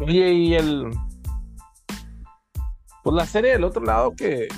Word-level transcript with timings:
Oye, 0.00 0.32
y 0.32 0.54
el. 0.54 0.90
Pues 3.02 3.16
la 3.16 3.26
serie 3.26 3.52
del 3.52 3.64
otro 3.64 3.82
lado 3.82 4.14
que. 4.16 4.48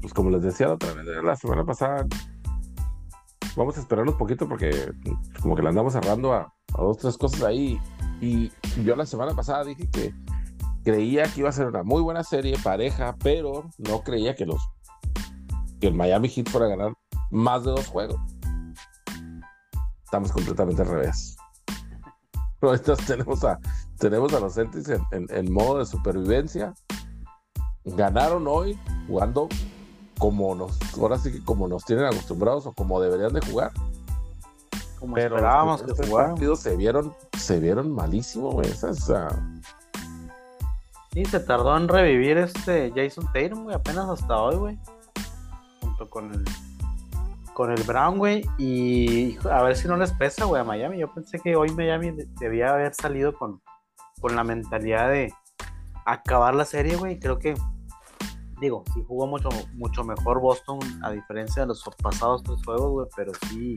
Pues 0.00 0.12
como 0.14 0.30
les 0.30 0.42
decía 0.42 0.68
la 0.68 0.74
otra 0.74 0.92
vez, 0.92 1.06
la 1.22 1.36
semana 1.36 1.64
pasada. 1.64 2.06
Vamos 3.56 3.76
a 3.76 3.80
esperar 3.80 4.06
un 4.06 4.16
poquito 4.16 4.48
porque 4.48 4.92
como 5.42 5.56
que 5.56 5.62
le 5.62 5.68
andamos 5.68 5.92
cerrando 5.92 6.32
a, 6.32 6.52
a 6.74 6.82
dos, 6.82 6.98
tres 6.98 7.18
cosas 7.18 7.42
ahí. 7.42 7.78
Y 8.20 8.50
yo 8.84 8.96
la 8.96 9.06
semana 9.06 9.34
pasada 9.34 9.64
dije 9.64 9.88
que 9.90 10.14
creía 10.84 11.24
que 11.24 11.40
iba 11.40 11.48
a 11.48 11.52
ser 11.52 11.66
una 11.66 11.82
muy 11.82 12.02
buena 12.02 12.22
serie, 12.22 12.56
pareja, 12.62 13.16
pero 13.22 13.68
no 13.78 14.02
creía 14.02 14.34
que 14.34 14.46
los 14.46 14.60
que 15.80 15.88
el 15.88 15.94
Miami 15.94 16.28
Heat 16.28 16.48
fuera 16.48 16.66
a 16.66 16.70
ganar 16.70 16.92
más 17.30 17.64
de 17.64 17.70
dos 17.70 17.86
juegos. 17.86 18.20
Estamos 20.04 20.32
completamente 20.32 20.82
al 20.82 20.88
revés. 20.88 21.36
Ahorita 22.62 22.94
tenemos 22.96 23.44
a, 23.44 23.58
tenemos 23.98 24.32
a 24.34 24.40
los 24.40 24.54
Celtics 24.54 24.90
en, 25.10 25.52
modo 25.52 25.78
de 25.78 25.86
supervivencia. 25.86 26.74
Ganaron 27.84 28.46
hoy 28.46 28.78
jugando 29.06 29.48
como 30.18 30.54
nos, 30.54 30.78
ahora 30.98 31.18
sí 31.18 31.32
que 31.32 31.42
como 31.42 31.66
nos 31.66 31.84
tienen 31.86 32.04
acostumbrados 32.04 32.66
o 32.66 32.72
como 32.72 33.00
deberían 33.00 33.32
de 33.32 33.40
jugar. 33.40 33.72
Como 34.98 35.14
Pero 35.14 35.36
esperábamos 35.36 35.82
que 35.82 35.92
jugaran. 36.06 36.32
partidos 36.32 36.60
se 36.60 36.76
vieron, 36.76 37.14
se 37.38 37.58
vieron 37.58 37.90
malísimo, 37.90 38.60
esa, 38.60 38.92
Sí, 41.12 41.24
se 41.24 41.40
tardó 41.40 41.76
en 41.76 41.88
revivir 41.88 42.36
este 42.36 42.92
Jason 42.94 43.26
Tatum, 43.32 43.64
güey, 43.64 43.74
apenas 43.74 44.08
hasta 44.08 44.36
hoy, 44.36 44.56
güey. 44.56 44.78
Junto 45.80 46.08
con 46.08 46.32
el 46.32 46.44
con 47.60 47.70
el 47.70 47.82
Brown, 47.82 48.16
güey, 48.16 48.42
y 48.56 49.36
a 49.46 49.62
ver 49.62 49.76
si 49.76 49.86
no 49.86 49.98
les 49.98 50.14
pesa, 50.14 50.46
güey, 50.46 50.62
a 50.62 50.64
Miami. 50.64 50.96
Yo 50.96 51.12
pensé 51.12 51.38
que 51.38 51.56
hoy 51.56 51.70
Miami 51.72 52.10
debía 52.40 52.70
haber 52.70 52.94
salido 52.94 53.34
con, 53.34 53.60
con 54.18 54.34
la 54.34 54.42
mentalidad 54.44 55.10
de 55.10 55.30
acabar 56.06 56.54
la 56.54 56.64
serie, 56.64 56.96
güey. 56.96 57.20
Creo 57.20 57.38
que, 57.38 57.52
digo, 58.62 58.82
sí 58.94 59.04
jugó 59.06 59.26
mucho, 59.26 59.50
mucho 59.74 60.04
mejor 60.04 60.40
Boston 60.40 60.78
a 61.02 61.10
diferencia 61.10 61.60
de 61.60 61.68
los 61.68 61.84
pasados 62.02 62.42
tres 62.44 62.64
juegos, 62.64 62.92
güey, 62.92 63.06
pero 63.14 63.32
sí 63.50 63.76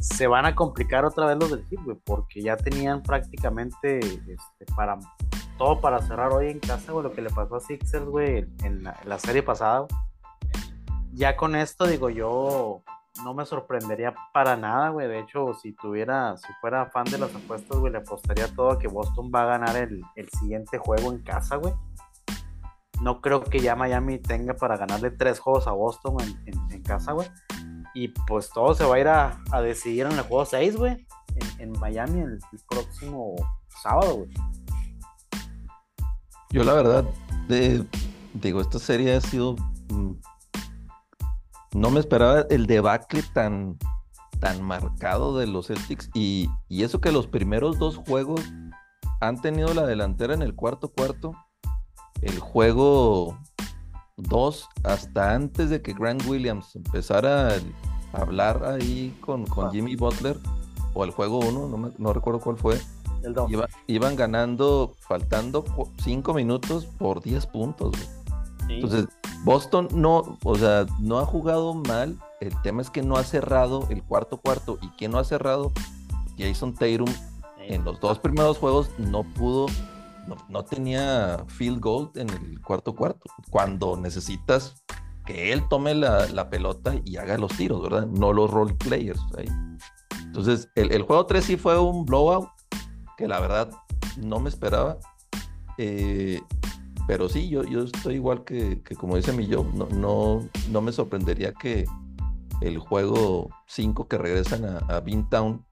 se 0.00 0.26
van 0.26 0.44
a 0.46 0.56
complicar 0.56 1.04
otra 1.04 1.26
vez 1.26 1.36
los 1.36 1.52
del 1.52 1.64
Heat, 1.68 1.84
güey, 1.84 1.96
porque 2.04 2.42
ya 2.42 2.56
tenían 2.56 3.04
prácticamente 3.04 4.00
este, 4.00 4.74
para 4.74 4.98
todo 5.56 5.80
para 5.80 6.02
cerrar 6.02 6.32
hoy 6.32 6.50
en 6.50 6.58
casa, 6.58 6.90
güey, 6.90 7.04
lo 7.04 7.12
que 7.12 7.22
le 7.22 7.30
pasó 7.30 7.54
a 7.54 7.60
Sixers, 7.60 8.06
güey, 8.06 8.44
en 8.64 8.82
la, 8.82 9.18
serie 9.20 9.44
pasada. 9.44 9.86
Ya 11.12 11.36
con 11.36 11.56
esto, 11.56 11.86
digo, 11.86 12.10
yo 12.10 12.82
no 13.24 13.34
me 13.34 13.44
sorprendería 13.44 14.14
para 14.32 14.56
nada, 14.56 14.90
güey. 14.90 15.08
De 15.08 15.20
hecho, 15.20 15.54
si 15.54 15.72
tuviera, 15.72 16.36
si 16.36 16.52
fuera 16.60 16.86
fan 16.90 17.04
de 17.04 17.18
las 17.18 17.34
apuestas, 17.34 17.78
güey, 17.78 17.92
le 17.92 17.98
apostaría 17.98 18.48
todo 18.54 18.72
a 18.72 18.78
que 18.78 18.88
Boston 18.88 19.30
va 19.34 19.42
a 19.42 19.58
ganar 19.58 19.76
el, 19.76 20.02
siguiente 20.38 20.78
juego 20.78 21.12
en 21.12 21.22
casa, 21.22 21.56
güey. 21.56 21.74
No 23.00 23.20
creo 23.20 23.42
que 23.42 23.60
ya 23.60 23.76
Miami 23.76 24.18
tenga 24.18 24.54
para 24.54 24.76
ganarle 24.76 25.10
tres 25.10 25.38
juegos 25.38 25.66
a 25.66 25.72
Boston 25.72 26.16
en, 26.46 26.82
casa, 26.82 27.12
güey. 27.12 27.28
Y 27.94 28.08
pues 28.08 28.50
todo 28.50 28.74
se 28.74 28.84
va 28.84 28.96
a 28.96 29.00
ir 29.00 29.08
a, 29.08 29.40
decidir 29.62 30.06
en 30.06 30.12
el 30.12 30.22
juego 30.22 30.44
6, 30.44 30.76
güey. 30.76 31.06
En, 31.58 31.72
Miami 31.78 32.20
el, 32.20 32.32
el 32.32 32.60
próximo 32.68 33.36
sábado, 33.82 34.16
güey. 34.16 34.30
Yo 36.50 36.64
la 36.64 36.72
verdad, 36.72 37.04
digo, 38.34 38.60
esta 38.60 38.78
serie 38.78 39.14
ha 39.14 39.20
sido... 39.20 39.56
No 41.74 41.90
me 41.90 42.00
esperaba 42.00 42.46
el 42.50 42.66
debacle 42.66 43.22
tan, 43.32 43.78
tan 44.40 44.62
marcado 44.62 45.38
de 45.38 45.46
los 45.46 45.66
Celtics 45.66 46.10
y, 46.14 46.48
eso 46.70 47.00
que 47.00 47.12
los 47.12 47.26
primeros 47.26 47.78
dos 47.78 47.96
juegos 47.96 48.40
han 49.20 49.40
tenido 49.40 49.74
la 49.74 49.86
delantera 49.86 50.34
en 50.34 50.42
el 50.42 50.54
cuarto 50.54 50.88
cuarto. 50.88 51.32
El 52.22 52.38
juego 52.38 53.38
2, 54.16 54.68
hasta 54.84 55.34
antes 55.34 55.70
de 55.70 55.82
que 55.82 55.92
Grant 55.92 56.26
Williams 56.26 56.74
empezara 56.74 57.48
a 58.12 58.20
hablar 58.20 58.64
ahí 58.64 59.16
con, 59.20 59.46
con 59.46 59.70
Jimmy 59.70 59.94
Butler, 59.94 60.36
o 60.94 61.04
el 61.04 61.10
juego 61.12 61.38
1, 61.38 61.68
no, 61.68 61.92
no 61.96 62.12
recuerdo 62.12 62.40
cuál 62.40 62.56
fue, 62.56 62.80
iban 63.86 64.16
ganando, 64.16 64.94
faltando 65.00 65.64
5 66.02 66.34
minutos 66.34 66.86
por 66.86 67.22
10 67.22 67.46
puntos. 67.46 67.94
Entonces, 68.68 69.06
Boston 69.44 69.88
no, 69.92 70.38
o 70.42 70.54
sea, 70.56 70.86
no 70.98 71.18
ha 71.18 71.26
jugado 71.26 71.74
mal. 71.74 72.18
El 72.40 72.60
tema 72.62 72.82
es 72.82 72.90
que 72.90 73.02
no 73.02 73.16
ha 73.16 73.24
cerrado 73.24 73.86
el 73.90 74.02
cuarto 74.02 74.38
cuarto. 74.38 74.78
¿Y 74.82 74.88
quién 74.90 75.12
no 75.12 75.18
ha 75.18 75.24
cerrado? 75.24 75.72
Jason 76.38 76.74
Tatum 76.74 77.08
en 77.58 77.84
los 77.84 78.00
dos 78.00 78.18
primeros 78.18 78.58
juegos 78.58 78.90
no 78.98 79.24
pudo, 79.24 79.66
no, 80.48 80.64
tenía 80.64 81.44
field 81.48 81.80
goal 81.80 82.10
en 82.14 82.30
el 82.30 82.60
cuarto 82.60 82.94
cuarto. 82.94 83.30
Cuando 83.50 83.96
necesitas 83.96 84.82
que 85.26 85.52
él 85.52 85.68
tome 85.68 85.94
la, 85.94 86.48
pelota 86.50 86.94
y 87.04 87.16
haga 87.16 87.36
los 87.36 87.52
tiros, 87.56 87.82
¿verdad? 87.82 88.06
No 88.06 88.32
los 88.32 88.50
role 88.50 88.74
players. 88.74 89.20
Entonces, 90.24 90.70
el, 90.74 90.92
el 90.92 91.02
juego 91.02 91.26
3 91.26 91.44
sí 91.44 91.56
fue 91.56 91.78
un 91.78 92.06
blowout 92.06 92.48
que 93.16 93.28
la 93.28 93.40
verdad 93.40 93.70
no 94.16 94.40
me 94.40 94.48
esperaba. 94.48 94.98
Eh, 95.76 96.40
pero 97.08 97.26
sí, 97.30 97.48
yo, 97.48 97.64
yo 97.64 97.84
estoy 97.84 98.16
igual 98.16 98.44
que, 98.44 98.82
como 98.98 99.16
dice 99.16 99.32
mi 99.32 99.46
yo, 99.46 99.64
no, 99.72 99.88
no, 99.88 100.46
no 100.70 100.82
me 100.82 100.92
sorprendería 100.92 101.54
que 101.54 101.86
el 102.60 102.78
juego 102.78 103.48
5 103.66 104.06
que 104.08 104.18
regresan 104.18 104.66
a, 104.66 104.76
a 104.94 105.00
Beantown, 105.00 105.64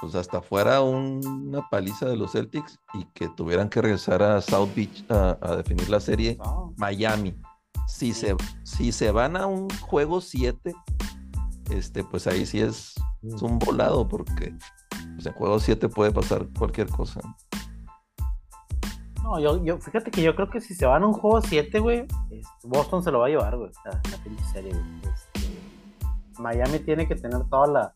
pues 0.00 0.16
hasta 0.16 0.42
fuera 0.42 0.82
una 0.82 1.68
paliza 1.70 2.06
de 2.06 2.16
los 2.16 2.32
Celtics 2.32 2.80
y 2.94 3.04
que 3.14 3.28
tuvieran 3.28 3.68
que 3.68 3.80
regresar 3.80 4.20
a 4.20 4.40
South 4.40 4.70
Beach 4.74 5.04
a, 5.08 5.54
definir 5.54 5.88
la 5.88 6.00
serie. 6.00 6.36
Miami. 6.76 7.40
Si 7.86 8.12
se, 8.12 8.34
si 8.64 8.90
se 8.90 9.12
van 9.12 9.36
a 9.36 9.46
un 9.46 9.68
juego 9.82 10.20
7, 10.20 10.74
este, 11.70 12.02
pues 12.02 12.26
ahí 12.26 12.44
sí 12.44 12.58
es, 12.58 12.94
es 13.22 13.42
un 13.42 13.60
volado 13.60 14.08
porque 14.08 14.52
pues 15.14 15.24
en 15.24 15.32
juego 15.34 15.60
7 15.60 15.88
puede 15.88 16.10
pasar 16.10 16.48
cualquier 16.58 16.88
cosa. 16.88 17.20
No, 19.28 19.38
yo, 19.38 19.62
yo, 19.62 19.76
fíjate 19.76 20.10
que 20.10 20.22
yo 20.22 20.34
creo 20.34 20.48
que 20.48 20.58
si 20.58 20.74
se 20.74 20.86
van 20.86 21.02
a 21.02 21.06
un 21.06 21.12
juego 21.12 21.42
7, 21.42 21.80
güey, 21.80 22.06
Boston 22.64 23.02
se 23.02 23.10
lo 23.10 23.18
va 23.18 23.26
a 23.26 23.28
llevar, 23.28 23.58
güey, 23.58 23.70
la, 23.84 23.90
la 23.90 24.44
serie, 24.52 24.72
güey. 24.72 24.84
Este, 25.02 26.40
Miami 26.40 26.78
tiene 26.78 27.06
que 27.06 27.14
tener 27.14 27.44
toda 27.50 27.66
la, 27.66 27.92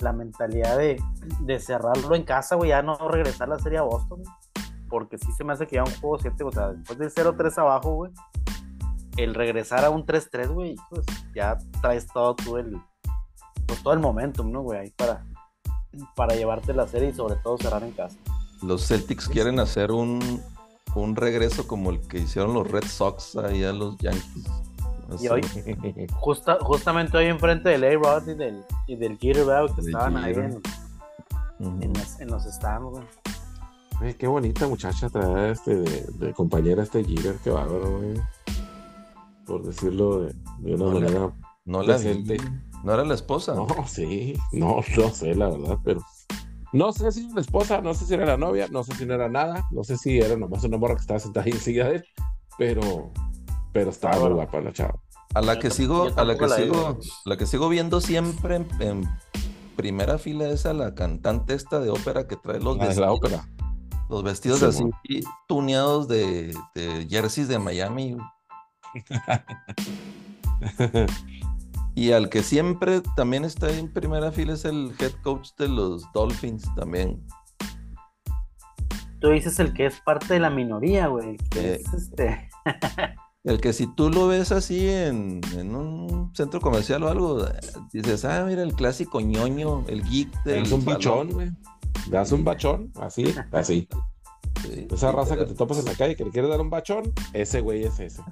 la 0.00 0.12
mentalidad 0.12 0.76
de, 0.76 1.00
de, 1.42 1.60
cerrarlo 1.60 2.16
en 2.16 2.24
casa, 2.24 2.56
güey, 2.56 2.70
ya 2.70 2.82
no 2.82 2.96
regresar 3.08 3.48
la 3.48 3.60
serie 3.60 3.78
a 3.78 3.82
Boston, 3.82 4.24
porque 4.88 5.18
sí 5.18 5.30
se 5.38 5.44
me 5.44 5.52
hace 5.52 5.68
que 5.68 5.76
ya 5.76 5.84
un 5.84 6.00
juego 6.00 6.18
7, 6.18 6.42
o 6.42 6.50
sea, 6.50 6.72
después 6.72 6.98
del 6.98 7.12
0-3 7.14 7.58
abajo, 7.58 7.94
güey, 7.94 8.12
el 9.18 9.34
regresar 9.36 9.84
a 9.84 9.90
un 9.90 10.04
3-3, 10.04 10.48
güey, 10.48 10.74
pues 10.90 11.06
ya 11.32 11.58
traes 11.80 12.08
todo 12.08 12.34
el, 12.58 12.76
pues, 13.68 13.80
todo 13.84 13.94
el 13.94 14.00
momentum, 14.00 14.50
¿no, 14.50 14.62
güey? 14.62 14.80
Ahí 14.80 14.90
para, 14.90 15.24
para 16.16 16.34
llevarte 16.34 16.74
la 16.74 16.88
serie 16.88 17.10
y 17.10 17.14
sobre 17.14 17.36
todo 17.36 17.56
cerrar 17.56 17.84
en 17.84 17.92
casa. 17.92 18.18
Los 18.62 18.88
Celtics 18.88 19.28
quieren 19.28 19.60
hacer 19.60 19.92
un, 19.92 20.42
un 21.02 21.16
regreso 21.16 21.66
como 21.66 21.90
el 21.90 22.00
que 22.00 22.18
hicieron 22.18 22.54
los 22.54 22.70
Red 22.70 22.84
Sox 22.84 23.36
ahí 23.36 23.64
a 23.64 23.72
los 23.72 23.96
Yankees. 23.98 24.44
Y 25.20 25.28
hoy, 25.28 25.40
justa, 26.14 26.58
justamente 26.60 27.16
hoy 27.16 27.26
enfrente 27.26 27.68
del 27.68 27.84
A-Rod 27.84 28.28
y 28.28 28.34
del, 28.34 28.64
y 28.88 28.96
del 28.96 29.18
que 29.18 29.30
estaban 29.30 30.16
ahí 30.16 30.34
en, 30.34 30.60
en, 31.60 32.28
los, 32.28 32.42
stands, 32.44 32.90
güey. 32.90 34.14
qué 34.14 34.26
bonita 34.26 34.66
muchacha 34.66 35.08
traer 35.08 35.52
este 35.52 35.76
de, 35.76 36.32
compañera 36.32 36.82
este 36.82 37.04
Jeter, 37.04 37.36
qué 37.44 37.50
bárbaro, 37.50 37.98
güey. 37.98 38.20
Por 39.46 39.62
decirlo 39.62 40.22
de, 40.22 40.34
una 40.74 40.86
manera 40.86 41.32
no 41.64 41.82
la 41.82 41.98
¿No 42.82 42.94
era 42.94 43.04
la 43.04 43.14
esposa? 43.14 43.54
No, 43.54 43.66
sí, 43.86 44.34
no, 44.52 44.80
no 44.96 45.10
sé, 45.10 45.34
la 45.34 45.48
verdad, 45.48 45.78
pero 45.84 46.00
no 46.76 46.92
sé 46.92 47.10
si 47.10 47.24
era 47.24 47.34
la 47.34 47.40
esposa, 47.40 47.80
no 47.80 47.94
sé 47.94 48.04
si 48.04 48.14
era 48.14 48.26
la 48.26 48.36
novia, 48.36 48.68
no 48.70 48.84
sé 48.84 48.94
si 48.94 49.06
no 49.06 49.14
era 49.14 49.28
nada, 49.28 49.66
no 49.70 49.82
sé 49.82 49.96
si 49.96 50.18
era 50.18 50.36
nomás 50.36 50.62
una 50.64 50.76
morra 50.76 50.94
que 50.94 51.00
estaba 51.00 51.18
sentada 51.18 51.46
ahí 51.46 51.52
enseguida 51.52 51.88
de 51.88 51.96
él, 51.96 52.04
pero, 52.58 53.12
pero 53.72 53.90
estaba 53.90 54.20
muy 54.20 54.34
guapa 54.34 54.60
la 54.60 54.72
chava. 54.72 55.00
A 55.34 55.40
la 55.40 55.58
que 55.58 55.70
sigo, 55.70 56.08
a 56.14 56.24
la 56.24 56.36
que 56.36 56.48
sigo, 56.48 56.98
la 57.24 57.36
que 57.36 57.46
sigo 57.46 57.68
viendo 57.68 58.00
siempre 58.00 58.64
en, 58.80 59.08
primera 59.74 60.18
fila 60.18 60.48
es 60.48 60.66
a 60.66 60.72
la 60.72 60.94
cantante 60.94 61.54
esta 61.54 61.80
de 61.80 61.90
ópera 61.90 62.26
que 62.26 62.36
trae 62.36 62.60
los 62.60 62.78
vestidos. 62.78 63.06
La 63.06 63.12
ópera. 63.12 63.48
Los 64.08 64.22
vestidos 64.22 64.62
así 64.62 64.84
tuneados 65.48 66.08
de, 66.08 66.54
de 66.74 67.06
jerseys 67.10 67.48
de 67.48 67.58
Miami. 67.58 68.16
Y 71.96 72.12
al 72.12 72.28
que 72.28 72.42
siempre 72.42 73.00
también 73.16 73.46
está 73.46 73.72
en 73.72 73.90
primera 73.90 74.30
fila 74.30 74.52
es 74.52 74.66
el 74.66 74.92
head 75.00 75.12
coach 75.22 75.48
de 75.58 75.66
los 75.66 76.04
Dolphins 76.12 76.62
también. 76.74 77.26
Tú 79.18 79.30
dices 79.30 79.58
el 79.60 79.72
que 79.72 79.86
es 79.86 79.98
parte 80.00 80.34
de 80.34 80.40
la 80.40 80.50
minoría, 80.50 81.06
güey. 81.06 81.38
Eh, 81.56 81.82
este. 81.96 82.50
el 83.44 83.60
que 83.62 83.72
si 83.72 83.86
tú 83.94 84.10
lo 84.10 84.26
ves 84.26 84.52
así 84.52 84.90
en, 84.90 85.40
un 85.74 86.30
centro 86.34 86.60
comercial 86.60 87.02
o 87.02 87.08
algo, 87.08 87.46
dices, 87.94 88.26
ah, 88.26 88.44
mira 88.46 88.62
el 88.62 88.74
clásico 88.74 89.22
ñoño, 89.22 89.86
el 89.88 90.04
geek 90.04 90.30
del 90.44 90.64
Es 90.64 90.72
un 90.72 90.84
bichón, 90.84 91.30
güey. 91.30 91.48
das 92.10 92.30
un 92.30 92.44
bachón, 92.44 92.92
así, 93.00 93.34
así. 93.52 93.88
Sí, 94.62 94.86
Esa 94.90 95.10
sí, 95.10 95.16
raza 95.16 95.36
que 95.38 95.46
te 95.46 95.54
topas 95.54 95.78
en 95.78 95.86
la 95.86 95.94
calle 95.94 96.14
que 96.14 96.24
le 96.24 96.30
quiere 96.30 96.48
dar 96.48 96.60
un 96.60 96.68
bachón, 96.68 97.10
ese 97.32 97.62
güey 97.62 97.84
es 97.84 97.98
ese. 98.00 98.22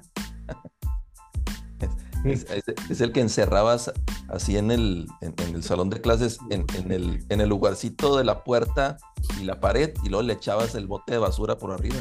Es, 2.25 2.45
es- 2.49 2.63
es 2.89 3.01
el 3.01 3.11
que 3.11 3.21
encerrabas 3.21 3.91
así 4.29 4.57
en 4.57 4.71
el, 4.71 5.07
en, 5.21 5.33
en 5.37 5.55
el 5.55 5.63
salón 5.63 5.89
de 5.89 6.01
clases, 6.01 6.39
en, 6.49 6.65
en 6.75 6.91
el, 6.91 7.25
en 7.29 7.41
el 7.41 7.49
lugarcito 7.49 8.17
de 8.17 8.23
la 8.23 8.43
puerta 8.43 8.97
y 9.39 9.43
la 9.43 9.59
pared, 9.59 9.93
y 10.03 10.09
luego 10.09 10.23
le 10.23 10.33
echabas 10.33 10.75
el 10.75 10.87
bote 10.87 11.13
de 11.13 11.17
basura 11.19 11.57
por 11.57 11.71
arriba. 11.71 11.95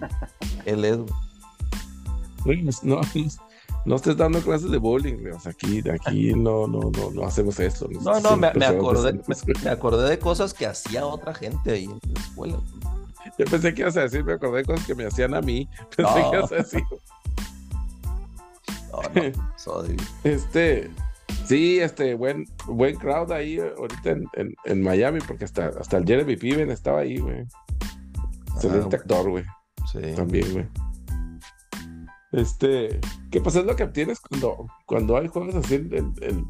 Él 0.64 0.84
es, 0.84 0.98
No, 2.82 3.00
no, 3.84 3.96
estés 3.96 4.16
dando 4.16 4.40
clases 4.40 4.70
de 4.70 4.78
bowling. 4.78 5.30
O 5.32 5.40
sea, 5.40 5.52
aquí, 5.52 5.82
aquí 5.90 6.32
no, 6.36 6.66
no, 6.66 6.90
no, 6.90 7.10
no 7.12 7.24
hacemos 7.26 7.58
eso. 7.60 7.88
No, 8.02 8.20
no, 8.20 8.36
me, 8.36 8.48
acordé, 8.48 9.20
me, 9.62 9.70
acordé 9.70 10.08
de 10.10 10.18
cosas 10.18 10.52
que 10.54 10.66
hacía 10.66 11.06
otra 11.06 11.34
gente 11.34 11.70
ahí 11.72 11.84
en 11.84 12.00
la 12.14 12.20
escuela. 12.20 12.58
Yo 13.38 13.44
pensé 13.46 13.74
que 13.74 13.82
ibas 13.82 13.96
a 13.96 14.02
decir, 14.02 14.22
me 14.24 14.34
acordé 14.34 14.58
de 14.58 14.64
cosas 14.64 14.86
que 14.86 14.94
me 14.94 15.04
hacían 15.04 15.34
a 15.34 15.40
mí. 15.40 15.68
Pensé 15.96 16.02
No. 16.20 16.30
que 16.30 16.36
ibas 16.36 16.52
a 16.52 16.54
decir. 16.56 16.82
No, 19.14 19.32
soy- 19.56 19.96
Este, 20.24 20.90
sí, 21.46 21.78
este, 21.80 22.14
buen, 22.14 22.44
buen 22.66 22.96
crowd 22.96 23.30
ahí 23.32 23.58
eh, 23.58 23.72
ahorita 23.76 24.10
en, 24.10 24.24
en, 24.34 24.54
en 24.64 24.82
Miami, 24.82 25.20
porque 25.26 25.44
hasta, 25.44 25.68
hasta 25.80 25.96
el 25.98 26.04
Jeremy 26.06 26.36
Piven 26.36 26.70
estaba 26.70 27.00
ahí, 27.00 27.18
güey. 27.18 27.44
Excelente 28.54 28.96
Ah, 28.96 28.98
actor, 29.00 29.30
güey. 29.30 29.44
sí. 29.92 30.00
También, 30.14 30.52
güey. 30.52 30.66
Este, 32.32 33.00
¿qué 33.30 33.40
pasa? 33.40 33.60
Es 33.60 33.66
lo 33.66 33.76
que 33.76 33.84
obtienes 33.84 34.20
cuando, 34.20 34.66
cuando 34.84 35.16
hay 35.16 35.28
juegos 35.28 35.54
así 35.54 35.76
en, 35.76 36.12
en, 36.20 36.44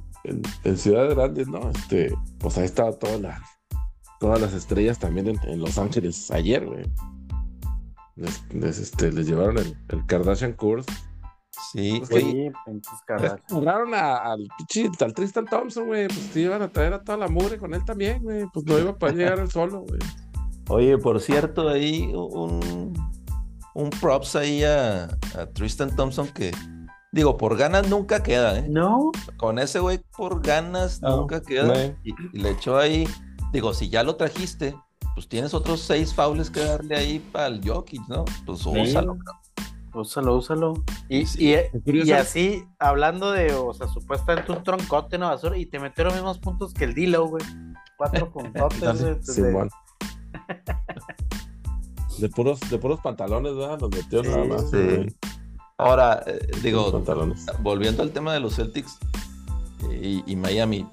en- 0.65 0.77
ciudades 0.77 1.15
grandes, 1.15 1.49
¿no? 1.49 1.71
Este, 1.71 2.13
pues 2.39 2.57
ahí 2.59 2.65
estaba 2.65 2.93
toda 2.93 3.19
la, 3.19 3.43
todas 4.19 4.41
las 4.41 4.53
estrellas 4.53 4.99
también 4.99 5.29
en, 5.29 5.39
en 5.49 5.61
Los 5.61 5.79
Ángeles 5.79 6.31
ayer, 6.31 6.65
güey. 6.67 6.85
Les, 8.17 8.43
les, 8.55 8.79
este, 8.79 9.13
les 9.13 9.27
llevaron 9.29 9.59
el, 9.59 9.77
el 9.91 10.07
Kardashian 10.07 10.55
Course. 10.55 10.91
Sí, 11.73 11.97
Pues 12.01 12.11
oye, 12.25 12.33
sí, 12.33 12.51
a- 13.95 14.33
al 14.33 14.47
pinche- 14.59 14.91
al 15.05 15.15
Tristan 15.15 15.47
Thompson, 15.47 15.87
güey. 15.87 16.07
Pues 16.09 16.31
te 16.33 16.41
iban 16.41 16.63
a 16.63 16.69
traer 16.69 16.93
a 16.93 17.03
toda 17.03 17.19
la 17.19 17.29
mugre 17.29 17.59
con 17.59 17.73
él 17.75 17.85
también, 17.85 18.23
güey. 18.23 18.45
Pues 18.53 18.65
no 18.67 18.79
iba 18.79 18.91
a 18.91 18.97
poder 18.97 19.17
llegar 19.17 19.39
él 19.39 19.51
solo, 19.51 19.81
güey. 19.81 20.01
oye, 20.69 20.99
por 20.99 21.21
cierto, 21.21 21.69
ahí 21.69 22.13
un, 22.15 22.93
un 23.75 23.91
props 24.01 24.35
ahí 24.37 24.65
a, 24.65 25.05
a 25.39 25.47
Tristan 25.55 25.95
Thompson 25.95 26.27
que, 26.29 26.51
digo, 27.13 27.37
por 27.37 27.57
ganas 27.57 27.89
nunca 27.89 28.23
queda, 28.23 28.59
¿eh? 28.59 28.67
No, 28.69 29.13
Con 29.37 29.59
ese 29.59 29.79
güey 29.79 30.01
por 30.17 30.43
ganas 30.43 31.01
No, 31.03 31.19
nunca 31.19 31.41
queda. 31.41 31.67
no. 31.69 31.97
Y, 32.05 32.15
y 32.33 32.39
le 32.39 32.51
echó 32.51 32.79
ahí, 32.79 33.09
digo, 33.53 33.73
si 33.75 33.89
ya 33.89 34.03
lo 34.03 34.17
trajiste, 34.17 34.75
pues 35.15 35.29
tienes 35.29 35.55
otros 35.55 35.81
seis 35.81 36.13
faules 36.13 36.51
que 36.51 36.61
darle 36.61 36.97
ahí 36.97 37.19
para 37.21 37.47
el 37.47 37.67
Jokic, 37.67 38.03
¿no? 38.09 38.25
Pues 38.45 38.67
úsalo. 38.67 39.17
Úsalo, 39.97 40.37
úsalo. 40.37 40.75
Y, 41.09 41.27
Sí. 41.27 41.55
y, 41.85 42.11
así, 42.13 42.65
hablando 42.79 43.33
de, 43.33 43.53
o 43.55 43.73
sea, 43.75 43.89
supuestamente 43.89 44.53
un 44.53 44.63
troncote, 44.63 45.19
no 45.19 45.29
basura, 45.29 45.57
y 45.57 45.67
te 45.67 45.79
metió 45.81 46.05
los 46.05 46.15
mismos 46.15 46.39
puntos 46.39 46.73
que 46.75 46.85
el 46.85 46.95
Dilo, 46.95 47.27
güey. 47.29 47.45
Cuatro 47.97 48.31
puntotes, 48.33 49.03
güey. 49.03 49.15
de- 49.15 49.23
Simón. 49.25 49.71
De 52.19 52.29
puros, 52.31 52.59
de 52.71 52.79
puros 52.79 52.99
pantalones, 53.01 53.55
¿verdad? 53.55 53.79
Los 53.81 53.91
metió 53.91 54.23
Sí, 54.25 54.31
nada 54.31 54.45
más. 54.45 54.71
sí. 54.71 55.15
Ahora, 55.77 56.23
eh, 56.27 56.41
digo, 56.63 57.03
volviendo 57.61 58.03
al 58.03 58.11
tema 58.11 58.33
de 58.33 58.41
los 58.41 58.57
Celtics 58.57 58.97
eh, 59.91 60.23
y, 60.27 60.33
y 60.33 60.37
Miami. 60.37 60.87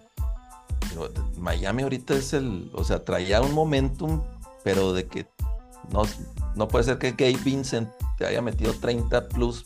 digo, 0.89 1.07
Miami 1.37 1.83
ahorita 1.83 2.13
es 2.15 2.33
el, 2.33 2.69
o 2.73 2.83
sea, 2.83 3.05
traía 3.05 3.39
un 3.41 3.53
momentum, 3.53 4.21
pero 4.65 4.91
de 4.91 5.05
que 5.07 5.25
no, 5.91 6.03
no 6.55 6.67
puede 6.67 6.85
ser 6.85 6.97
que 6.97 7.11
Gabe 7.11 7.43
Vincent 7.43 7.89
te 8.17 8.25
haya 8.25 8.41
metido 8.41 8.73
30 8.73 9.29
plus 9.29 9.65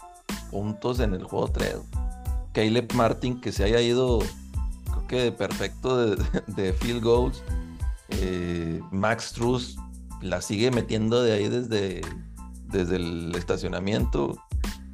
puntos 0.49 0.99
en 0.99 1.13
el 1.13 1.23
juego 1.23 1.49
3. 1.49 1.77
Caleb 2.53 2.93
Martin 2.93 3.39
que 3.39 3.51
se 3.51 3.63
haya 3.63 3.81
ido, 3.81 4.19
creo 4.85 5.07
que 5.07 5.31
perfecto 5.31 6.15
de, 6.47 6.73
field 6.73 7.03
goals. 7.03 7.43
Eh, 8.09 8.81
Max 8.91 9.33
Truss 9.33 9.77
la 10.21 10.41
sigue 10.41 10.71
metiendo 10.71 11.21
de 11.21 11.33
ahí 11.33 11.49
desde, 11.49 12.01
desde 12.71 12.95
el 12.95 13.35
estacionamiento. 13.35 14.35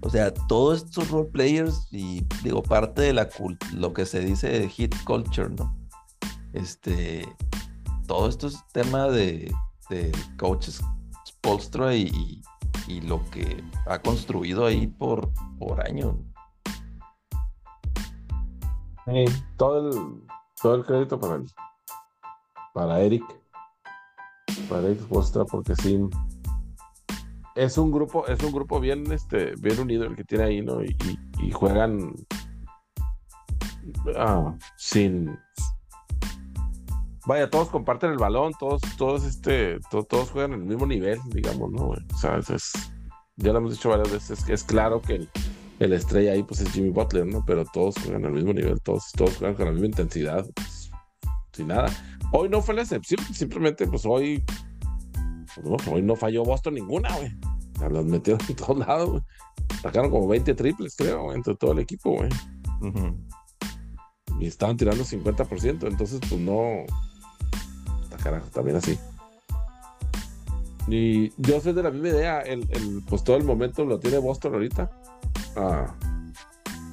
O 0.01 0.09
sea, 0.09 0.33
todos 0.33 0.83
estos 0.83 1.09
role 1.09 1.29
players 1.29 1.87
y 1.91 2.25
digo, 2.43 2.61
parte 2.61 3.03
de 3.03 3.13
la 3.13 3.29
lo 3.73 3.93
que 3.93 4.05
se 4.05 4.19
dice 4.19 4.49
de 4.49 4.67
hit 4.67 4.93
culture, 5.05 5.49
¿no? 5.49 5.73
Este, 6.51 7.25
todo 8.07 8.27
esto 8.27 8.47
es 8.47 8.57
tema 8.73 9.07
de, 9.07 9.53
de 9.89 10.11
coaches 10.37 10.81
Spolstra 11.43 11.93
y, 11.93 12.41
lo 13.01 13.21
que 13.29 13.61
ha 13.85 13.99
construido 13.99 14.65
ahí 14.65 14.87
por, 14.87 15.29
por 15.59 15.85
años. 15.85 16.15
Todo 19.57 19.89
el, 19.89 20.23
todo 20.61 20.75
el 20.75 20.85
crédito 20.85 21.19
para 21.19 21.35
el, 21.35 21.51
para 22.73 23.01
Eric. 23.01 23.23
Para 24.69 24.87
Eric 24.87 25.01
Postra, 25.07 25.43
porque 25.43 25.75
sí. 25.75 25.99
Es 27.55 27.77
un 27.77 27.91
grupo, 27.91 28.25
es 28.27 28.41
un 28.41 28.53
grupo 28.53 28.79
bien, 28.79 29.11
este, 29.11 29.53
bien 29.57 29.79
unido 29.79 30.05
el 30.05 30.15
que 30.15 30.23
tiene 30.23 30.45
ahí, 30.45 30.61
¿no? 30.61 30.81
Y 30.81 31.51
juegan 31.51 32.15
ah, 34.15 34.55
sin. 34.77 35.37
Vaya, 37.25 37.49
todos 37.49 37.69
comparten 37.69 38.11
el 38.11 38.17
balón, 38.17 38.51
todos, 38.59 38.81
todos, 38.97 39.23
este, 39.23 39.79
to- 39.89 40.03
todos 40.03 40.29
juegan 40.31 40.53
en 40.53 40.61
el 40.61 40.65
mismo 40.67 40.85
nivel, 40.85 41.19
digamos, 41.27 41.71
¿no? 41.71 41.87
güey? 41.87 41.99
O 42.13 42.17
sea, 42.17 42.37
es- 42.37 42.49
es- 42.49 42.73
ya 43.37 43.51
lo 43.53 43.59
hemos 43.59 43.71
dicho 43.71 43.89
varias 43.89 44.11
veces, 44.11 44.43
que 44.43 44.53
es 44.53 44.63
claro 44.63 45.01
que 45.01 45.15
el, 45.15 45.29
el 45.79 45.93
estrella 45.93 46.33
ahí 46.33 46.43
pues 46.43 46.59
es 46.61 46.69
Jimmy 46.71 46.89
Butler, 46.89 47.25
¿no? 47.25 47.43
Pero 47.45 47.63
todos 47.65 47.95
juegan 48.03 48.25
al 48.25 48.33
mismo 48.33 48.53
nivel, 48.53 48.79
todos, 48.81 49.11
todos 49.15 49.37
juegan 49.37 49.55
con 49.55 49.65
la 49.65 49.71
misma 49.71 49.87
intensidad, 49.87 50.45
pues, 50.53 50.91
sin 51.53 51.67
nada. 51.67 51.89
Hoy 52.33 52.49
no 52.49 52.61
fue 52.61 52.75
la 52.75 52.81
excepción, 52.81 53.21
simplemente 53.33 53.87
pues 53.87 54.05
hoy, 54.05 54.43
pues, 55.55 55.65
no, 55.65 55.77
hoy 55.93 56.01
no 56.01 56.15
falló 56.15 56.43
Boston 56.43 56.73
ninguna, 56.75 57.15
güey. 57.15 57.31
O 57.75 57.79
sea, 57.79 57.89
las 57.89 58.05
metieron 58.05 58.41
en 58.49 58.55
todos 58.55 58.77
lados, 58.77 59.09
güey. 59.09 59.21
Sacaron 59.81 60.11
como 60.11 60.27
20 60.27 60.53
triples, 60.55 60.95
creo, 60.95 61.23
güey, 61.23 61.37
entre 61.37 61.55
todo 61.55 61.71
el 61.71 61.79
equipo, 61.79 62.11
güey. 62.11 62.29
Y 64.39 64.47
estaban 64.47 64.75
tirando 64.77 65.03
50%, 65.05 65.87
entonces 65.87 66.19
pues 66.27 66.39
no... 66.41 66.83
Está 68.03 68.17
carajo, 68.17 68.47
también 68.47 68.77
así. 68.77 68.97
Y 70.87 71.29
yo 71.41 71.61
soy 71.61 71.73
de 71.73 71.83
la 71.83 71.91
misma 71.91 72.09
idea, 72.09 72.41
el, 72.41 72.67
el, 72.71 73.01
pues 73.07 73.23
todo 73.23 73.37
el 73.37 73.43
momento 73.45 73.85
lo 73.85 73.99
tiene 73.99 74.17
Boston 74.17 74.53
ahorita. 74.53 74.91
Ah, 75.55 75.93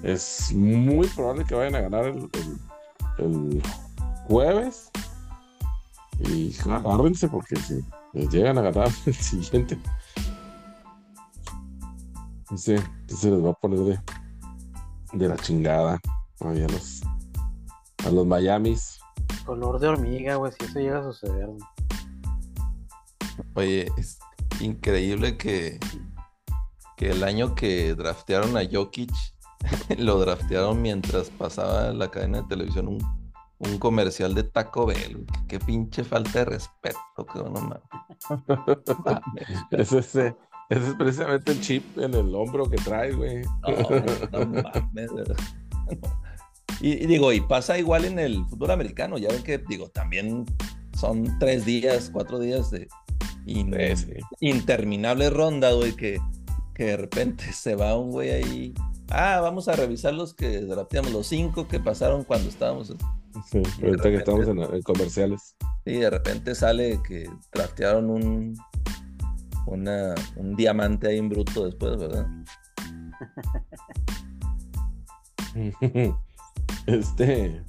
es 0.02 0.52
muy 0.54 1.09
probable 1.09 1.45
que 1.45 1.54
vayan 1.54 1.75
a 1.75 1.80
ganar 1.80 2.04
el, 2.07 2.28
el- 3.19 3.62
jueves. 4.28 4.90
Y 6.21 6.54
agárrense 6.69 7.28
porque 7.28 7.57
si 7.57 7.85
llegan 8.12 8.59
a 8.59 8.62
ganar 8.62 8.88
el 9.07 9.14
siguiente. 9.14 9.78
Ese, 12.52 12.80
ese 13.09 13.30
les 13.30 13.45
va 13.45 13.50
a 13.50 13.54
poner 13.54 13.78
de, 13.80 13.99
de 15.14 15.28
la 15.28 15.37
chingada. 15.37 16.00
A 16.40 16.52
los, 16.52 17.02
a 18.07 18.11
los 18.11 18.26
Miamis. 18.26 19.00
Color 19.44 19.80
de 19.80 19.88
hormiga, 19.88 20.37
güey, 20.37 20.52
si 20.52 20.64
eso 20.64 20.78
llega 20.78 20.99
a 21.00 21.02
suceder, 21.02 21.47
güey. 21.47 21.61
Oye, 23.54 23.90
es 23.97 24.18
increíble 24.61 25.37
que, 25.37 25.78
que 26.97 27.11
el 27.11 27.25
año 27.25 27.54
que 27.54 27.94
draftearon 27.94 28.56
a 28.56 28.62
Jokic, 28.70 29.12
lo 29.99 30.18
draftearon 30.20 30.80
mientras 30.80 31.30
pasaba 31.30 31.92
la 31.92 32.11
cadena 32.11 32.42
de 32.42 32.49
televisión 32.49 32.88
un, 32.88 32.99
un 33.59 33.78
comercial 33.78 34.35
de 34.35 34.44
Taco 34.44 34.87
Bell. 34.87 35.26
Qué 35.49 35.59
pinche 35.59 36.04
falta 36.04 36.40
de 36.40 36.44
respeto, 36.47 37.26
que 37.32 37.38
no 37.38 37.50
mames. 37.50 37.80
Ese, 39.70 39.99
ese, 39.99 40.37
ese 40.68 40.88
es 40.88 40.94
precisamente 40.94 41.52
el 41.52 41.61
chip 41.61 41.99
en 41.99 42.14
el 42.14 42.35
hombro 42.35 42.68
que 42.68 42.76
trae, 42.76 43.12
güey. 43.12 43.42
No, 43.42 44.44
no 44.44 44.62
mames, 44.62 45.12
¿verdad? 45.12 45.37
Y, 46.80 46.92
y 47.02 47.06
digo, 47.06 47.32
y 47.32 47.40
pasa 47.40 47.78
igual 47.78 48.04
en 48.04 48.18
el 48.18 48.44
fútbol 48.46 48.70
americano, 48.70 49.18
ya 49.18 49.28
ven 49.28 49.42
que, 49.42 49.58
digo, 49.58 49.88
también 49.90 50.46
son 50.99 51.38
tres 51.38 51.64
días, 51.64 52.10
cuatro 52.12 52.38
días 52.38 52.70
de 52.70 52.88
in- 53.46 53.75
Sí, 53.96 53.96
sí. 53.96 54.12
interminable 54.40 55.28
ronda, 55.30 55.72
güey, 55.72 55.92
que, 55.94 56.20
que 56.75 56.84
de 56.84 56.96
repente 56.96 57.44
se 57.52 57.75
va 57.75 57.96
un 57.99 58.10
güey 58.10 58.30
ahí. 58.30 58.75
Ah, 59.10 59.40
vamos 59.42 59.66
a 59.68 59.72
revisar 59.72 60.14
los 60.14 60.34
que 60.34 60.60
drafteamos, 60.60 61.12
los 61.12 61.26
cinco 61.26 61.66
que 61.66 61.80
pasaron 61.80 62.22
cuando 62.25 62.49
estábamos. 62.49 62.94
Sí, 63.50 63.62
ahorita 63.82 64.02
que 64.04 64.16
estamos 64.16 64.46
en, 64.49 64.58
en 64.60 64.82
comerciales. 64.82 65.56
Y 65.84 65.94
de 65.94 66.10
repente 66.10 66.54
sale 66.54 67.00
que 67.06 67.28
draftearon 67.52 68.08
un, 68.10 68.56
una, 69.66 70.14
un 70.37 70.54
diamante 70.56 71.08
ahí 71.08 71.18
en 71.18 71.28
bruto 71.28 71.64
después, 71.66 71.99
¿verdad? 71.99 72.26
Este. 76.90 77.62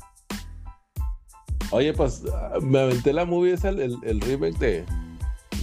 Oye, 1.71 1.93
pues 1.93 2.23
me 2.61 2.79
aventé 2.79 3.13
la 3.13 3.25
movie 3.25 3.53
esa, 3.53 3.69
el, 3.69 3.97
el 4.03 4.21
remake 4.21 4.57
de, 4.57 4.85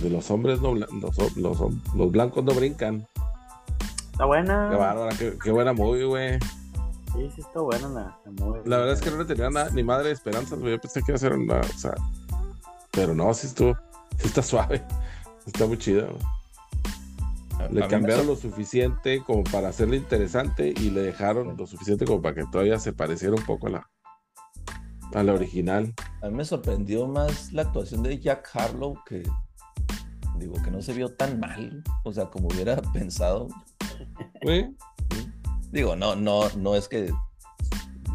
de 0.02 0.10
los 0.10 0.30
hombres 0.30 0.60
no 0.60 0.74
los, 0.74 1.36
los, 1.36 1.60
los 1.94 2.12
blancos 2.12 2.44
no 2.44 2.54
brincan. 2.54 3.06
Está 4.12 4.24
buena. 4.24 4.68
Qué 4.70 4.76
bárbara, 4.76 5.16
qué, 5.18 5.38
qué 5.42 5.50
buena 5.50 5.72
movie, 5.72 6.04
güey. 6.04 6.38
Sí, 7.12 7.30
sí, 7.34 7.40
está 7.40 7.60
buena 7.60 7.88
la, 7.88 8.18
la 8.24 8.30
movie. 8.32 8.62
La 8.64 8.78
verdad 8.78 8.94
es 8.94 9.00
que 9.00 9.10
no 9.10 9.18
le 9.18 9.24
tenía 9.24 9.50
nada, 9.50 9.70
ni 9.70 9.82
madre 9.82 10.08
de 10.08 10.14
esperanzas, 10.14 10.58
güey. 10.58 10.72
Yo 10.72 10.80
pensé 10.80 11.02
que 11.02 11.12
iba 11.12 11.16
a 11.16 11.20
ser 11.20 11.32
una, 11.32 11.60
o 11.60 11.78
sea, 11.78 11.94
pero 12.92 13.14
no, 13.14 13.32
sí 13.34 13.46
estuvo, 13.46 13.76
sí 14.18 14.26
está 14.26 14.42
suave, 14.42 14.82
está 15.46 15.66
muy 15.66 15.78
chida, 15.78 16.06
güey. 16.06 16.37
Le 17.70 17.86
cambiaron 17.86 18.26
lo 18.26 18.36
suficiente 18.36 19.22
como 19.24 19.44
para 19.44 19.68
hacerle 19.68 19.96
interesante 19.96 20.72
y 20.76 20.90
le 20.90 21.02
dejaron 21.02 21.56
lo 21.56 21.66
suficiente 21.66 22.04
como 22.04 22.22
para 22.22 22.34
que 22.34 22.44
todavía 22.50 22.78
se 22.78 22.92
pareciera 22.92 23.34
un 23.34 23.44
poco 23.44 23.66
a 23.66 23.70
la, 23.70 23.90
a 25.14 25.22
la 25.22 25.34
original. 25.34 25.92
A 26.22 26.28
mí 26.28 26.34
me 26.34 26.44
sorprendió 26.44 27.06
más 27.06 27.52
la 27.52 27.62
actuación 27.62 28.02
de 28.02 28.18
Jack 28.18 28.50
Harlow 28.54 28.98
que 29.06 29.22
digo 30.38 30.54
que 30.62 30.70
no 30.70 30.80
se 30.82 30.92
vio 30.92 31.14
tan 31.14 31.40
mal, 31.40 31.82
o 32.04 32.12
sea, 32.12 32.26
como 32.26 32.48
hubiera 32.48 32.76
pensado. 32.92 33.48
Güey, 34.42 34.74
Digo, 35.70 35.96
no, 35.96 36.16
no, 36.16 36.48
no 36.56 36.74
es 36.74 36.88
que 36.88 37.12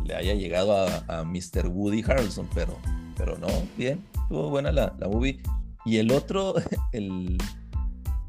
le 0.05 0.15
haya 0.15 0.33
llegado 0.33 0.75
a, 0.75 1.03
a 1.07 1.23
Mr. 1.23 1.67
Woody 1.67 2.03
Harrelson, 2.03 2.49
pero, 2.53 2.77
pero 3.15 3.37
no, 3.37 3.47
bien, 3.77 4.03
estuvo 4.23 4.49
buena 4.49 4.71
la, 4.71 4.95
la 4.97 5.07
movie. 5.07 5.41
Y 5.85 5.97
el 5.97 6.11
otro, 6.11 6.55
el, 6.91 7.37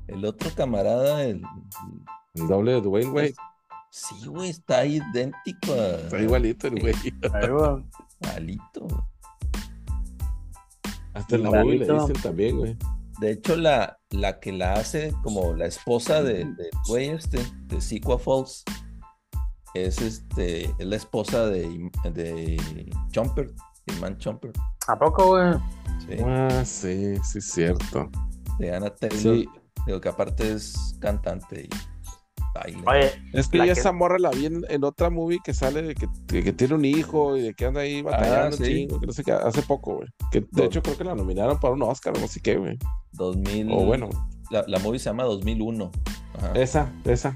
el 0.09 0.25
otro 0.25 0.51
camarada, 0.55 1.25
el, 1.25 1.43
el 2.35 2.47
doble 2.49 2.73
de 2.73 2.81
Dwayne, 2.81 3.11
güey. 3.11 3.35
sí, 3.91 4.27
güey, 4.27 4.51
está 4.51 4.85
idéntico 4.85 5.73
a 5.73 5.87
Está 5.97 6.21
igualito 6.21 6.67
el 6.69 6.81
güey. 6.81 6.95
Ahí 7.33 7.49
va. 7.49 7.83
Alito. 8.35 8.87
Hasta 11.15 11.37
en 11.37 11.43
la 11.45 11.51
movie 11.51 11.79
le 11.79 11.85
Igualito. 11.85 12.07
dicen 12.09 12.23
también, 12.23 12.59
güey. 12.59 12.77
De 13.21 13.31
hecho, 13.31 13.57
la, 13.57 13.99
la 14.11 14.41
que 14.41 14.53
la 14.53 14.75
hace 14.75 15.15
como 15.23 15.55
la 15.55 15.67
esposa 15.67 16.23
de, 16.23 16.45
de 16.45 16.71
güey 16.89 17.11
este, 17.11 17.39
de 17.67 17.81
Sequa 17.81 18.19
Falls, 18.19 18.65
es 19.75 20.01
este, 20.03 20.65
es 20.65 20.87
la 20.87 20.97
esposa 20.97 21.47
de, 21.47 21.91
de 22.13 22.91
Jumper, 23.15 23.53
Iman 23.97 24.19
Jumper, 24.21 24.53
¿A 24.89 24.99
poco, 24.99 25.29
güey? 25.29 25.53
¿sí? 26.01 26.17
Ah, 26.25 26.65
sí, 26.65 27.17
sí, 27.23 27.39
es 27.39 27.51
cierto. 27.53 28.11
de 28.59 28.75
Anna 28.75 28.91
Taylor. 28.91 29.19
Sí, 29.19 29.49
Digo 29.87 30.01
que 30.01 30.09
aparte 30.09 30.53
es 30.53 30.97
cantante 31.01 31.63
y 31.65 31.69
baila. 32.55 32.83
Oye, 32.91 33.11
es 33.33 33.49
que 33.49 33.59
yo 33.59 33.65
que- 33.65 33.71
esa 33.73 33.93
morra 33.93 34.19
la 34.19 34.31
vi 34.31 34.47
en, 34.47 34.65
en 34.69 34.85
otra 34.85 35.11
movie 35.11 35.41
que 35.45 35.53
sale 35.55 35.83
de 35.83 35.95
que, 35.95 36.07
de 36.29 36.43
que 36.43 36.53
tiene 36.53 36.75
un 36.75 36.85
hijo 36.85 37.37
y 37.37 37.43
de 37.43 37.55
que 37.55 37.67
anda 37.67 37.81
ahí 37.83 38.01
batallando 38.03 38.57
un 38.57 38.65
sí. 38.65 38.71
chingo, 38.73 39.01
que 39.01 39.07
no 39.07 39.13
sé 39.13 39.25
qué, 39.25 39.33
hace 39.33 39.63
poco, 39.63 39.97
güey. 39.97 40.09
Que 40.31 40.41
de 40.41 40.47
Dos. 40.53 40.67
hecho 40.67 40.83
creo 40.83 40.97
que 40.97 41.05
la 41.05 41.15
nominaron 41.15 41.59
para 41.61 41.75
un 41.75 41.83
Oscar 41.83 42.17
o 42.17 42.21
no 42.21 42.29
sé 42.29 42.41
qué, 42.41 42.57
güey. 42.57 42.79
2000. 43.13 43.71
O 43.73 43.85
bueno, 43.85 44.09
La, 44.51 44.65
la 44.69 44.79
movie 44.79 44.99
se 44.99 45.07
llama 45.11 45.25
2001. 45.25 45.91
Ajá. 46.37 46.53
esa, 46.55 46.93
esa. 47.05 47.35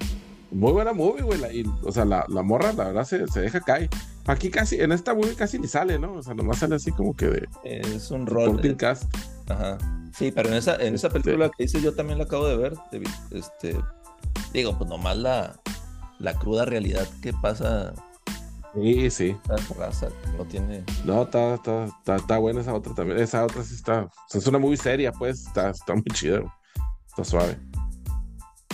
Muy 0.51 0.73
buena 0.73 0.93
movie, 0.95 1.23
güey. 1.23 1.39
la- 1.41 1.53
y, 1.53 1.65
o 1.85 1.93
sea, 1.93 2.05
la, 2.05 2.25
la 2.29 2.43
morra, 2.43 2.73
la 2.73 2.85
verdad, 2.85 3.05
se, 3.05 3.27
se 3.29 3.41
deja 3.41 3.61
caer. 3.61 3.89
Aquí 4.27 4.51
casi, 4.51 4.77
en 4.81 4.93
esta 4.93 5.15
movie 5.15 5.35
casi 5.35 5.59
ni 5.59 5.67
sale, 5.69 5.99
¿no? 5.99 6.15
O 6.15 6.23
sea, 6.23 6.35
nomás 6.35 6.59
sale 6.59 6.75
así 6.77 6.91
como 6.93 7.15
que 7.15 7.27
de 7.27 7.49
Es 7.65 8.11
un 8.11 8.27
rol. 8.27 8.61
eh, 8.65 8.77
cast. 8.77 9.05
Ajá. 9.49 9.79
Sí, 10.15 10.31
pero 10.33 10.49
en 10.49 10.55
esa, 10.57 10.77
en 10.77 10.95
esa 10.95 11.07
Este- 11.09 11.21
película 11.21 11.51
que 11.57 11.65
dices 11.65 11.83
yo 11.83 11.95
también 11.95 12.19
la 12.19 12.25
acabo 12.25 12.47
de 12.47 12.57
ver. 12.57 12.75
de- 12.91 13.09
Este, 13.39 13.79
digo, 14.53 14.77
pues 14.77 14.89
nomás 14.91 15.17
la, 15.17 15.55
la 16.19 16.35
cruda 16.35 16.65
realidad 16.65 17.07
que 17.23 17.33
pasa 17.33 17.93
Sí, 18.75 19.11
sí. 19.11 19.37
raza. 19.79 20.09
No 20.37 20.45
tiene. 20.45 20.85
No, 21.05 21.23
está, 21.23 21.55
está, 21.55 21.85
está, 21.87 22.17
está 22.17 22.39
buena 22.39 22.61
esa 22.61 22.75
otra 22.75 22.95
también. 22.95 23.19
Esa 23.19 23.45
otra 23.45 23.63
sí 23.65 23.75
está. 23.75 24.03
o 24.05 24.11
sea, 24.29 24.39
es 24.41 24.47
una 24.47 24.59
muy 24.59 24.77
seria, 24.77 25.11
pues. 25.13 25.47
Está, 25.47 25.71
está 25.71 25.95
muy 25.95 26.05
chida. 26.13 26.39
güey. 26.41 26.53
Está 27.09 27.25
suave. 27.25 27.59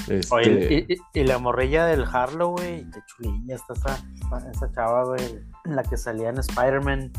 Este, 0.09 0.35
Oye, 0.35 0.87
y, 0.89 0.93
y- 0.95 1.21
y 1.21 1.25
la 1.25 1.39
morrilla 1.39 1.87
del 1.87 2.05
Harlow, 2.05 2.51
güey, 2.53 2.85
qué 2.91 3.01
chulilla 3.07 3.55
está 3.55 3.73
esa, 3.73 3.99
esa, 4.39 4.51
esa 4.51 4.73
chava, 4.73 5.05
güey, 5.05 5.41
la 5.65 5.83
que 5.83 5.97
salía 5.97 6.29
en 6.29 6.39
Spider-Man, 6.39 7.11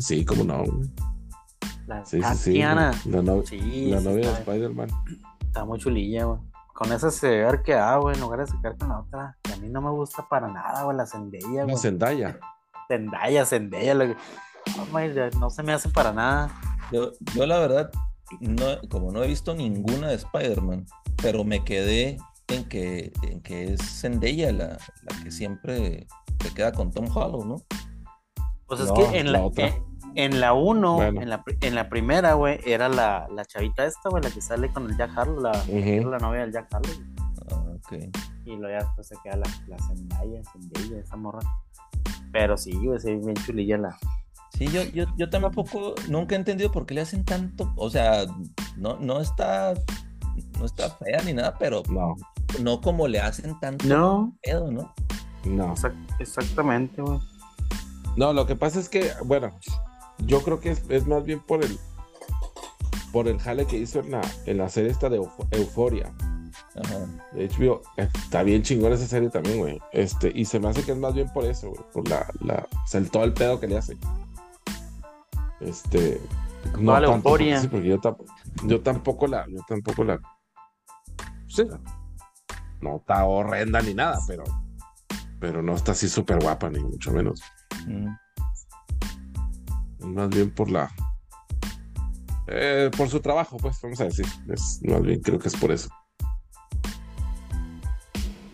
sí, 0.00 0.24
cómo 0.24 0.44
no. 0.44 0.62
güey. 0.64 0.88
La 1.86 2.04
Sí, 2.04 2.20
sí, 2.22 2.34
sí. 2.36 2.50
Tatiana. 2.50 2.92
La, 3.06 3.22
no- 3.22 3.42
Sí, 3.42 3.90
la 3.90 3.98
sí 4.00 4.04
novia 4.04 4.30
de 4.30 4.38
Spider-Man. 4.38 4.88
está 5.40 5.64
muy 5.64 5.78
chulilla, 5.78 6.24
güey. 6.24 6.40
Con 6.74 6.92
esa 6.92 7.10
se 7.10 7.26
debe 7.28 7.44
haber 7.48 7.62
quedado, 7.62 8.02
güey, 8.02 8.14
en 8.16 8.20
lugar 8.20 8.40
de 8.40 8.46
sacar 8.48 8.76
con 8.76 8.88
la 8.90 9.00
otra. 9.00 9.38
Y 9.48 9.52
a 9.52 9.56
mí 9.56 9.68
no 9.68 9.80
me 9.80 9.90
gusta 9.90 10.26
para 10.28 10.48
nada, 10.48 10.82
güey, 10.84 10.96
la 10.96 11.06
Zendaya, 11.06 11.46
La 11.54 11.64
güey. 11.64 11.76
Zendaya. 11.78 12.38
Zendaya, 12.88 13.46
Zendaya, 13.46 13.94
lo 13.94 14.04
que- 14.08 14.16
no, 14.92 15.38
no 15.40 15.50
se 15.50 15.62
me 15.62 15.72
hace 15.72 15.88
para 15.88 16.12
nada. 16.12 16.50
Yo, 16.92 17.12
yo 17.34 17.46
la 17.46 17.58
verdad, 17.58 17.90
no, 18.40 18.64
como 18.90 19.10
no 19.12 19.22
he 19.22 19.26
visto 19.26 19.54
ninguna 19.54 20.08
de 20.08 20.14
Spider-Man, 20.16 20.84
pero 21.22 21.44
me 21.44 21.64
quedé 21.64 22.18
en 22.48 22.64
que, 22.68 23.12
en 23.22 23.40
que 23.40 23.72
es 23.72 24.00
Zendaya 24.00 24.52
la, 24.52 24.68
la 25.02 25.22
que 25.22 25.30
siempre 25.30 26.06
se 26.42 26.52
queda 26.54 26.72
con 26.72 26.90
Tom 26.92 27.06
Holland, 27.12 27.44
¿no? 27.46 27.56
Pues 28.66 28.80
es 28.80 28.88
No, 28.88 28.94
que 28.94 29.18
en 29.18 29.32
la 29.32 29.38
la, 29.38 29.44
otra. 29.46 29.66
en, 29.68 29.95
en 30.16 30.40
la 30.40 30.52
1, 30.52 30.94
Bueno. 30.94 31.20
en, 31.22 31.30
la, 31.30 31.44
en 31.60 31.74
la 31.74 31.88
primera, 31.88 32.34
güey, 32.34 32.58
era 32.64 32.88
la, 32.88 33.28
la 33.32 33.44
chavita 33.44 33.84
esta, 33.84 34.08
güey, 34.08 34.22
la 34.22 34.30
que 34.30 34.40
sale 34.40 34.70
con 34.72 34.90
el 34.90 34.96
Jack 34.96 35.16
Harlow, 35.16 35.40
la, 35.42 36.18
novia 36.18 36.40
del 36.40 36.52
Jack 36.52 36.72
Harlow. 36.74 36.92
Ah, 37.50 37.62
ok. 37.76 37.92
Y 38.44 38.56
luego 38.56 38.68
ya 38.68 38.84
después 38.84 39.06
se 39.08 39.16
queda 39.22 39.36
la, 39.36 39.46
la 39.68 39.76
Zendaya, 39.86 40.40
Zendaya, 40.52 40.98
esa 41.00 41.16
morra. 41.16 41.40
Pero 42.32 42.56
sí, 42.56 42.72
güey, 42.72 42.98
sí, 42.98 43.14
bien 43.14 43.34
chulilla 43.34 43.78
la. 43.78 43.96
Sí, 44.52 44.66
yo, 44.68 44.82
yo, 44.84 45.04
yo 45.18 45.28
tampoco 45.28 45.94
nunca 46.08 46.34
he 46.34 46.38
entendido 46.38 46.72
por 46.72 46.86
qué 46.86 46.94
le 46.94 47.02
hacen 47.02 47.24
tanto, 47.24 47.72
o 47.76 47.90
sea, 47.90 48.24
no, 48.76 48.96
no 48.98 49.20
está, 49.20 49.74
no 50.58 50.64
está 50.64 50.88
fea 50.90 51.20
ni 51.24 51.34
nada, 51.34 51.56
pero 51.58 51.82
No, 51.90 52.16
no 52.62 52.80
como 52.80 53.06
le 53.06 53.20
hacen 53.20 53.58
tanto 53.60 53.86
No, 53.86 54.34
pedo, 54.42 54.70
¿no? 54.72 54.94
no. 55.44 55.74
exactamente, 56.18 57.02
güey. 57.02 57.18
No, 58.16 58.32
lo 58.32 58.46
que 58.46 58.56
pasa 58.56 58.80
es 58.80 58.88
que, 58.88 59.10
bueno, 59.26 59.50
yo 60.18 60.42
creo 60.42 60.60
que 60.60 60.70
es, 60.70 60.82
es 60.88 61.06
más 61.06 61.24
bien 61.24 61.40
por 61.40 61.64
el 61.64 61.78
por 63.12 63.28
el 63.28 63.38
jale 63.38 63.66
que 63.66 63.78
hizo 63.78 64.00
en 64.00 64.10
la, 64.10 64.20
en 64.44 64.58
la 64.58 64.68
serie 64.68 64.90
esta 64.90 65.08
de 65.08 65.18
Eufo- 65.18 65.46
Euforia. 65.50 66.12
Ajá. 66.74 67.06
De 67.32 67.48
HBO, 67.48 67.80
está 67.96 68.42
bien 68.42 68.62
chingón 68.62 68.92
esa 68.92 69.06
serie 69.06 69.30
también, 69.30 69.58
güey. 69.58 69.80
Este, 69.92 70.30
y 70.34 70.44
se 70.44 70.60
me 70.60 70.68
hace 70.68 70.82
que 70.82 70.92
es 70.92 70.98
más 70.98 71.14
bien 71.14 71.30
por 71.32 71.44
eso, 71.46 71.70
güey. 71.70 71.82
Por 71.94 72.06
la, 72.08 72.26
la, 72.40 72.66
o 72.84 72.86
sea, 72.86 73.00
el- 73.00 73.10
todo 73.10 73.24
el 73.24 73.32
pedo 73.32 73.58
que 73.58 73.68
le 73.68 73.78
hace. 73.78 73.96
Este. 75.60 76.20
Toda 76.74 77.00
la 77.00 77.06
tanto, 77.08 77.28
euforia. 77.28 77.60
sí, 77.60 77.68
porque 77.68 77.86
yo, 77.88 78.00
tampoco, 78.00 78.34
yo 78.64 78.80
tampoco 78.82 79.26
la, 79.28 79.46
yo 79.48 79.60
tampoco 79.66 80.04
la. 80.04 80.20
Sí. 81.48 81.64
No 82.80 82.96
está 82.96 83.24
horrenda 83.24 83.80
ni 83.80 83.94
nada, 83.94 84.18
pero. 84.26 84.44
Pero 85.40 85.62
no 85.62 85.74
está 85.74 85.92
así 85.92 86.08
súper 86.08 86.42
guapa, 86.42 86.68
ni 86.68 86.80
mucho 86.80 87.12
menos. 87.12 87.40
Mm. 87.86 88.08
Más 90.06 90.28
bien 90.30 90.54
por 90.54 90.70
la. 90.70 90.90
eh, 92.46 92.90
por 92.96 93.08
su 93.08 93.20
trabajo, 93.20 93.56
pues, 93.56 93.78
vamos 93.82 94.00
a 94.00 94.04
decir. 94.04 94.26
Es, 94.48 94.80
más 94.84 95.02
bien 95.02 95.20
creo 95.20 95.38
que 95.38 95.48
es 95.48 95.56
por 95.56 95.72
eso. 95.72 95.88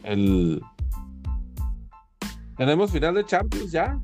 El. 0.03 0.61
Tenemos 2.57 2.91
final 2.91 3.15
de 3.15 3.25
Champions 3.25 3.73
ya. 3.73 3.99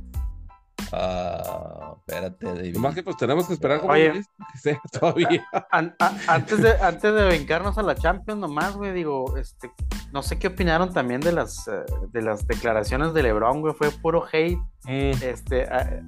Ah, 0.92 1.94
espérate, 1.98 2.46
David. 2.46 2.74
Nomás 2.74 2.94
que 2.94 3.02
pues 3.02 3.16
tenemos 3.16 3.46
que 3.46 3.52
esperar 3.54 3.80
como 3.80 3.92
Oye. 3.92 4.12
que 4.52 4.58
sea 4.58 4.80
todavía. 5.00 5.44
An- 5.70 5.94
a- 5.98 6.16
antes, 6.28 6.62
de, 6.62 6.72
antes 6.80 7.14
de 7.14 7.24
vengarnos 7.24 7.76
a 7.78 7.82
la 7.82 7.94
Champions, 7.94 8.40
nomás, 8.40 8.76
güey, 8.76 8.92
digo, 8.92 9.36
este, 9.36 9.70
no 10.12 10.22
sé 10.22 10.38
qué 10.38 10.48
opinaron 10.48 10.92
también 10.92 11.20
de 11.20 11.32
las, 11.32 11.68
eh, 11.68 11.84
de 12.12 12.22
las 12.22 12.46
declaraciones 12.46 13.12
de 13.14 13.22
LeBron, 13.22 13.60
güey, 13.60 13.74
fue 13.74 13.90
puro 13.90 14.24
hate, 14.32 14.58
este, 14.86 15.64
a- 15.64 16.00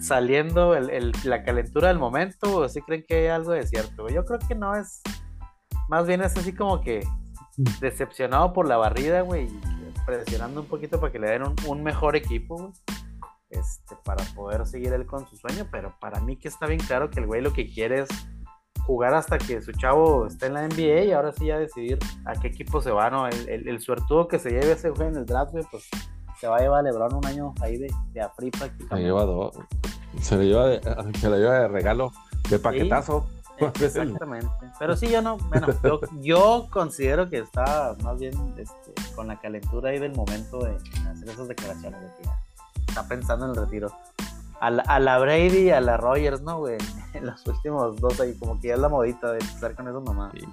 saliendo 0.00 0.74
el- 0.76 0.90
el- 0.90 1.12
la 1.24 1.42
calentura 1.42 1.88
del 1.88 1.98
momento, 1.98 2.58
o 2.58 2.68
si 2.68 2.82
creen 2.82 3.04
que 3.08 3.14
hay 3.22 3.26
algo 3.28 3.52
de 3.52 3.66
cierto, 3.66 4.02
güey? 4.02 4.14
Yo 4.14 4.24
creo 4.24 4.38
que 4.46 4.54
no 4.54 4.74
es, 4.76 5.00
más 5.88 6.06
bien 6.06 6.20
es 6.22 6.36
así 6.36 6.52
como 6.54 6.80
que 6.82 7.00
decepcionado 7.80 8.52
por 8.52 8.68
la 8.68 8.76
barrida, 8.76 9.22
güey, 9.22 9.44
y 9.46 9.60
presionando 10.06 10.60
un 10.60 10.66
poquito 10.66 11.00
para 11.00 11.12
que 11.12 11.18
le 11.18 11.30
den 11.30 11.42
un, 11.42 11.54
un 11.66 11.82
mejor 11.82 12.14
equipo, 12.16 12.56
güey. 12.56 12.72
Este, 13.50 13.96
para 14.04 14.22
poder 14.34 14.66
seguir 14.66 14.92
él 14.92 15.06
con 15.06 15.26
su 15.26 15.36
sueño, 15.36 15.66
pero 15.70 15.94
para 16.00 16.20
mí 16.20 16.36
que 16.36 16.48
está 16.48 16.66
bien 16.66 16.80
claro 16.80 17.08
que 17.08 17.20
el 17.20 17.26
güey 17.26 17.40
lo 17.40 17.52
que 17.54 17.66
quiere 17.66 18.00
es 18.00 18.08
jugar 18.84 19.14
hasta 19.14 19.38
que 19.38 19.60
su 19.62 19.72
chavo 19.72 20.26
esté 20.26 20.46
en 20.46 20.54
la 20.54 20.68
NBA 20.68 21.04
y 21.04 21.12
ahora 21.12 21.32
sí 21.32 21.46
ya 21.46 21.58
decidir 21.58 21.98
a 22.26 22.34
qué 22.34 22.48
equipo 22.48 22.80
se 22.82 22.90
va, 22.90 23.10
¿no? 23.10 23.26
El, 23.26 23.48
el, 23.48 23.68
el 23.68 23.80
suertudo 23.80 24.28
que 24.28 24.38
se 24.38 24.50
lleve 24.50 24.72
ese 24.72 24.90
güey 24.90 25.08
en 25.08 25.16
el 25.16 25.26
draft, 25.26 25.52
güey, 25.52 25.64
pues 25.70 25.88
se 26.38 26.46
va 26.46 26.56
a 26.56 26.60
llevar 26.60 26.80
a 26.80 26.82
LeBron 26.82 27.14
un 27.14 27.26
año 27.26 27.54
ahí 27.60 27.78
de, 27.78 27.92
de 28.12 28.20
a 28.20 28.28
free 28.30 28.50
Se 28.88 28.96
lleva 28.96 29.24
dos. 29.24 29.56
Se 30.20 30.36
le 30.36 30.46
lleva 30.46 30.66
de, 30.66 30.80
se 31.20 31.30
le 31.30 31.38
lleva 31.38 31.60
de 31.60 31.68
regalo, 31.68 32.12
de 32.48 32.58
paquetazo. 32.58 33.26
Exactamente. 33.58 34.48
Pero 34.78 34.94
sí, 34.94 35.08
yo 35.08 35.20
no, 35.20 35.36
bueno, 35.36 35.66
yo, 35.82 36.00
yo 36.20 36.68
considero 36.70 37.28
que 37.28 37.38
está 37.38 37.96
más 38.04 38.18
bien 38.20 38.32
este, 38.56 38.92
con 39.16 39.26
la 39.26 39.40
calentura 39.40 39.90
ahí 39.90 39.98
del 39.98 40.14
momento 40.14 40.60
de 40.60 40.76
hacer 40.76 41.28
esas 41.28 41.48
declaraciones 41.48 42.00
de 42.00 42.08
ya 42.24 42.37
está 42.98 43.08
pensando 43.08 43.44
en 43.46 43.50
el 43.52 43.56
retiro. 43.56 43.92
a 44.60 44.70
la, 44.70 44.82
a 44.82 44.98
la 44.98 45.18
Brady 45.20 45.58
y 45.66 45.70
a 45.70 45.80
la 45.80 45.96
Rogers, 45.96 46.40
¿no, 46.42 46.58
güey? 46.58 46.78
En 47.14 47.26
los 47.26 47.44
últimos 47.46 47.96
dos 47.96 48.20
ahí, 48.20 48.34
como 48.38 48.60
que 48.60 48.68
ya 48.68 48.74
es 48.74 48.80
la 48.80 48.88
modita 48.88 49.32
de 49.32 49.38
empezar 49.40 49.74
con 49.74 49.88
eso 49.88 50.00
nomás. 50.00 50.30
Sí. 50.34 50.44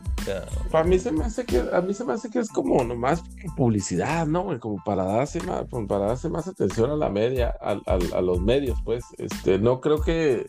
A 0.73 0.83
mí 0.83 0.97
se 0.97 1.11
me 1.11 1.25
hace 1.25 1.45
que, 1.45 1.63
a 1.71 1.81
mí 1.81 1.93
se 1.93 2.03
me 2.05 2.13
hace 2.13 2.29
que 2.31 2.39
es 2.39 2.49
como 2.49 2.83
nomás 2.83 3.21
publicidad, 3.57 4.25
¿no? 4.25 4.43
güey? 4.43 4.57
Como 4.59 4.81
para 4.83 5.03
darse 5.03 5.41
más, 5.43 5.65
para 5.87 6.05
darse 6.07 6.29
más 6.29 6.47
atención 6.47 6.89
a 6.91 6.95
la 6.95 7.09
media, 7.09 7.53
al- 7.61 7.83
al- 7.85 8.13
a, 8.15 8.21
los 8.21 8.41
medios, 8.41 8.79
pues. 8.83 9.03
Este, 9.17 9.59
no 9.59 9.79
creo 9.81 10.01
que. 10.01 10.47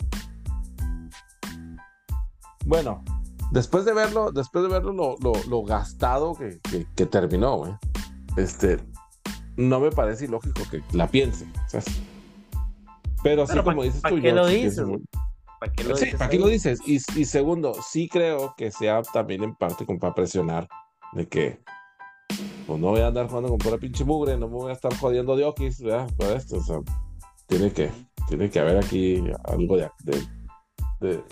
Bueno, 2.65 3.03
después 3.51 3.85
de 3.85 3.93
verlo, 3.93 4.33
después 4.33 4.63
de 4.65 4.71
verlo 4.71 4.93
lo, 4.93 5.17
lo- 5.21 5.43
lo 5.49 5.63
gastado 5.65 6.35
que, 6.35 6.61
que- 6.71 6.87
que 6.95 7.07
terminó, 7.07 7.57
güey. 7.59 7.73
Este, 8.37 8.79
no 9.57 9.81
me 9.81 9.91
parece 9.91 10.25
ilógico 10.27 10.63
que 10.71 10.83
la 10.93 11.09
piense. 11.09 11.47
Pero 13.23 13.47
sí, 13.47 13.53
Pero, 13.53 13.65
como 13.65 13.77
¿pa- 13.79 13.83
dices 13.85 14.03
tú, 14.03 14.21
qué 14.21 14.33
lo 14.33 14.49
sí 14.49 14.55
dices, 14.57 14.87
¿Para 15.59 15.73
qué 15.73 15.85
lo 15.85 15.97
Sí, 15.97 16.05
dices 16.05 16.19
¿para 16.19 16.31
qué 16.31 16.39
lo 16.39 16.49
dices? 16.49 16.81
Y, 16.87 16.95
y 17.21 17.25
segundo, 17.25 17.75
sí 17.83 18.09
creo 18.09 18.55
que 18.57 18.71
sea 18.71 19.03
también 19.03 19.43
en 19.43 19.55
parte 19.55 19.87
como 19.87 19.99
para 19.99 20.15
presionar 20.15 20.69
de 21.13 21.27
que 21.27 21.61
pues 22.67 22.79
no 22.81 22.89
voy 22.89 23.01
a 23.01 23.07
andar 23.07 23.29
jugando 23.29 23.49
con 23.49 23.59
pura 23.59 23.79
pinche 23.79 24.05
mugre, 24.05 24.37
no 24.37 24.49
me 24.49 24.55
voy 24.55 24.71
a 24.71 24.75
estar 24.75 24.95
jodiendo 24.99 25.37
de 25.37 25.45
okis, 25.45 25.81
¿verdad? 25.81 26.11
Por 26.17 26.33
esto, 26.37 26.57
o 26.59 26.63
sea, 26.63 26.77
tiene 27.47 27.73
que, 27.73 27.91
tiene 28.29 28.51
que 28.51 28.59
haber 28.59 28.79
aquí 28.79 29.23
algo 29.45 29.77
de, 29.77 29.89
de, 30.05 30.27
de, 31.01 31.25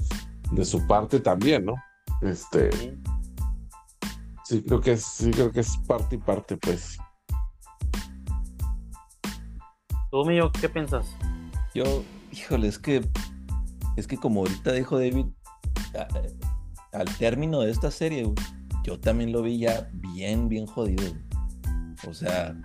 de 0.53 0.65
su 0.65 0.87
parte 0.87 1.21
también, 1.21 1.65
¿no? 1.65 1.75
Este, 2.23 2.71
Sí. 2.73 3.03
sí 4.45 4.63
creo 4.63 4.81
que 4.81 4.93
es, 4.93 5.03
sí 5.05 5.31
creo 5.33 5.51
que 5.51 5.61
es 5.61 5.77
parte 5.89 6.15
y 6.17 6.19
parte, 6.19 6.57
pues. 6.57 6.97
¿Tú, 10.14 10.25
mío, 10.25 10.52
qué 10.61 10.68
piensas? 10.68 11.06
Yo, 11.75 12.04
híjole, 12.30 12.68
es 12.68 12.78
que, 12.78 13.04
es 13.97 14.06
que 14.06 14.16
como 14.16 14.42
ahorita 14.42 14.71
dijo 14.71 14.97
David, 14.97 15.26
al 16.92 17.16
término 17.16 17.62
de 17.62 17.73
esta 17.73 17.90
serie, 17.90 18.33
yo 18.85 19.00
también 19.00 19.33
lo 19.33 19.42
vi 19.42 19.59
ya 19.59 19.90
bien, 19.92 20.49
bien 20.49 20.66
jodido. 20.66 21.02
O 22.06 22.14
sea, 22.14 22.56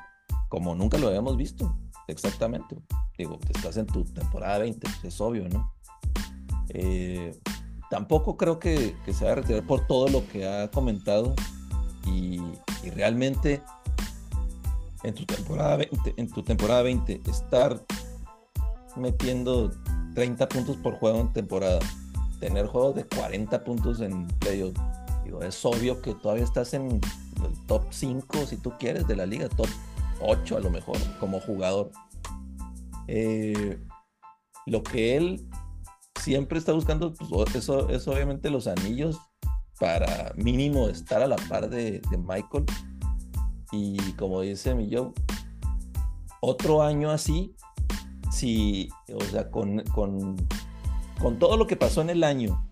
como 0.49 0.75
nunca 0.75 0.99
lo 0.99 1.07
habíamos 1.07 1.37
visto, 1.37 1.75
exactamente. 2.07 2.77
Digo, 3.17 3.39
estás 3.49 3.77
en 3.77 3.87
tu 3.87 4.05
temporada 4.05 4.59
20, 4.59 4.79
pues, 4.81 5.03
es 5.05 5.19
obvio, 5.19 5.49
¿no? 5.49 5.73
Eh, 6.67 7.35
tampoco 7.89 8.37
creo 8.37 8.59
que, 8.59 8.95
que 9.05 9.11
se 9.11 9.25
va 9.25 9.31
a 9.31 9.35
retirar 9.35 9.63
por 9.63 9.87
todo 9.87 10.07
lo 10.07 10.27
que 10.27 10.47
ha 10.47 10.69
comentado 10.69 11.33
y, 12.05 12.39
y 12.83 12.91
realmente 12.91 13.63
en 15.03 15.13
tu 15.13 15.25
temporada 15.25 15.77
20, 15.77 16.13
en 16.17 16.29
tu 16.29 16.43
temporada 16.43 16.81
20 16.83 17.21
estar 17.29 17.81
metiendo 18.95 19.71
30 20.15 20.49
puntos 20.49 20.77
por 20.77 20.95
juego 20.95 21.21
en 21.21 21.33
temporada, 21.33 21.79
tener 22.39 22.67
juegos 22.67 22.95
de 22.95 23.05
40 23.05 23.63
puntos 23.63 24.01
en 24.01 24.27
playoff, 24.39 24.75
es 25.41 25.63
obvio 25.65 26.01
que 26.01 26.13
todavía 26.15 26.43
estás 26.43 26.73
en 26.73 26.89
el 26.91 27.67
top 27.67 27.83
5, 27.91 28.45
si 28.45 28.57
tú 28.57 28.73
quieres, 28.79 29.07
de 29.07 29.15
la 29.15 29.25
liga, 29.25 29.47
top 29.49 29.69
8 30.21 30.57
a 30.57 30.59
lo 30.59 30.69
mejor, 30.69 30.97
como 31.19 31.39
jugador. 31.39 31.91
Eh, 33.07 33.79
lo 34.65 34.83
que 34.83 35.15
él 35.15 35.47
siempre 36.19 36.59
está 36.59 36.73
buscando, 36.73 37.13
pues, 37.13 37.55
eso 37.55 37.89
es 37.89 38.07
obviamente 38.07 38.49
los 38.49 38.67
anillos 38.67 39.19
para 39.79 40.33
mínimo 40.35 40.89
estar 40.89 41.21
a 41.21 41.27
la 41.27 41.37
par 41.37 41.69
de 41.69 42.01
Michael. 42.17 42.65
Y 43.71 43.97
como 44.13 44.41
dice 44.41 44.73
mi 44.75 44.93
Joe, 44.93 45.11
otro 46.41 46.81
año 46.81 47.11
así, 47.11 47.53
si, 48.31 48.89
o 49.13 49.21
sea, 49.25 49.49
con, 49.51 49.83
con, 49.93 50.35
con 51.19 51.39
todo 51.39 51.57
lo 51.57 51.67
que 51.67 51.75
pasó 51.75 52.01
en 52.01 52.09
el 52.09 52.23
año, 52.23 52.65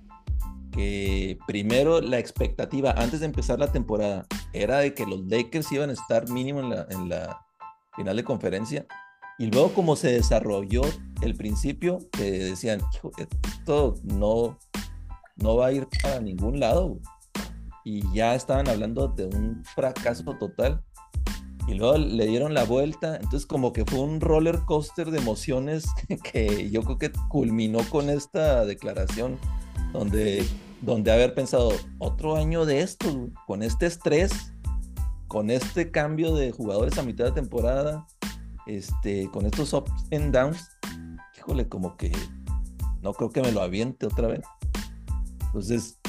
que 0.71 1.37
primero 1.47 2.01
la 2.01 2.19
expectativa 2.19 2.91
antes 2.91 3.19
de 3.19 3.25
empezar 3.25 3.59
la 3.59 3.71
temporada 3.71 4.25
era 4.53 4.79
de 4.79 4.93
que 4.93 5.05
los 5.05 5.25
Lakers 5.25 5.71
iban 5.71 5.89
a 5.89 5.93
estar 5.93 6.29
mínimo 6.29 6.59
en 6.59 6.69
la, 6.69 6.87
en 6.89 7.09
la 7.09 7.45
final 7.95 8.15
de 8.15 8.23
conferencia, 8.23 8.85
y 9.39 9.47
luego 9.47 9.73
como 9.73 9.95
se 9.95 10.11
desarrolló 10.11 10.81
el 11.21 11.35
principio, 11.35 11.99
que 12.11 12.31
decían, 12.31 12.81
"Hijo, 12.93 13.11
esto 13.17 13.95
no, 14.03 14.57
no 15.35 15.57
va 15.57 15.67
a 15.67 15.71
ir 15.71 15.87
para 16.01 16.19
ningún 16.21 16.59
lado, 16.59 16.99
y 17.83 18.01
ya 18.13 18.35
estaban 18.35 18.67
hablando 18.67 19.07
de 19.07 19.25
un 19.25 19.63
fracaso 19.63 20.23
total 20.37 20.83
y 21.67 21.73
luego 21.73 21.97
le 21.97 22.25
dieron 22.25 22.53
la 22.53 22.63
vuelta, 22.63 23.17
entonces 23.17 23.45
como 23.45 23.73
que 23.73 23.85
fue 23.85 23.99
un 23.99 24.21
roller 24.21 24.59
coaster 24.65 25.11
de 25.11 25.17
emociones 25.19 25.85
que 26.31 26.69
yo 26.71 26.81
creo 26.83 26.97
que 26.97 27.11
culminó 27.29 27.79
con 27.89 28.09
esta 28.09 28.65
declaración 28.65 29.37
donde 29.93 30.45
donde 30.81 31.11
haber 31.11 31.33
pensado 31.33 31.71
otro 31.97 32.35
año 32.35 32.65
de 32.65 32.81
esto 32.81 33.29
con 33.45 33.63
este 33.63 33.87
estrés, 33.87 34.53
con 35.27 35.49
este 35.49 35.91
cambio 35.91 36.35
de 36.35 36.51
jugadores 36.51 36.97
a 36.97 37.03
mitad 37.03 37.25
de 37.25 37.31
temporada, 37.31 38.05
este 38.67 39.29
con 39.31 39.45
estos 39.45 39.73
ups 39.73 39.91
and 40.11 40.33
downs, 40.33 40.69
híjole, 41.37 41.67
como 41.67 41.97
que 41.97 42.11
no 43.01 43.13
creo 43.13 43.31
que 43.31 43.41
me 43.41 43.51
lo 43.51 43.61
aviente 43.61 44.05
otra 44.05 44.27
vez. 44.27 44.41
Entonces, 45.47 45.99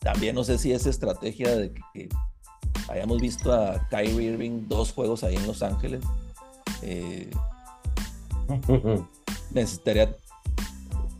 también 0.00 0.34
no 0.34 0.44
sé 0.44 0.58
si 0.58 0.72
esa 0.72 0.90
estrategia 0.90 1.56
de 1.56 1.72
que 1.72 2.08
hayamos 2.88 3.20
visto 3.20 3.52
a 3.52 3.86
Kyrie 3.88 4.30
Irving 4.32 4.66
dos 4.68 4.92
juegos 4.92 5.24
ahí 5.24 5.36
en 5.36 5.46
Los 5.46 5.62
Ángeles. 5.62 6.02
eh, 6.82 7.30
necesitaría 9.50 10.14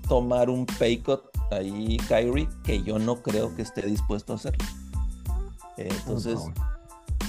tomar 0.09 0.49
un 0.51 0.67
pay 0.67 0.99
cut 0.99 1.21
ahí 1.51 1.97
Kyrie 2.09 2.49
que 2.65 2.83
yo 2.83 2.99
no 2.99 3.23
creo 3.23 3.55
que 3.55 3.63
esté 3.63 3.83
dispuesto 3.83 4.33
a 4.33 4.37
hacerlo. 4.37 4.65
Eh, 5.77 5.89
entonces, 5.91 6.39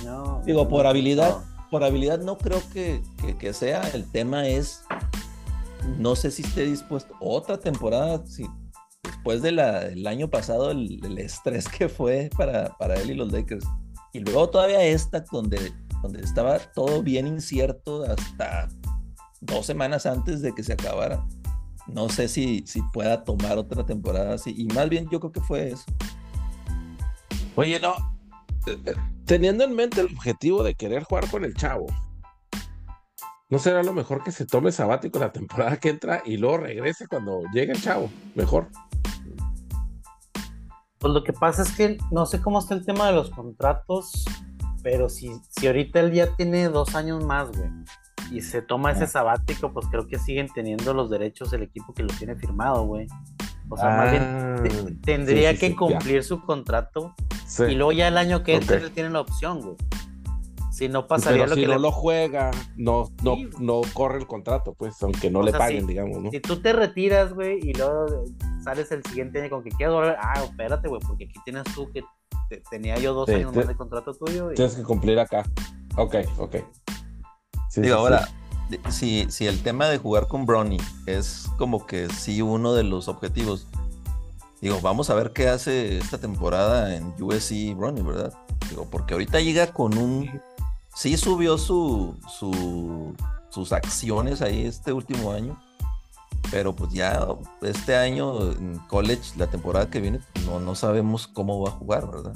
No, 0.06 0.42
digo, 0.46 0.68
por 0.70 0.84
no, 0.84 0.90
habilidad, 0.90 1.38
no. 1.40 1.70
por 1.72 1.84
habilidad 1.84 2.20
no 2.20 2.38
creo 2.38 2.62
que, 2.74 3.02
que- 3.22 3.38
que 3.38 3.54
sea. 3.54 3.82
El 3.94 4.06
tema 4.12 4.48
es, 4.48 4.84
no 5.98 6.16
sé 6.16 6.32
si 6.32 6.44
esté 6.44 6.66
dispuesto. 6.66 7.14
Otra 7.20 7.58
temporada, 7.60 8.26
si 8.28 8.46
después 9.04 9.42
de 9.42 9.52
la- 9.52 9.80
del 9.86 10.06
año 10.08 10.30
pasado, 10.30 10.72
el, 10.72 11.04
el 11.04 11.18
estrés 11.18 11.68
que 11.68 11.90
fue 11.90 12.30
para, 12.38 12.78
para 12.78 12.96
él 12.96 13.12
y 13.12 13.16
los 13.16 13.32
Lakers. 13.32 13.66
Y 14.14 14.20
luego 14.20 14.50
todavía 14.50 14.84
esta, 14.84 15.22
donde, 15.32 15.74
donde 16.02 16.22
estaba 16.22 16.60
todo 16.60 17.04
bien 17.04 17.28
incierto 17.28 18.04
hasta 18.04 18.70
dos 19.42 19.66
semanas 19.66 20.06
antes 20.06 20.42
de 20.42 20.54
que 20.54 20.64
se 20.64 20.74
acabara. 20.74 21.26
No 21.88 22.10
sé 22.10 22.28
si, 22.28 22.64
si 22.68 22.82
pueda 22.94 23.24
tomar 23.24 23.58
otra 23.58 23.86
temporada 23.86 24.36
así. 24.36 24.54
Y 24.58 24.66
más 24.74 24.90
bien 24.90 25.08
yo 25.10 25.20
creo 25.20 25.32
que 25.32 25.42
fue 25.42 25.70
eso. 25.70 25.86
Oye, 27.56 27.80
no. 27.80 27.96
Teniendo 29.26 29.64
en 29.64 29.76
mente 29.76 30.02
el 30.02 30.08
objetivo 30.08 30.64
de 30.64 30.76
querer 30.76 31.04
jugar 31.04 31.30
con 31.30 31.46
el 31.46 31.54
chavo, 31.54 31.88
¿no 33.50 33.60
será 33.60 33.82
lo 33.82 33.94
mejor 33.94 34.24
que 34.24 34.32
se 34.32 34.46
tome 34.46 34.72
sabático 34.72 35.20
la 35.20 35.32
temporada 35.32 35.78
que 35.78 35.90
entra 35.90 36.22
y 36.26 36.38
luego 36.38 36.58
regrese 36.58 37.08
cuando 37.08 37.44
llegue 37.54 37.72
el 37.72 37.82
chavo? 37.82 38.12
Mejor. 38.36 38.68
Pues 41.00 41.14
lo 41.14 41.24
que 41.24 41.34
pasa 41.34 41.62
es 41.62 41.72
que 41.74 41.98
no 42.12 42.26
sé 42.26 42.42
cómo 42.42 42.60
está 42.60 42.74
el 42.74 42.86
tema 42.86 43.08
de 43.08 43.14
los 43.14 43.30
contratos, 43.30 44.26
pero 44.84 45.10
si, 45.10 45.32
si 45.50 45.68
ahorita 45.68 46.00
él 46.00 46.12
ya 46.14 46.36
tiene 46.36 46.70
dos 46.70 46.96
años 46.96 47.24
más, 47.24 47.50
güey, 47.52 47.70
y 48.32 48.42
se 48.42 48.62
toma 48.62 48.92
ese 48.92 49.08
sabático, 49.08 49.72
pues 49.72 49.86
creo 49.92 50.08
que 50.08 50.18
siguen 50.20 50.48
teniendo 50.54 50.94
los 50.94 51.10
derechos 51.10 51.54
el 51.54 51.64
equipo 51.64 51.94
que 51.94 52.04
lo 52.04 52.14
tiene 52.14 52.36
firmado, 52.36 52.84
güey. 52.86 53.08
O 53.70 53.78
sea, 53.78 53.90
más 53.90 54.12
bien 54.12 55.00
tendría 55.04 55.50
Ah, 55.50 55.52
sí, 55.52 55.58
sí, 55.58 55.62
que 55.62 55.68
sí, 55.72 55.76
cumplir 55.76 56.24
su 56.24 56.42
contrato 56.42 57.14
y 57.68 57.76
luego 57.76 57.92
ya 57.92 58.08
el 58.08 58.18
año 58.18 58.44
que 58.44 58.56
entre 58.56 58.78
Ok. 58.78 58.84
él 58.84 58.92
tiene 58.92 59.10
la 59.10 59.22
opción, 59.22 59.62
güey. 59.62 59.76
Si 60.72 60.88
no 60.90 61.08
pasaría 61.08 61.40
Pero 61.44 61.50
lo 61.50 61.56
si 61.56 61.62
que 61.62 61.68
no 61.68 61.74
le- 61.74 61.80
lo 61.80 61.92
juega, 61.92 62.52
no, 62.76 63.10
no, 63.24 63.36
no 63.60 63.82
corre 63.94 64.20
el 64.20 64.28
contrato, 64.28 64.74
pues, 64.78 65.02
aunque 65.04 65.32
no 65.32 65.40
O 65.40 65.44
le 65.44 65.52
sea, 65.52 65.60
paguen, 65.60 65.88
digamos, 65.88 66.22
¿no? 66.22 66.30
Si 66.32 66.40
tú 66.40 66.62
te 66.62 66.72
retiras, 66.72 67.34
güey, 67.34 67.60
y 67.62 67.74
luego 67.74 68.06
sales 68.68 68.92
el 68.92 69.02
siguiente 69.06 69.40
año 69.42 69.50
con 69.50 69.64
que 69.64 69.70
quieras 69.70 69.96
volver, 69.96 70.18
ah, 70.20 70.44
espérate, 70.44 70.90
güey, 70.90 71.02
porque 71.08 71.24
aquí 71.26 71.40
tienes 71.46 71.64
tú 71.74 71.90
que 71.94 72.04
te- 72.50 72.62
tenía 72.70 72.98
yo 72.98 73.14
dos 73.14 73.28
Sí, 73.28 73.36
años 73.36 73.52
te- 73.54 73.60
más 73.60 73.68
de 73.70 73.76
contrato 73.76 74.14
tuyo. 74.14 74.52
Y... 74.52 74.56
Tienes 74.56 74.76
que 74.76 74.84
cumplir 74.84 75.18
acá. 75.20 75.44
Ok, 75.96 76.16
ok. 76.38 76.56
Sí, 77.70 77.82
Digo, 77.82 77.96
sí, 77.96 78.02
ahora, 78.02 78.28
si, 78.90 79.26
si 79.30 79.48
el 79.48 79.62
tema 79.64 79.88
de 79.88 79.98
jugar 80.00 80.28
con 80.28 80.46
Bronny 80.46 80.78
es 81.06 81.48
como 81.58 81.86
que 81.86 82.10
sí 82.10 82.42
uno 82.42 82.74
de 82.74 82.84
los 82.84 83.08
objetivos, 83.08 83.68
digo, 84.62 84.80
vamos 84.82 85.10
a 85.10 85.16
ver 85.16 85.32
qué 85.32 85.48
hace 85.48 85.98
esta 85.98 86.18
temporada 86.18 86.94
en 86.96 87.14
USC 87.22 87.74
Bronny, 87.76 88.02
¿verdad? 88.02 88.34
Digo, 88.70 88.86
porque 88.90 89.14
ahorita 89.14 89.40
llega 89.40 89.68
con 89.72 89.98
un... 89.98 90.42
Sí 90.94 91.16
subió 91.16 91.58
su, 91.58 92.18
su- 92.38 93.16
sus 93.50 93.72
acciones 93.72 94.42
ahí 94.42 94.66
este 94.66 94.92
último 94.92 95.32
año, 95.32 95.58
pero 96.52 96.76
pues 96.76 96.92
ya 96.92 97.28
este 97.62 97.96
año 97.96 98.52
en 98.52 98.80
college, 98.88 99.34
la 99.38 99.48
temporada 99.48 99.90
que 99.90 100.00
viene, 100.00 100.20
no, 100.46 100.60
no 100.60 100.76
sabemos 100.76 101.28
cómo 101.28 101.62
va 101.62 101.70
a 101.70 101.74
jugar, 101.74 102.10
¿verdad? 102.10 102.34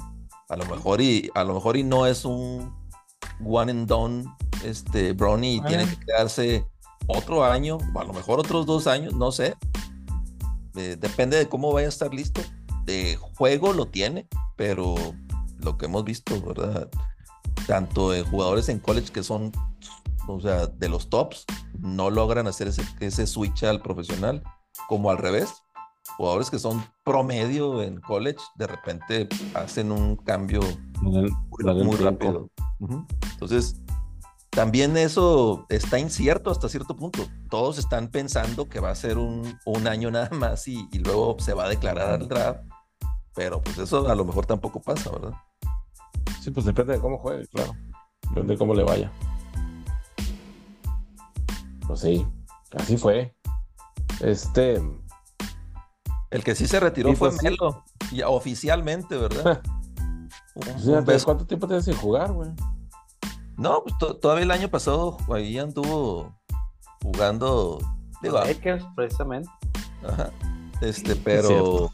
A 0.48 0.56
lo 0.56 0.66
mejor 0.66 1.00
y, 1.00 1.30
a 1.34 1.44
lo 1.44 1.54
mejor 1.54 1.76
y 1.76 1.82
no 1.82 2.06
es 2.06 2.24
un 2.24 2.74
one 3.44 3.72
and 3.72 3.88
done 3.88 4.24
este 4.64 5.12
Bronny 5.12 5.56
y 5.56 5.60
Ah. 5.60 5.66
tiene 5.66 5.88
que 5.88 5.96
quedarse 6.04 6.66
otro 7.06 7.44
año, 7.44 7.78
a 7.94 8.04
lo 8.04 8.12
mejor 8.12 8.38
otros 8.38 8.66
dos 8.66 8.86
años, 8.86 9.14
no 9.14 9.32
sé. 9.32 9.56
Eh, 10.76 10.96
depende 10.98 11.36
de 11.36 11.48
cómo 11.48 11.72
vaya 11.72 11.86
a 11.86 11.90
estar 11.90 12.12
listo. 12.14 12.40
De 12.84 13.16
juego 13.36 13.72
lo 13.72 13.86
tiene, 13.86 14.26
pero 14.56 14.94
lo 15.58 15.76
que 15.78 15.86
hemos 15.86 16.04
visto, 16.04 16.40
¿verdad? 16.40 16.88
Tanto 17.66 18.10
de 18.10 18.22
jugadores 18.22 18.68
en 18.68 18.78
college 18.78 19.12
que 19.12 19.22
son, 19.22 19.52
o 20.34 20.40
sea, 20.40 20.66
de 20.66 20.88
los 20.88 21.08
tops, 21.10 21.44
no 21.78 22.10
logran 22.10 22.46
hacer 22.46 22.68
ese, 22.68 22.82
ese 23.00 23.26
switch 23.26 23.64
al 23.64 23.82
profesional, 23.82 24.42
como 24.88 25.10
al 25.10 25.18
revés. 25.18 25.52
Jugadores 26.16 26.50
que 26.50 26.58
son 26.58 26.84
promedio 27.04 27.82
en 27.82 28.00
college, 28.00 28.40
de 28.56 28.66
repente 28.66 29.28
hacen 29.54 29.92
un 29.92 30.16
cambio 30.16 30.60
muy, 31.00 31.32
muy 31.84 31.96
rápido. 31.96 32.50
Entonces, 33.32 33.80
también 34.50 34.96
eso 34.96 35.64
está 35.68 35.98
incierto 35.98 36.50
hasta 36.50 36.68
cierto 36.68 36.96
punto. 36.96 37.22
Todos 37.48 37.78
están 37.78 38.08
pensando 38.08 38.68
que 38.68 38.80
va 38.80 38.90
a 38.90 38.94
ser 38.94 39.16
un, 39.16 39.58
un 39.64 39.86
año 39.86 40.10
nada 40.10 40.28
más 40.30 40.68
y, 40.68 40.88
y 40.92 40.98
luego 40.98 41.36
se 41.38 41.54
va 41.54 41.64
a 41.64 41.68
declarar 41.68 42.10
al 42.10 42.28
draft. 42.28 42.60
Pero 43.34 43.62
pues 43.62 43.78
eso 43.78 44.06
a 44.08 44.14
lo 44.14 44.24
mejor 44.24 44.44
tampoco 44.44 44.82
pasa, 44.82 45.10
¿verdad? 45.10 45.32
Sí, 46.42 46.50
pues 46.50 46.66
depende 46.66 46.94
de 46.94 47.00
cómo 47.00 47.16
juegue, 47.16 47.46
claro. 47.46 47.72
Depende 48.28 48.54
de 48.54 48.58
cómo 48.58 48.74
le 48.74 48.82
vaya. 48.82 49.10
Pues 51.92 52.00
sí, 52.00 52.26
así 52.74 52.96
fue. 52.96 53.36
Este, 54.20 54.80
El 56.30 56.42
que 56.42 56.54
sí 56.54 56.66
se 56.66 56.80
retiró 56.80 57.10
Y 57.10 57.16
fue 57.16 57.28
pues 57.28 57.40
sí. 57.40 57.44
Melo, 57.44 57.84
ya 58.10 58.30
oficialmente, 58.30 59.14
¿verdad? 59.18 59.60
Un- 60.54 60.68
un 60.70 60.78
fíjate, 60.80 61.00
beso. 61.12 61.24
¿cuánto 61.26 61.46
tiempo 61.46 61.66
tienes 61.66 61.84
sin 61.84 61.94
jugar, 61.96 62.32
güey? 62.32 62.48
No, 63.58 63.82
pues 63.82 63.94
to- 63.98 64.16
todavía 64.16 64.44
el 64.44 64.50
año 64.52 64.70
pasado 64.70 65.18
ahí 65.34 65.58
anduvo 65.58 66.34
jugando. 67.02 67.78
Digo, 68.22 68.38
Lakers, 68.38 68.84
precisamente. 68.96 69.50
ajá, 70.08 70.30
este, 70.80 71.14
pero. 71.14 71.90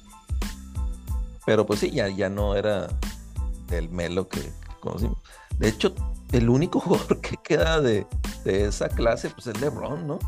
Pero 1.44 1.66
pues 1.66 1.80
sí, 1.80 1.90
ya, 1.90 2.06
ya 2.08 2.28
no 2.28 2.54
era 2.54 2.86
el 3.72 3.88
Melo 3.90 4.28
que, 4.28 4.42
que 4.42 4.52
conocimos. 4.80 5.18
De 5.58 5.68
hecho, 5.68 5.92
el 6.30 6.48
único 6.50 6.78
jugador 6.80 7.20
que 7.20 7.36
queda 7.38 7.80
de, 7.80 8.06
de 8.44 8.66
esa 8.66 8.88
clase, 8.88 9.30
pues 9.30 9.46
es 9.48 9.60
LeBron, 9.60 10.06
¿no? 10.06 10.18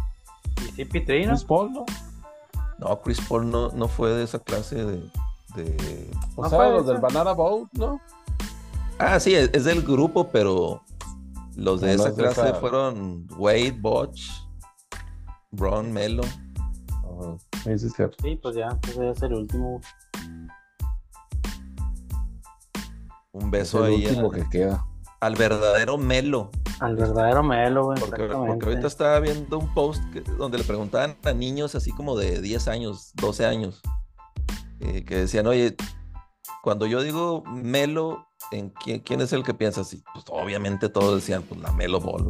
Y 0.58 0.70
sí, 0.72 0.84
Pitrino. 0.84 1.30
Chris 1.32 1.44
Paul, 1.44 1.72
¿no? 1.72 1.84
No, 2.78 3.00
Chris 3.02 3.20
Paul 3.28 3.50
no, 3.50 3.68
no 3.70 3.88
fue 3.88 4.10
de 4.10 4.24
esa 4.24 4.38
clase 4.38 4.76
de. 4.84 5.10
de- 5.54 6.10
O 6.36 6.42
No 6.44 6.48
sea, 6.48 6.58
fue 6.58 6.70
los 6.70 6.82
esa. 6.84 6.92
del 6.92 7.00
Banana 7.00 7.32
Boat, 7.32 7.68
¿no? 7.72 8.00
Ah, 8.98 9.18
sí, 9.20 9.34
es, 9.34 9.50
es 9.52 9.64
del 9.64 9.82
grupo, 9.82 10.28
pero 10.28 10.82
los 11.56 11.80
de 11.80 11.88
No, 11.88 11.94
no 11.96 12.00
esa 12.02 12.08
es 12.10 12.14
clase 12.14 12.48
esa- 12.50 12.54
fueron 12.60 13.26
Wade, 13.36 13.72
Botch, 13.80 14.30
Bron, 15.50 15.92
Melo. 15.92 16.22
Sí, 17.64 17.78
sí, 17.78 17.86
es 17.86 17.92
cierto. 17.92 18.16
Sí, 18.22 18.36
pues 18.42 18.56
ya, 18.56 18.68
pues 18.80 18.96
ya 18.96 19.10
es 19.10 19.22
el 19.22 19.34
último. 19.34 19.80
Un 23.32 23.44
Es 23.46 23.50
beso 23.50 23.84
el 23.86 23.92
ahí 23.94 24.06
último 24.06 24.32
al, 24.32 24.42
que 24.42 24.48
queda. 24.50 24.86
al 25.20 25.36
verdadero 25.36 25.98
Melo. 25.98 26.50
Al 26.80 26.96
verdadero 26.96 27.42
Melo, 27.42 27.84
güey. 27.84 28.00
Porque, 28.00 28.22
ahorita 28.32 28.86
estaba 28.86 29.20
viendo 29.20 29.58
un 29.58 29.72
post 29.74 30.02
que- 30.12 30.20
donde 30.22 30.58
le 30.58 30.64
preguntaban 30.64 31.16
a 31.24 31.32
niños 31.32 31.74
así 31.74 31.92
como 31.92 32.16
de 32.16 32.40
10 32.40 32.68
años, 32.68 33.12
12 33.16 33.44
años, 33.46 33.80
eh, 34.80 35.04
que 35.04 35.16
decían, 35.16 35.46
oye, 35.46 35.76
cuando 36.62 36.86
yo 36.86 37.02
digo 37.02 37.42
Melo, 37.46 38.26
¿en 38.50 38.70
quién, 38.70 39.00
quién 39.00 39.20
es 39.20 39.32
el 39.34 39.42
que 39.42 39.52
piensas? 39.54 39.92
Y 39.92 40.02
pues 40.14 40.24
obviamente 40.30 40.88
todos 40.88 41.16
decían, 41.16 41.42
pues 41.42 41.60
la 41.60 41.70
Melo 41.72 42.00
Ball. 42.00 42.28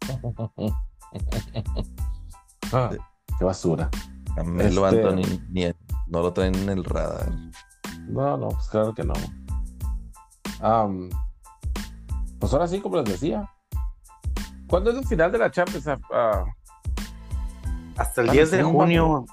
Ah, 2.72 2.90
qué 3.38 3.44
basura. 3.44 3.90
A 4.36 4.44
Melo 4.44 4.86
Este- 4.86 5.02
Anthony 5.08 5.40
ni 5.50 5.64
en- 5.64 5.76
no 6.06 6.20
lo 6.22 6.32
traen 6.32 6.54
en 6.54 6.68
el 6.68 6.84
radar. 6.84 7.28
No, 8.08 8.36
no, 8.36 8.48
pues 8.48 8.68
claro 8.68 8.94
que 8.94 9.02
no. 9.04 9.12
Am, 10.60 11.10
pues 12.40 12.52
ahora 12.52 12.66
sí, 12.66 12.80
como 12.80 12.96
les 12.96 13.04
decía. 13.04 13.48
¿Cuándo 14.66 14.90
es 14.90 14.96
el 14.98 15.06
final 15.06 15.30
de 15.32 15.38
la 15.38 15.50
Champions? 15.50 15.86
Ah, 16.12 16.44
Hasta 17.96 18.22
el 18.22 18.30
Ah, 18.30 18.32
10 18.32 18.50
de 18.52 18.62
junio. 18.62 19.26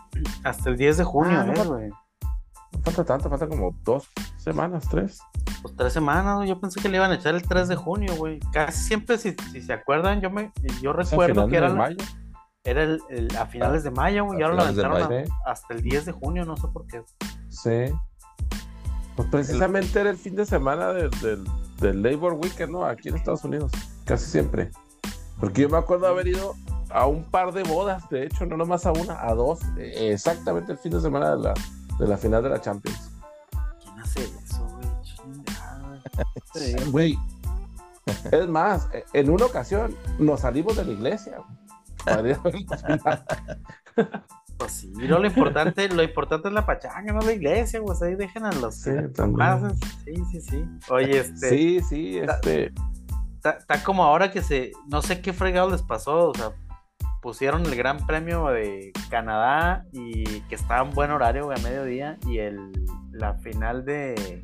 Hasta 0.44 0.70
el 0.70 0.78
10 0.78 0.98
de 0.98 1.04
junio, 1.04 1.40
Ah, 1.40 1.44
no, 1.44 1.54
eh, 1.54 1.56
no. 1.58 1.66
güey. 1.76 1.90
no 1.90 2.82
falta 2.84 3.04
tanto, 3.06 3.30
falta 3.30 3.48
como 3.48 3.72
dos 3.84 4.08
semanas, 4.38 4.88
tres. 4.90 5.20
Pues 5.62 5.76
tres 5.76 5.94
semanas. 5.94 6.48
Yo 6.48 6.60
pensé 6.60 6.82
que 6.82 6.90
le 6.90 6.98
iban 6.98 7.12
a 7.12 7.16
echar 7.16 7.34
el 7.36 7.42
3 7.44 7.68
de 7.68 7.76
junio, 7.76 8.16
güey. 8.16 8.40
Casi 8.52 8.84
siempre, 8.84 9.18
si, 9.18 9.36
si 9.52 9.62
se 9.62 9.74
acuerdan, 9.74 10.22
yo 10.22 10.30
me 10.30 10.52
yo 10.82 10.92
recuerdo 10.94 11.48
que 11.48 11.58
era, 11.58 11.74
mayo. 11.74 11.98
era 12.64 12.84
el, 12.84 13.02
el- 13.10 13.36
a 13.38 13.46
finales 13.46 13.84
de 13.84 13.92
mayo, 13.92 14.26
güey. 14.26 14.40
Y 14.40 14.44
ahora 14.44 14.56
lo 14.56 14.62
aventaron 14.64 15.24
hasta 15.46 15.74
el 15.74 15.82
10 15.82 16.06
de 16.06 16.12
junio, 16.12 16.46
no 16.46 16.58
sé 16.58 16.68
por 16.68 16.86
qué. 16.88 17.04
Sí. 17.50 17.94
Pues 19.16 19.28
precisamente 19.30 20.00
era 20.00 20.10
el 20.10 20.18
fin 20.18 20.36
de 20.36 20.46
semana 20.46 20.90
del, 20.94 21.10
del, 21.22 21.44
del 21.80 22.02
Labor 22.02 22.34
Weekend, 22.34 22.72
¿no? 22.72 22.86
Aquí 22.86 23.10
en 23.10 23.16
Estados 23.16 23.44
Unidos, 23.44 23.72
casi 24.06 24.26
siempre. 24.26 24.72
Porque 25.40 25.62
yo 25.62 25.70
me 25.70 25.78
acuerdo 25.78 26.08
haber 26.08 26.28
ido 26.28 26.56
a 26.90 27.06
un 27.06 27.24
par 27.24 27.54
de 27.54 27.64
bodas, 27.64 28.10
de 28.10 28.26
hecho, 28.26 28.46
no 28.46 28.58
nomás 28.58 28.86
a 28.86 28.92
una, 28.92 29.22
a 29.22 29.34
dos, 29.34 29.60
eh, 29.78 30.12
exactamente 30.14 30.72
el 30.72 30.78
fin 30.78 30.92
de 30.92 31.02
semana 31.02 31.36
de 31.36 31.44
la, 31.44 31.54
de 32.00 32.08
la 32.08 32.18
final 32.18 32.44
de 32.44 32.50
la 32.50 32.62
Champions. 32.62 33.12
¿Quién 33.82 34.00
hace 34.00 34.24
eso, 34.24 34.66
güey? 34.66 34.88
Chingada, 35.04 36.02
güey. 36.92 37.18
Es 38.32 38.48
más, 38.48 38.88
en 39.14 39.30
una 39.30 39.46
ocasión 39.46 39.96
nos 40.18 40.42
salimos 40.42 40.78
de 40.78 40.86
la 40.86 40.94
iglesia. 40.94 41.38
Pues 44.58 44.72
sí, 44.72 44.92
no, 44.92 45.20
lo 45.20 45.28
importante, 45.28 45.88
lo 45.90 46.02
importante 46.02 46.48
es 46.48 46.54
la 46.54 46.66
pachanga, 46.66 47.14
no 47.14 47.22
la 47.22 47.34
iglesia, 47.34 47.80
güey. 47.80 47.96
Ahí 48.02 48.16
dejen 48.16 48.44
a 48.44 48.52
los 48.54 48.76
Sí. 48.76 48.92
Sí, 50.04 50.16
sí, 50.32 50.42
sí. 50.42 50.66
Oye, 50.90 51.20
este. 51.20 51.50
Sí, 51.50 51.80
sí, 51.82 52.18
este. 52.18 52.74
Está 53.38 53.84
como 53.84 54.04
ahora 54.04 54.32
que 54.32 54.42
se. 54.42 54.72
No 54.88 55.02
sé 55.02 55.22
qué 55.22 55.32
fregado 55.32 55.70
les 55.70 55.84
pasó. 55.84 56.30
O 56.30 56.34
sea, 56.34 56.52
pusieron 57.22 57.66
el 57.66 57.76
Gran 57.76 58.06
Premio 58.08 58.48
de 58.48 58.92
Canadá 59.10 59.86
y 59.92 60.24
que 60.42 60.56
estaba 60.56 60.88
en 60.88 60.94
buen 60.94 61.12
horario, 61.12 61.52
a 61.52 61.58
mediodía. 61.58 62.18
Y 62.26 62.40
el, 62.40 62.72
la 63.12 63.36
final 63.36 63.86
de. 63.86 64.44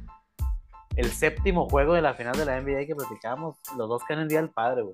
El 0.96 1.10
séptimo 1.10 1.68
juego 1.70 1.96
de 1.96 2.04
la 2.04 2.14
final 2.14 2.38
de 2.38 2.46
la 2.46 2.62
NBA 2.62 2.86
que 2.86 2.96
platicamos, 2.96 3.58
los 3.76 3.90
dos 3.90 4.04
caen 4.08 4.20
en 4.20 4.28
Día 4.28 4.42
del 4.42 4.52
Padre, 4.52 4.84
güey. 4.84 4.94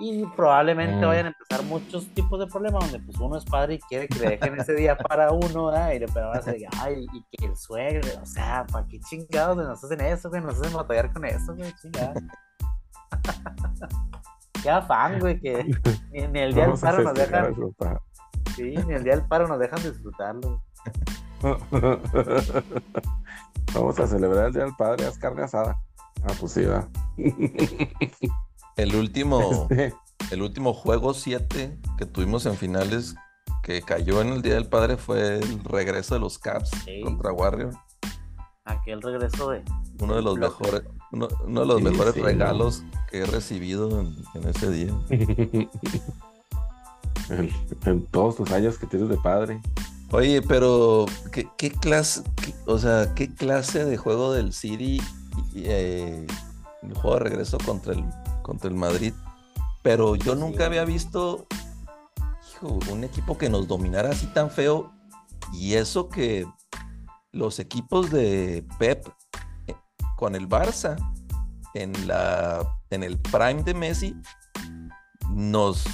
Y 0.00 0.24
probablemente 0.36 1.04
Mm. 1.04 1.08
vayan 1.08 1.26
a 1.26 1.28
empezar 1.30 1.64
muchos 1.64 2.06
tipos 2.14 2.38
de 2.38 2.46
problemas 2.46 2.84
donde 2.84 3.00
pues 3.04 3.18
uno 3.18 3.36
es 3.36 3.44
padre 3.44 3.74
y 3.74 3.78
quiere 3.80 4.06
que 4.06 4.20
le 4.20 4.28
dejen 4.30 4.60
ese 4.60 4.74
día 4.74 4.96
para 4.96 5.32
uno, 5.32 5.66
¿verdad? 5.66 5.90
Y 5.92 5.98
pero 6.12 6.28
van 6.28 6.38
a 6.38 6.40
decir, 6.40 6.68
ay, 6.80 7.04
y 7.12 7.36
que 7.36 7.46
el 7.46 7.56
suegro, 7.56 8.08
o 8.22 8.26
sea, 8.26 8.64
¿para 8.70 8.86
qué 8.86 9.00
chingados 9.00 9.56
nos 9.56 9.82
hacen 9.82 10.00
eso, 10.00 10.28
güey? 10.28 10.40
Nos 10.40 10.60
hacen 10.60 10.72
batallar 10.76 11.12
con 11.12 11.24
eso, 11.24 11.52
güey, 11.56 11.72
chingados. 11.82 12.22
Qué 14.62 14.70
afán, 14.70 15.18
güey, 15.20 15.38
que 15.40 15.64
ni, 16.12 16.26
ni 16.26 16.40
el 16.40 16.52
día 16.54 16.66
del 16.66 16.78
paro 16.80 17.02
nos 17.04 17.14
dejan, 17.14 17.54
sí, 18.56 18.74
ni 18.86 18.94
el 18.94 19.04
día 19.04 19.14
del 19.16 19.24
paro 19.26 19.46
nos 19.46 19.58
dejan 19.60 19.80
disfrutarlo. 19.82 20.62
Vamos 23.74 23.98
a 24.00 24.06
celebrar 24.06 24.46
el 24.46 24.52
Día 24.52 24.64
del 24.64 24.74
Padre, 24.76 25.06
haz 25.06 25.18
carne 25.18 25.42
asada. 25.44 25.78
Ah, 26.24 26.32
pues 26.40 26.52
sí, 26.52 26.64
va. 26.64 26.88
El 28.78 28.96
último, 28.96 29.68
Este, 29.70 29.94
el 30.30 30.40
último 30.42 30.72
juego 30.72 31.12
7 31.14 31.78
que 31.98 32.06
tuvimos 32.06 32.46
en 32.46 32.56
finales 32.56 33.14
que 33.62 33.82
cayó 33.82 34.20
en 34.22 34.28
el 34.28 34.40
Día 34.42 34.54
del 34.54 34.66
Padre 34.66 34.96
fue 34.96 35.36
el 35.38 35.62
regreso 35.64 36.14
de 36.14 36.20
los 36.20 36.38
Caps 36.38 36.70
Sí. 36.86 37.00
contra 37.02 37.32
Warrior. 37.32 37.74
Aquel 38.64 39.02
regreso 39.02 39.50
de. 39.50 39.62
Uno 40.00 40.14
de 40.16 40.22
los 40.22 40.38
Lo- 40.38 40.46
mejores, 40.48 40.82
uno, 41.12 41.28
uno 41.44 41.60
de 41.60 41.66
los 41.66 41.78
Sí, 41.78 41.84
mejores 41.84 42.14
sí, 42.14 42.20
regalos 42.20 42.82
que 43.10 43.18
he 43.20 43.26
recibido 43.26 44.00
en, 44.00 44.16
en 44.34 44.48
ese 44.48 44.70
día. 44.70 44.94
en, 47.30 47.50
en 47.84 48.06
todos 48.06 48.36
tus 48.36 48.50
años 48.52 48.78
que 48.78 48.86
tienes 48.86 49.08
de 49.08 49.16
padre. 49.18 49.60
Oye, 50.10 50.40
pero 50.42 51.04
¿qué, 51.32 51.46
qué 51.58 51.70
clase, 51.70 52.22
qué- 52.36 52.54
o 52.66 52.78
sea, 52.78 53.14
qué 53.14 53.32
clase 53.34 53.84
de 53.84 53.96
juego 53.96 54.32
del 54.32 54.52
City 54.54 55.02
y, 55.52 55.62
eh, 55.64 56.26
el 56.82 56.94
juego 56.94 57.14
de 57.18 57.24
regreso 57.24 57.58
contra 57.64 57.92
el 57.92 58.04
contra 58.48 58.68
el 58.68 58.74
Madrid? 58.74 59.12
Pero 59.82 60.16
yo 60.16 60.34
nunca 60.34 60.66
había 60.66 60.84
visto 60.84 61.46
hijo, 62.50 62.78
un 62.90 63.04
equipo 63.04 63.38
que 63.38 63.48
nos 63.48 63.68
dominara 63.68 64.10
así 64.10 64.26
tan 64.26 64.50
feo 64.50 64.92
y 65.52 65.74
eso 65.74 66.08
que 66.08 66.46
los 67.30 67.58
equipos 67.58 68.10
de 68.10 68.66
Pep 68.78 69.06
eh, 69.66 69.76
con 70.16 70.34
el 70.34 70.48
Barça 70.48 70.96
en 71.74 71.92
la 72.08 72.66
en 72.90 73.02
el 73.02 73.18
prime 73.18 73.62
de 73.62 73.74
Messi 73.74 74.16
nos 75.28 75.84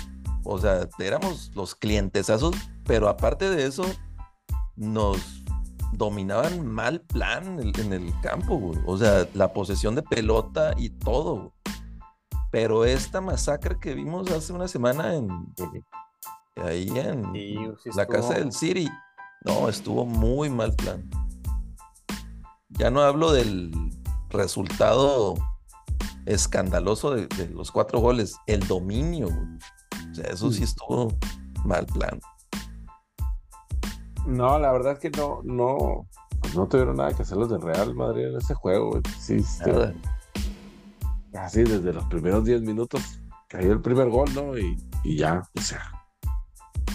o 0.45 0.59
sea, 0.59 0.89
éramos 0.99 1.51
los 1.55 1.75
clientesazos, 1.75 2.55
pero 2.85 3.09
aparte 3.09 3.49
de 3.49 3.67
eso, 3.67 3.85
nos 4.77 5.43
dominaban 5.93 6.67
mal 6.67 7.01
plan 7.01 7.59
en 7.59 7.61
el, 7.61 7.81
en 7.81 7.93
el 7.93 8.21
campo, 8.21 8.59
güey. 8.59 8.79
O 8.87 8.99
sea, 8.99 9.27
la 9.35 9.53
posesión 9.53 9.95
de 9.95 10.03
pelota 10.03 10.75
y 10.77 10.91
todo. 10.91 11.55
Pero 12.55 12.85
esta 12.85 13.21
masacre 13.21 13.81
que 13.81 13.95
vimos 13.97 14.31
hace 14.31 14.53
una 14.53 14.69
semana 14.69 15.17
en 15.17 15.29
ahí 16.63 16.89
en 16.97 17.33
Sí, 17.33 17.59
sí 17.83 17.91
la 17.97 18.07
casa 18.07 18.35
del 18.35 18.53
City, 18.53 18.89
no, 19.45 19.69
estuvo 19.69 20.07
muy 20.07 20.49
mal 20.51 20.73
plan. 20.75 21.03
Ya 22.69 22.93
no 22.93 23.01
hablo 23.01 23.33
del 23.33 23.73
resultado 24.31 25.35
escandaloso 26.27 27.11
de, 27.17 27.27
de 27.27 27.49
los 27.49 27.73
cuatro 27.73 27.99
goles, 27.99 28.37
el 28.47 28.65
dominio. 28.69 29.27
O 30.13 30.15
sea, 30.15 30.27
eso 30.27 30.53
sí 30.53 30.63
estuvo 30.63 31.13
mal 31.65 31.87
plan. 31.87 32.21
No, 34.29 34.61
la 34.61 34.71
verdad 34.71 34.93
es 34.93 34.99
que 35.01 35.11
no, 35.11 35.41
no, 35.43 36.07
no 36.55 36.69
tuvieron 36.69 36.99
nada 36.99 37.15
que 37.15 37.23
hacer 37.23 37.37
los 37.37 37.49
del 37.49 37.63
Real 37.63 37.97
Madrid 37.97 38.27
en 38.29 38.37
ese 38.37 38.55
juego. 38.55 39.01
Sí. 39.19 39.45
Así 41.35 41.63
desde 41.63 41.93
los 41.93 42.05
primeros 42.05 42.45
10 42.45 42.63
minutos 42.63 43.21
cayó 43.49 43.73
el 43.73 43.81
primer 43.81 44.09
gol, 44.09 44.29
¿no? 44.35 44.57
Y, 44.59 44.77
y 45.05 45.17
ya, 45.17 45.43
o 45.57 45.61
sea, 45.61 45.93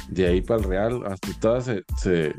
de 0.09 0.27
ahí 0.27 0.41
para 0.41 0.59
el 0.59 0.65
Real, 0.67 1.03
hasta 1.05 1.29
todas 1.39 1.65
se, 1.65 1.83
se, 1.97 2.35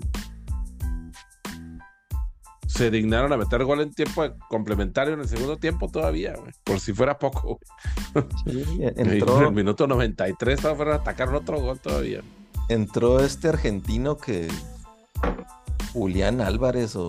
se 2.66 2.90
dignaron 2.90 3.32
a 3.32 3.36
meter 3.36 3.64
gol 3.64 3.80
en 3.80 3.92
tiempo 3.92 4.24
complementario 4.48 5.14
en 5.14 5.20
el 5.20 5.28
segundo 5.28 5.56
tiempo 5.56 5.88
todavía, 5.88 6.34
güey, 6.36 6.52
por 6.64 6.80
si 6.80 6.92
fuera 6.92 7.18
poco. 7.18 7.58
Sí, 8.44 8.64
güey. 8.64 8.82
Y 8.82 8.86
en 8.86 9.10
entró, 9.10 9.48
el 9.48 9.54
minuto 9.54 9.86
93 9.86 10.60
todavía 10.60 10.76
fueron 10.76 10.94
a 10.94 10.96
atacar 10.98 11.34
otro 11.34 11.60
gol 11.60 11.78
todavía. 11.78 12.22
entró 12.68 13.20
este 13.20 13.48
argentino 13.48 14.16
que 14.16 14.48
Julián 15.92 16.40
Álvarez 16.40 16.96
o 16.96 17.08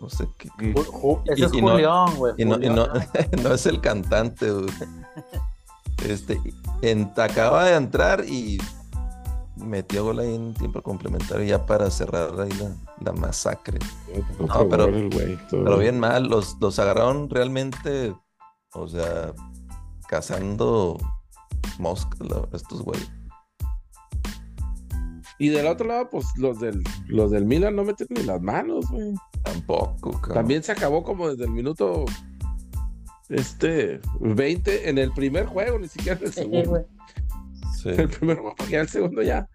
no 0.00 0.08
sé 0.10 0.28
qué. 0.38 0.48
Ju- 0.58 0.84
Ju- 0.86 1.22
Ese 1.26 1.40
Y- 1.40 1.44
es 1.44 1.52
y 1.54 1.62
no- 1.62 1.72
Julián, 1.72 2.16
güey. 2.16 2.34
Y 2.38 2.44
no, 2.44 2.56
y 2.56 2.68
no, 2.68 2.86
¿no? 2.86 2.92
no 3.42 3.54
es 3.54 3.66
el 3.66 3.80
cantante, 3.80 4.50
güey. 4.50 4.66
Este, 6.06 6.40
en- 6.82 7.10
acaba 7.16 7.64
de 7.64 7.74
entrar 7.76 8.24
y 8.28 8.58
metió 9.56 10.04
gol 10.04 10.18
ahí 10.20 10.34
en 10.34 10.52
tiempo 10.54 10.82
complementario 10.82 11.44
ya 11.46 11.64
para 11.64 11.90
cerrar 11.90 12.38
ahí 12.40 12.50
la, 12.60 12.74
la 13.00 13.12
masacre. 13.12 13.78
Otro 14.38 14.68
pero-. 14.68 14.90
Pero 15.50 15.78
bien 15.78 15.98
mal, 15.98 16.28
los, 16.28 16.56
los 16.60 16.78
agarraron 16.78 17.30
realmente, 17.30 18.14
o 18.74 18.86
sea, 18.86 19.32
cazando 20.08 20.98
moscas 21.78 22.20
la- 22.20 22.46
estos 22.52 22.82
güeyes. 22.82 23.10
Y 25.38 25.48
del 25.48 25.66
otro 25.66 25.86
lado, 25.86 26.08
pues 26.10 26.26
los 26.36 26.60
del, 26.60 26.82
los 27.08 27.30
del 27.30 27.44
Milan 27.44 27.76
no 27.76 27.84
meten 27.84 28.06
ni 28.10 28.22
las 28.22 28.40
manos, 28.40 28.86
güey. 28.90 29.12
Tampoco, 29.58 30.10
cabrón. 30.12 30.34
También 30.34 30.62
se 30.62 30.72
acabó 30.72 31.02
como 31.02 31.28
desde 31.28 31.44
el 31.44 31.50
minuto 31.50 32.04
este 33.28 34.00
20 34.20 34.88
en 34.88 34.98
el 34.98 35.12
primer 35.12 35.46
juego, 35.46 35.78
ni 35.78 35.88
siquiera 35.88 36.18
en 36.20 36.26
el 36.26 36.32
segundo. 36.32 36.86
Sí. 37.76 37.88
el 37.90 38.08
primer 38.08 38.36
juego, 38.38 38.54
porque 38.56 38.72
ya 38.72 38.80
el 38.80 38.88
segundo 38.88 39.22
ya, 39.22 39.48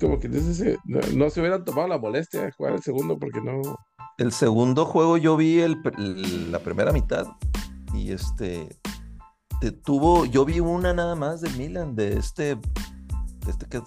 como 0.00 0.18
que 0.18 0.28
se- 0.32 0.78
no, 0.84 1.00
no 1.14 1.28
se 1.30 1.40
hubieran 1.40 1.64
tomado 1.64 1.88
la 1.88 1.98
molestia 1.98 2.42
de 2.42 2.52
jugar 2.52 2.74
el 2.74 2.82
segundo 2.82 3.18
porque 3.18 3.40
no. 3.40 3.60
El 4.18 4.32
segundo 4.32 4.84
juego 4.84 5.16
yo 5.16 5.36
vi 5.36 5.60
el 5.60 5.76
la 6.50 6.58
primera 6.60 6.92
mitad 6.92 7.26
y 7.94 8.12
este 8.12 8.68
te- 9.60 9.72
tuvo, 9.72 10.24
yo 10.24 10.44
vi 10.44 10.60
una 10.60 10.92
nada 10.94 11.14
más 11.14 11.40
de 11.40 11.50
Milan, 11.50 11.94
de 11.96 12.16
este, 12.16 12.54
de 12.56 13.50
este 13.50 13.66
que 13.66 13.80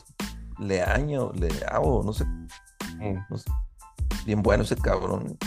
Leaño, 0.60 1.32
Leao, 1.34 2.04
no 2.04 2.14
sé, 2.14 2.26
no 3.30 3.38
sé. 3.38 3.50
Bien 4.26 4.42
bueno 4.42 4.64
ese 4.64 4.76
cabrón. 4.76 5.38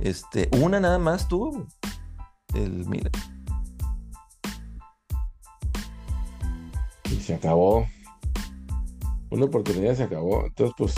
Este, 0.00 0.48
una 0.60 0.80
nada 0.80 0.98
más 0.98 1.28
tuvo 1.28 1.66
el 2.54 2.86
Milan. 2.86 3.12
Y 7.10 7.16
se 7.16 7.34
acabó. 7.34 7.86
Una 9.30 9.44
oportunidad 9.46 9.94
se 9.94 10.04
acabó. 10.04 10.46
Entonces, 10.46 10.74
pues. 10.76 10.94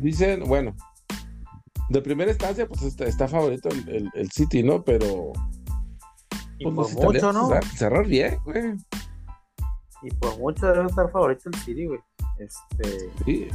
Dicen, 0.00 0.44
bueno. 0.46 0.74
De 1.90 2.00
primera 2.00 2.30
instancia, 2.30 2.66
pues 2.66 2.82
está, 2.82 3.04
está 3.04 3.28
favorito 3.28 3.68
el, 3.68 3.88
el- 3.88 4.10
el 4.14 4.30
City, 4.30 4.62
¿no? 4.62 4.82
Pero. 4.82 5.32
Y 6.58 6.64
pues, 6.70 6.94
por 6.94 7.14
los 7.14 7.14
mucho, 7.14 7.32
¿no? 7.32 7.48
cerrar- 7.48 7.64
Cerrar 7.76 8.06
bien, 8.06 8.38
güey. 8.44 8.74
Y 10.02 10.10
por 10.12 10.38
mucho 10.38 10.66
debe 10.66 10.86
estar 10.86 11.10
favorito 11.10 11.50
el 11.52 11.54
City, 11.60 11.86
güey. 11.86 12.00
Este, 12.38 13.10
Sí. 13.24 13.48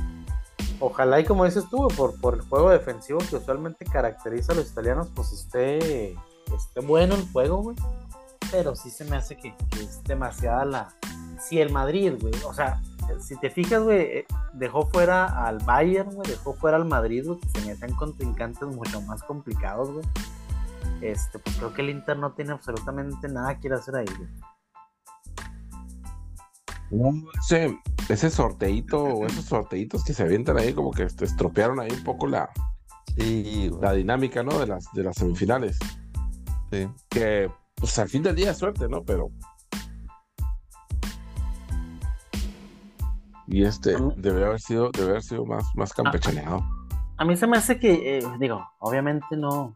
Ojalá 0.79 1.19
y 1.19 1.25
como 1.25 1.45
dices 1.45 1.65
tú, 1.69 1.87
por, 1.95 2.19
por 2.19 2.35
el 2.35 2.41
juego 2.41 2.69
defensivo 2.69 3.19
que 3.29 3.37
usualmente 3.37 3.85
caracteriza 3.85 4.53
a 4.53 4.55
los 4.55 4.71
italianos, 4.71 5.09
pues 5.15 5.31
esté, 5.31 6.11
esté 6.11 6.79
bueno 6.81 7.15
el 7.15 7.29
juego, 7.31 7.57
güey. 7.63 7.75
Pero 8.51 8.75
sí 8.75 8.89
se 8.89 9.05
me 9.05 9.15
hace 9.15 9.37
que, 9.37 9.53
es 9.79 10.03
demasiada 10.03 10.65
la... 10.65 10.89
Si 11.39 11.59
el 11.59 11.71
Madrid, 11.71 12.15
güey, 12.19 12.33
o 12.45 12.53
sea, 12.53 12.81
si 13.19 13.37
te 13.37 13.49
fijas, 13.49 13.81
güey, 13.81 14.01
eh, 14.01 14.25
dejó 14.53 14.85
fuera 14.87 15.45
al 15.45 15.59
Bayern, 15.59 16.13
güey, 16.13 16.29
dejó 16.29 16.53
fuera 16.53 16.77
al 16.77 16.85
Madrid, 16.85 17.25
güey, 17.25 17.39
que 17.39 17.47
se 17.47 17.65
me 17.65 17.71
hacen 17.71 17.95
contrincantes 17.95 18.67
mucho 18.67 19.01
más 19.01 19.23
complicados, 19.23 19.91
güey. 19.91 20.05
Este, 21.01 21.39
pues 21.39 21.55
creo 21.55 21.73
que 21.73 21.81
el 21.81 21.91
Inter 21.91 22.17
no 22.17 22.33
tiene 22.33 22.51
absolutamente 22.51 23.29
nada 23.29 23.57
que 23.57 23.67
ir 23.67 23.73
a 23.73 23.77
hacer 23.77 23.95
ahí, 23.95 24.07
güey. 24.17 24.29
Ese, 27.39 27.79
ese 28.09 28.29
sorteito 28.29 29.03
o 29.03 29.25
esos 29.25 29.45
sorteitos 29.45 30.03
que 30.03 30.13
se 30.13 30.23
avientan 30.23 30.57
ahí, 30.57 30.73
como 30.73 30.91
que 30.91 31.03
estropearon 31.03 31.79
ahí 31.79 31.91
un 31.91 32.03
poco 32.03 32.27
la, 32.27 32.49
Sí, 33.19 33.71
la 33.81 33.93
dinámica, 33.93 34.43
¿no? 34.43 34.59
De 34.59 34.67
las, 34.67 34.91
de 34.93 35.03
las 35.03 35.17
semifinales. 35.17 35.77
sí. 36.71 36.87
Que, 37.09 37.49
pues 37.75 37.97
al 37.99 38.09
fin 38.09 38.23
del 38.23 38.35
día 38.35 38.51
es 38.51 38.57
suerte, 38.57 38.87
¿no? 38.87 39.03
Pero. 39.03 39.29
Y 43.47 43.63
este 43.63 43.95
debe 44.17 44.45
haber 44.45 44.59
sido, 44.59 44.91
debe 44.91 45.11
haber 45.11 45.23
sido 45.23 45.45
más, 45.45 45.65
más 45.75 45.93
campechaneado. 45.93 46.63
A 47.17 47.25
mí 47.25 47.35
se 47.35 47.47
me 47.47 47.57
hace 47.57 47.79
que, 47.79 48.19
eh, 48.19 48.23
digo, 48.39 48.65
obviamente 48.79 49.35
no, 49.35 49.75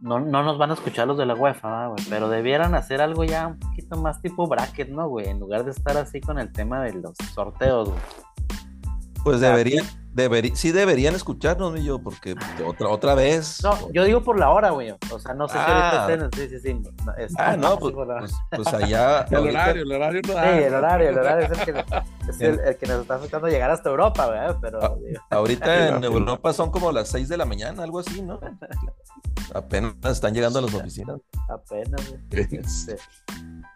no, 0.00 0.18
no 0.20 0.42
nos 0.42 0.58
van 0.58 0.70
a 0.70 0.74
escuchar 0.74 1.06
los 1.06 1.16
de 1.18 1.26
la 1.26 1.34
UEFA, 1.34 1.68
¿verdad, 1.68 1.88
güey? 1.90 2.04
pero 2.08 2.28
debieran 2.28 2.74
hacer 2.74 3.00
algo 3.00 3.24
ya 3.24 3.46
un 3.48 3.58
poquito 3.58 3.96
más 3.96 4.20
tipo 4.20 4.46
bracket, 4.48 4.88
¿no, 4.88 5.08
güey? 5.08 5.28
En 5.28 5.38
lugar 5.40 5.64
de 5.64 5.70
estar 5.70 5.96
así 5.96 6.20
con 6.20 6.38
el 6.38 6.50
tema 6.52 6.82
de 6.82 6.94
los 6.94 7.14
sorteos, 7.34 7.90
güey. 7.90 8.00
Pues 9.22 9.38
deberían, 9.38 9.84
deberí- 10.14 10.54
sí 10.56 10.72
deberían 10.72 11.14
escucharnos, 11.14 11.74
mi 11.74 11.84
yo, 11.84 11.98
porque 12.02 12.34
otra, 12.66 12.88
otra 12.88 13.14
vez. 13.14 13.62
No, 13.62 13.92
yo 13.92 14.04
digo 14.04 14.22
por 14.22 14.38
la 14.38 14.48
hora, 14.48 14.70
güey. 14.70 14.92
O 15.12 15.18
sea, 15.18 15.34
no 15.34 15.46
sé 15.46 15.52
si 15.58 15.58
Ah. 15.62 16.06
ahorita 16.06 16.28
estén, 16.30 16.48
sí, 16.48 16.56
sí, 16.58 16.60
sí. 16.82 16.90
no, 17.04 17.12
es- 17.18 17.34
Ah, 17.38 17.54
no, 17.54 17.78
pues, 17.78 17.94
pues, 17.94 18.32
pues 18.50 18.68
allá. 18.72 19.20
El 19.30 19.36
ahorita- 19.36 19.60
horario, 19.62 19.82
el 19.82 19.92
horario 19.92 20.20
no 20.22 20.28
Sí, 20.28 20.34
da. 20.34 20.58
el 20.58 20.74
horario, 20.74 21.08
el 21.10 21.18
horario 21.18 21.46
es 21.52 21.58
el 21.58 21.64
que, 21.66 21.84
es 22.30 22.40
el, 22.40 22.60
el 22.66 22.76
que 22.78 22.86
nos 22.86 23.02
está 23.02 23.16
afectando 23.16 23.48
llegar 23.48 23.70
hasta 23.70 23.90
Europa, 23.90 24.24
güey. 24.26 24.58
Pero, 24.62 24.78
Ah. 24.82 24.94
digo, 25.06 25.20
Ahorita 25.28 25.88
en 25.88 26.02
Europa 26.04 26.52
son 26.54 26.70
como 26.70 26.90
las 26.90 27.08
6 27.10 27.28
de 27.28 27.36
la 27.36 27.44
mañana, 27.44 27.82
algo 27.82 27.98
así, 27.98 28.22
¿no? 28.22 28.40
Apenas 29.54 29.94
están 30.04 30.34
llegando 30.34 30.58
a 30.58 30.62
las 30.62 30.74
oficinas. 30.74 31.20
apenas, 31.48 32.08
güey. 32.08 32.20
Este, 32.60 32.96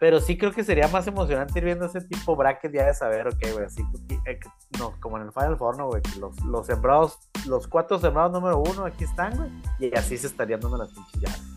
pero 0.00 0.20
sí 0.20 0.36
creo 0.36 0.52
que 0.52 0.64
sería 0.64 0.88
más 0.88 1.06
emocionante 1.06 1.58
ir 1.58 1.64
viendo 1.64 1.86
ese 1.86 2.00
tipo 2.02 2.36
bracket 2.36 2.72
ya 2.72 2.86
de 2.86 2.94
saber, 2.94 3.26
ok, 3.28 3.38
güey, 3.52 3.64
así 3.64 3.82
eh, 4.26 4.38
no, 4.78 4.94
como 5.00 5.16
en 5.16 5.24
el 5.24 5.32
Final 5.32 5.56
Four, 5.56 5.78
¿no, 5.78 5.86
güey? 5.86 6.02
Que 6.02 6.18
los, 6.18 6.38
los 6.42 6.66
sembrados, 6.66 7.18
los 7.46 7.68
cuatro 7.68 7.98
sembrados 7.98 8.32
número 8.32 8.58
uno 8.58 8.84
aquí 8.84 9.04
están, 9.04 9.36
güey, 9.36 9.50
y 9.78 9.96
así 9.96 10.18
se 10.18 10.26
estarían 10.26 10.60
dando 10.60 10.76
las 10.76 10.90
pinches 10.90 11.20
llaves. 11.20 11.53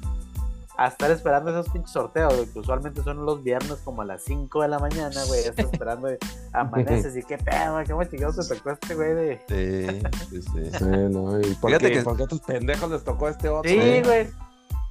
A 0.79 0.87
estar 0.87 1.09
esperando 1.09 1.49
esos 1.49 1.69
pinches 1.69 1.91
sorteos, 1.91 2.35
güey, 2.35 2.47
que 2.47 2.59
usualmente 2.59 3.01
son 3.03 3.25
los 3.25 3.43
viernes 3.43 3.79
como 3.83 4.03
a 4.03 4.05
las 4.05 4.23
5 4.23 4.61
de 4.61 4.67
la 4.67 4.77
mañana, 4.77 5.23
güey, 5.25 5.39
estás 5.41 5.65
esperando, 5.71 6.07
güey, 6.07 6.17
amaneces 6.53 7.17
y 7.17 7.23
qué 7.23 7.37
pedo, 7.39 7.73
güey, 7.73 7.85
cómo 7.87 8.03
chingados 8.03 8.47
te 8.47 8.55
tocó 8.55 8.69
este, 8.71 8.93
güey, 8.95 9.13
de... 9.15 9.39
Sí, 9.49 10.07
sí, 10.29 10.41
sí. 10.41 10.77
Sí, 10.77 10.85
no, 10.85 11.39
¿y 11.39 11.55
por, 11.55 11.71
Fíjate 11.71 11.89
qué, 11.89 11.97
que- 11.97 12.03
por 12.03 12.15
qué 12.15 12.21
a 12.21 12.25
estos 12.25 12.41
pendejos 12.41 12.91
les 12.91 13.03
tocó 13.03 13.27
este 13.27 13.49
otro? 13.49 13.69
Sí, 13.69 13.77
güey, 14.03 14.27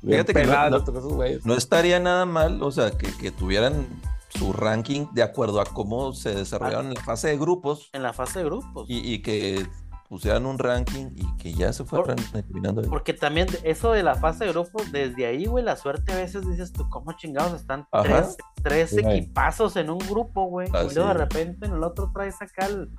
Bien 0.02 0.24
Fíjate 0.26 0.34
que 0.34 0.44
no- 0.46 0.70
no-. 0.70 1.24
No 1.44 1.54
estaría 1.54 2.00
nada 2.00 2.26
mal, 2.26 2.62
o 2.62 2.70
sea, 2.72 2.90
que, 2.90 3.06
que 3.16 3.30
tuvieran 3.30 3.86
su 4.28 4.52
ranking 4.52 5.06
de 5.12 5.22
acuerdo 5.22 5.60
a 5.60 5.64
cómo 5.64 6.12
se 6.12 6.34
desarrollaron 6.34 6.88
en 6.88 6.94
la 6.94 7.00
fase 7.02 7.28
de 7.28 7.38
grupos 7.38 7.88
en 7.92 8.02
la 8.02 8.12
fase 8.12 8.40
de 8.40 8.44
grupos. 8.44 8.86
y, 8.88 8.98
y 9.14 9.22
que 9.22 9.66
pusieran 10.08 10.46
un 10.46 10.58
ranking 10.58 11.06
y 11.14 11.36
que 11.36 11.52
ya 11.52 11.72
se 11.72 11.84
fueran 11.84 12.16
eliminando. 12.34 12.82
Porque 12.82 13.12
también 13.12 13.48
eso 13.64 13.92
de 13.92 14.02
la 14.02 14.14
fase 14.14 14.44
de 14.44 14.52
grupos, 14.52 14.90
desde 14.92 15.26
ahí, 15.26 15.46
güey, 15.46 15.64
la 15.64 15.76
suerte 15.76 16.12
a 16.12 16.16
veces 16.16 16.48
dices 16.48 16.72
tú, 16.72 16.88
¿cómo 16.88 17.12
chingados 17.12 17.52
están 17.54 17.86
Ajá. 17.92 18.02
tres, 18.04 18.36
tres 18.62 18.90
Sí. 18.90 19.00
equipazos 19.00 19.76
en 19.76 19.90
un 19.90 19.98
grupo, 19.98 20.44
güey? 20.46 20.68
Ah, 20.74 20.84
y 20.90 20.94
luego 20.94 21.08
de 21.08 21.14
repente 21.14 21.66
en 21.66 21.72
el 21.74 21.82
otro 21.82 22.10
traes 22.12 22.40
acá 22.40 22.66
al, 22.66 22.90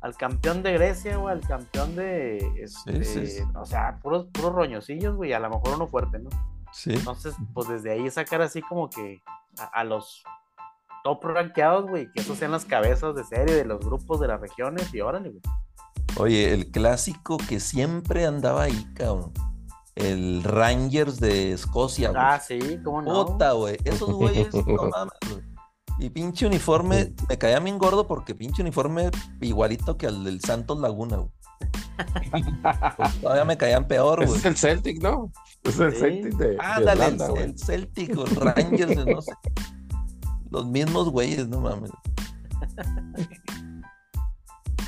al 0.00 0.16
campeón 0.16 0.62
de 0.62 0.72
Grecia, 0.74 1.16
güey, 1.16 1.34
al 1.34 1.40
campeón 1.46 1.94
de. 1.96 2.38
Este, 2.60 3.04
Sí, 3.04 3.26
sí, 3.26 3.26
sí. 3.26 3.42
O 3.54 3.64
sea, 3.64 3.98
puros, 4.02 4.26
puros 4.32 4.52
roñosillos, 4.52 5.16
güey, 5.16 5.32
a 5.32 5.38
lo 5.40 5.50
mejor 5.50 5.74
uno 5.76 5.86
fuerte, 5.86 6.18
¿no? 6.18 6.30
Sí. 6.72 6.92
Entonces, 6.94 7.34
pues 7.54 7.68
desde 7.68 7.92
ahí 7.92 8.10
sacar 8.10 8.42
así 8.42 8.60
como 8.62 8.90
que 8.90 9.20
a, 9.58 9.64
a 9.80 9.84
los 9.84 10.22
top 11.04 11.24
rankeados, 11.24 11.86
güey, 11.88 12.10
que 12.12 12.20
esos 12.20 12.36
sean 12.36 12.50
las 12.50 12.64
cabezas 12.64 13.14
de 13.14 13.24
serie 13.24 13.54
de 13.54 13.64
los 13.64 13.78
grupos 13.80 14.20
de 14.20 14.28
las 14.28 14.40
regiones 14.40 14.92
y 14.92 15.00
órale, 15.00 15.30
güey. 15.30 15.40
Oye, 16.18 16.52
el 16.52 16.70
clásico 16.70 17.36
que 17.48 17.60
siempre 17.60 18.26
andaba 18.26 18.64
ahí, 18.64 18.86
cabrón. 18.94 19.32
el 19.94 20.42
Rangers 20.44 21.18
de 21.20 21.52
Escocia, 21.52 22.10
güey. 22.10 22.22
Ah, 22.22 22.40
sí, 22.40 22.58
cómo 22.84 23.02
no. 23.02 23.26
Puta, 23.26 23.52
güey. 23.52 23.76
Esos 23.84 24.10
güeyes, 24.12 24.48
no 24.66 24.88
mames, 24.90 25.12
güey. 25.30 25.42
Y 26.00 26.10
pinche 26.10 26.46
uniforme, 26.46 27.12
me 27.28 27.38
caía 27.38 27.58
bien 27.58 27.76
gordo 27.78 28.06
porque 28.06 28.32
pinche 28.34 28.62
uniforme 28.62 29.10
igualito 29.40 29.96
que 29.96 30.06
al 30.06 30.22
del 30.22 30.40
Santos 30.40 30.78
Laguna, 30.78 31.16
güey. 31.16 31.30
Pues 32.96 33.20
todavía 33.20 33.44
me 33.44 33.56
caían 33.56 33.88
peor, 33.88 34.24
güey. 34.24 34.38
es 34.38 34.44
el 34.44 34.56
Celtic, 34.56 35.02
¿no? 35.02 35.32
Es 35.64 35.80
el 35.80 35.92
Sí. 35.92 35.98
Celtic 35.98 36.34
de, 36.36 36.48
de 36.50 36.56
Ándale, 36.60 36.92
el, 36.92 36.98
Irlanda, 37.14 37.28
güey. 37.28 37.42
el 37.42 37.58
Celtic 37.58 38.10
el 38.10 38.36
Rangers, 38.36 39.06
no 39.06 39.20
sé. 39.22 39.32
Los 40.50 40.66
mismos 40.66 41.10
güeyes, 41.10 41.48
no 41.48 41.60
mames. 41.60 41.90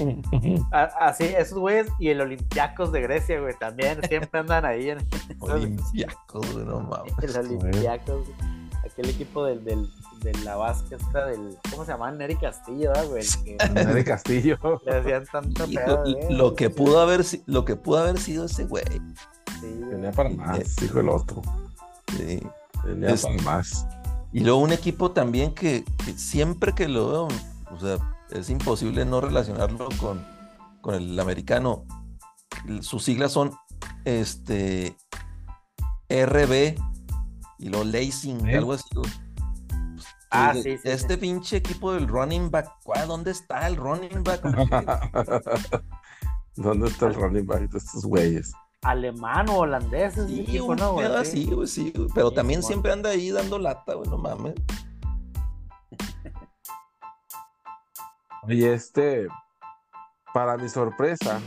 Así, 0.73 1.25
esos 1.25 1.59
güeyes 1.59 1.89
y 1.99 2.09
el 2.09 2.21
Olympiacos 2.21 2.93
de 2.93 3.01
Grecia, 3.03 3.41
güey, 3.41 3.55
también 3.59 4.01
siempre 4.09 4.41
andan 4.41 4.65
ahí 4.65 4.91
en 4.91 4.99
Olimpiacos, 5.41 6.53
güey, 6.53 6.65
no 6.65 6.81
mames. 6.81 7.13
el 7.23 7.37
Olympiacos. 7.37 8.27
güey. 8.27 8.51
Aquel 8.85 9.11
equipo 9.11 9.45
del, 9.45 9.63
del, 9.65 9.91
de 10.23 10.33
la 10.43 10.57
Vasca 10.57 10.97
esta 10.97 11.27
del. 11.27 11.57
¿Cómo 11.71 11.85
se 11.85 11.93
llama? 11.93 12.11
Neri 12.13 12.35
Castillo, 12.37 12.89
¿verdad, 12.91 13.07
güey? 13.09 13.23
El 13.47 13.59
que 13.59 13.69
Neri 13.85 14.05
Castillo. 14.05 14.59
le 14.87 14.97
hacían 14.97 15.25
tanto 15.27 15.67
pedo, 15.67 16.01
güey. 16.03 16.17
lo 16.35 16.55
que 16.55 16.71
pudo 16.71 17.01
haber 17.01 17.23
lo 17.47 17.65
que 17.65 17.77
pudo 17.77 17.99
haber 17.99 18.19
sido 18.19 18.47
ese 18.47 18.65
güey. 18.65 18.85
Sí, 19.61 19.67
güey. 19.79 19.91
Tenía 19.91 20.13
para 20.13 20.31
más, 20.31 20.83
hijo 20.83 20.99
del 20.99 21.09
otro. 21.11 21.43
sí. 22.17 22.41
Tenía 22.83 23.11
Es- 23.11 23.23
para 23.23 23.43
más. 23.43 23.87
Y 24.33 24.41
luego 24.41 24.59
un 24.61 24.73
equipo 24.73 25.11
también 25.11 25.53
que, 25.55 25.85
que 26.05 26.13
siempre 26.13 26.73
que 26.73 26.89
lo 26.89 27.09
veo, 27.11 27.29
o 27.73 27.81
sea, 27.81 27.99
es 28.33 28.51
imposible 28.51 29.05
no 29.05 29.21
relacionarlo 29.21 29.89
con, 29.99 30.25
con 30.81 30.95
el 30.95 31.19
americano. 31.19 31.85
Sus 32.81 33.05
siglas 33.05 33.33
son 33.33 33.53
este 34.05 34.97
RB 36.09 36.77
y 37.59 37.69
lo 37.69 37.85
Lacing, 37.85 38.49
¿Eh? 38.49 38.57
algo 38.57 38.73
así. 38.75 38.85
güey. 38.95 39.11
Ah, 40.33 40.53
sí, 40.55 40.63
sí, 40.63 40.79
Este 40.85 41.19
pinche 41.19 41.57
equipo 41.57 41.93
del 41.93 42.07
running 42.07 42.51
back, 42.51 42.69
¿cuál? 42.85 43.09
¿dónde 43.09 43.33
está 43.33 43.67
el 43.67 43.77
running 43.77 44.23
back? 44.23 44.41
¿Dónde 46.57 46.89
está 46.89 47.07
el 47.07 47.15
running 47.15 47.47
back 47.47 47.69
de 47.71 47.79
estos 47.79 48.05
güeyes? 48.05 48.53
Alemán 48.83 49.49
o 49.51 49.59
holandés 49.59 50.15
Sí, 50.15 50.41
equipo, 50.41 50.67
un 50.67 50.77
¿no, 50.77 50.93
güey? 50.93 51.07
pedo 51.07 51.25
Sí. 51.25 51.31
así, 51.31 51.45
güey, 51.47 51.67
sí, 51.69 51.93
güey, 51.95 52.09
Pero 52.15 52.29
Sí, 52.31 52.35
también 52.37 52.63
siempre 52.63 52.93
anda 52.93 53.11
ahí 53.11 53.31
dando 53.31 53.59
lata, 53.59 53.95
güey, 53.95 54.09
no 54.09 54.19
mames. 54.19 54.55
Oye, 58.43 58.73
este, 58.75 59.29
para 60.33 60.57
mi 60.57 60.69
sorpresa, 60.69 61.41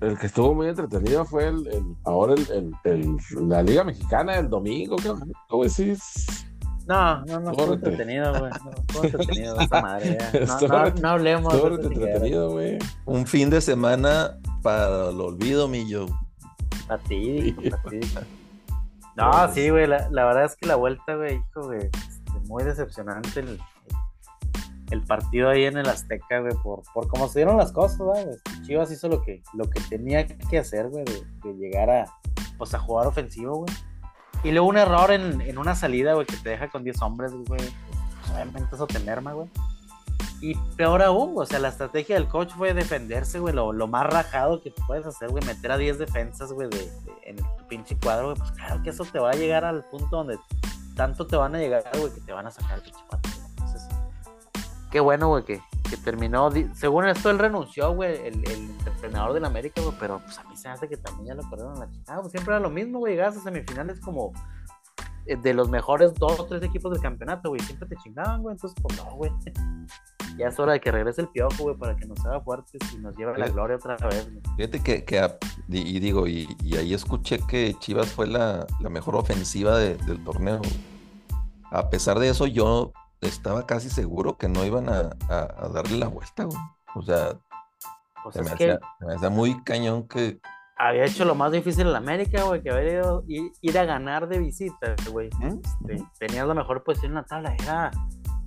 el 0.00 0.18
que 0.18 0.26
estuvo 0.26 0.54
muy 0.54 0.68
entretenido 0.68 1.24
fue 1.24 1.48
el, 1.48 1.66
el- 1.68 1.96
ahora 2.04 2.34
el, 2.34 2.46
el- 2.50 2.74
el- 2.84 3.48
la 3.48 3.62
Liga 3.62 3.84
Mexicana 3.84 4.36
el 4.36 4.48
domingo, 4.50 4.96
¿qué? 4.96 5.12
¿Cómo 5.48 5.64
decís? 5.64 6.46
No, 6.86 7.24
no, 7.24 7.40
no, 7.40 7.50
estuvo 7.52 7.72
entretenido, 7.74 8.30
güey. 8.38 8.50
No, 8.62 8.70
estuvo 8.72 9.04
entretenido 9.04 9.58
esa 9.60 9.80
madre. 9.80 10.18
ya. 10.20 10.40
No, 10.46 10.68
no, 10.68 10.90
no 11.00 11.08
hablemos 11.08 11.54
Estuvo 11.54 11.70
de 11.70 11.74
eso 11.80 11.88
siquiera. 11.88 12.06
entretenido, 12.12 12.50
güey. 12.50 12.78
Un 13.06 13.26
fin 13.26 13.48
de 13.48 13.60
semana 13.62 14.36
para 14.62 15.08
el 15.08 15.18
olvido, 15.20 15.66
mi 15.68 15.88
yo. 15.88 16.06
Fatídico, 16.86 17.62
Sí. 17.62 17.70
fatídico. 17.70 18.20
No, 19.16 19.30
sí, 19.52 19.70
güey, 19.70 19.86
la, 19.86 20.08
la 20.10 20.24
verdad 20.24 20.44
es 20.44 20.56
que 20.56 20.66
la 20.66 20.74
vuelta, 20.74 21.14
güey, 21.14 21.36
hijo, 21.36 21.62
güey, 21.66 21.84
este, 21.86 22.40
muy 22.48 22.64
decepcionante 22.64 23.38
el, 23.38 23.60
el 24.94 25.02
partido 25.02 25.50
ahí 25.50 25.64
en 25.64 25.76
el 25.76 25.88
Azteca, 25.88 26.40
güey, 26.40 26.54
por, 26.62 26.82
por 26.94 27.06
cómo 27.08 27.28
se 27.28 27.40
dieron 27.40 27.56
las 27.58 27.72
cosas, 27.72 27.98
güey. 27.98 28.22
Este, 28.30 28.62
Chivas 28.62 28.90
hizo 28.90 29.08
lo 29.08 29.20
que, 29.22 29.42
lo 29.52 29.68
que 29.68 29.80
tenía 29.82 30.26
que 30.26 30.58
hacer, 30.58 30.88
güey, 30.88 31.04
de, 31.04 31.22
de 31.44 31.54
llegar 31.58 31.90
a, 31.90 32.06
pues, 32.56 32.72
a 32.74 32.78
jugar 32.78 33.06
ofensivo, 33.06 33.58
güey. 33.58 33.74
Y 34.42 34.50
luego 34.52 34.66
un 34.68 34.76
error 34.78 35.10
en, 35.10 35.40
en 35.40 35.58
una 35.58 35.74
salida, 35.74 36.14
güey, 36.14 36.26
que 36.26 36.36
te 36.36 36.50
deja 36.50 36.68
con 36.68 36.84
10 36.84 37.00
hombres, 37.02 37.32
güey. 37.32 37.60
Obviamente 38.32 38.74
eso 38.74 38.86
te 38.86 38.98
merma, 39.00 39.32
güey. 39.32 39.48
Y 40.40 40.54
peor 40.76 41.02
aún, 41.02 41.32
o 41.36 41.46
sea, 41.46 41.58
la 41.58 41.68
estrategia 41.68 42.16
del 42.16 42.28
coach 42.28 42.52
fue 42.52 42.74
defenderse, 42.74 43.38
güey, 43.38 43.54
lo, 43.54 43.72
lo 43.72 43.86
más 43.86 44.06
rajado 44.06 44.60
que 44.60 44.72
puedes 44.86 45.06
hacer, 45.06 45.30
güey, 45.30 45.42
meter 45.46 45.72
a 45.72 45.78
10 45.78 45.98
defensas, 45.98 46.52
güey, 46.52 46.68
de, 46.68 46.78
de- 46.78 46.90
en 47.24 47.38
el 47.38 47.44
pinche 47.68 47.96
cuadro, 47.96 48.26
güey, 48.26 48.36
pues 48.38 48.50
claro 48.52 48.82
que 48.82 48.90
eso 48.90 49.04
te 49.06 49.18
va 49.18 49.30
a 49.30 49.34
llegar 49.34 49.64
al 49.64 49.82
punto 49.84 50.16
donde 50.18 50.38
tanto 50.96 51.26
te 51.26 51.36
van 51.36 51.54
a 51.54 51.58
llegar, 51.58 51.82
güey, 51.98 52.12
que 52.12 52.20
te 52.20 52.32
van 52.32 52.46
a 52.46 52.50
sacar 52.50 52.76
el 52.76 52.82
pinche 52.82 53.00
cuadro. 53.08 53.30
Qué 54.94 55.00
bueno, 55.00 55.26
güey, 55.26 55.42
que, 55.44 55.60
que 55.90 55.96
terminó, 55.96 56.48
según 56.72 57.08
esto 57.08 57.28
él 57.28 57.40
renunció, 57.40 57.92
güey, 57.96 58.14
el, 58.28 58.48
el 58.48 58.70
entrenador 58.86 59.32
del 59.34 59.44
América, 59.44 59.82
güey, 59.82 59.92
pero 59.98 60.20
pues 60.24 60.38
a 60.38 60.44
mí 60.44 60.56
se 60.56 60.68
me 60.68 60.74
hace 60.74 60.88
que 60.88 60.96
también 60.96 61.26
ya 61.26 61.42
lo 61.42 61.50
corrieron 61.50 61.74
a 61.76 61.80
la 61.80 61.90
chingada, 61.90 62.20
pues 62.20 62.30
siempre 62.30 62.54
era 62.54 62.60
lo 62.60 62.70
mismo, 62.70 63.00
güey, 63.00 63.14
llegas 63.16 63.36
a 63.36 63.40
semifinales 63.40 63.98
como 63.98 64.32
eh, 65.26 65.34
de 65.34 65.52
los 65.52 65.68
mejores 65.68 66.14
dos 66.14 66.38
o 66.38 66.44
tres 66.46 66.62
equipos 66.62 66.92
del 66.92 67.02
campeonato, 67.02 67.48
güey, 67.48 67.60
siempre 67.62 67.88
te 67.88 67.96
chingaban, 67.96 68.40
güey, 68.40 68.54
entonces, 68.54 68.80
pues 68.80 68.96
no, 68.96 69.16
güey. 69.16 69.32
Ya 70.36 70.48
es 70.48 70.58
hora 70.58 70.72
de 70.72 70.80
que 70.80 70.90
regrese 70.90 71.20
el 71.20 71.28
piojo, 71.28 71.54
güey, 71.62 71.76
para 71.76 71.94
que 71.96 72.06
nos 72.06 72.18
haga 72.26 72.40
fuertes 72.40 72.80
y 72.92 72.98
nos 72.98 73.16
lleve 73.16 73.34
a 73.34 73.38
la 73.38 73.48
gloria 73.48 73.76
otra 73.76 73.96
vez, 74.08 74.28
güey. 74.28 74.42
Fíjate 74.56 74.82
que, 74.82 75.04
que 75.04 75.20
a- 75.20 75.38
y, 75.68 75.96
y 75.96 76.00
digo, 76.00 76.26
y, 76.26 76.48
y 76.60 76.76
ahí 76.76 76.92
escuché 76.92 77.38
que 77.46 77.76
Chivas 77.78 78.08
fue 78.08 78.26
la, 78.26 78.66
la 78.80 78.88
mejor 78.88 79.14
ofensiva 79.14 79.76
de- 79.78 79.96
del 79.96 80.22
torneo. 80.24 80.60
A 81.70 81.88
pesar 81.88 82.18
de 82.18 82.28
eso, 82.30 82.46
yo 82.48 82.92
estaba 83.28 83.66
casi 83.66 83.90
seguro 83.90 84.36
que 84.38 84.48
no 84.48 84.64
iban 84.64 84.88
a, 84.88 85.10
a- 85.28 85.54
a 85.64 85.68
darle 85.68 85.98
la 85.98 86.08
vuelta, 86.08 86.44
güey. 86.44 86.58
O 86.94 87.02
sea, 87.02 87.30
Pues 88.22 88.36
se 88.36 88.42
me, 88.42 88.50
hacía, 88.50 88.78
se 88.98 89.06
me 89.06 89.14
hacía 89.14 89.30
muy 89.30 89.62
cañón 89.64 90.06
que. 90.08 90.40
había 90.78 91.04
hecho 91.04 91.24
lo 91.24 91.34
más 91.34 91.52
difícil 91.52 91.86
en 91.86 91.92
la 91.92 91.98
América, 91.98 92.42
güey, 92.44 92.62
que 92.62 92.70
haber 92.70 92.92
ido 92.94 93.24
ir, 93.28 93.52
ir 93.60 93.78
a 93.78 93.84
ganar 93.84 94.28
de 94.28 94.38
visita, 94.38 94.94
güey. 95.10 95.28
Este, 95.42 96.04
tenías 96.18 96.46
la 96.46 96.54
mejor 96.54 96.82
posición 96.84 97.12
en 97.12 97.16
la 97.16 97.24
tabla, 97.24 97.54
era 97.62 97.90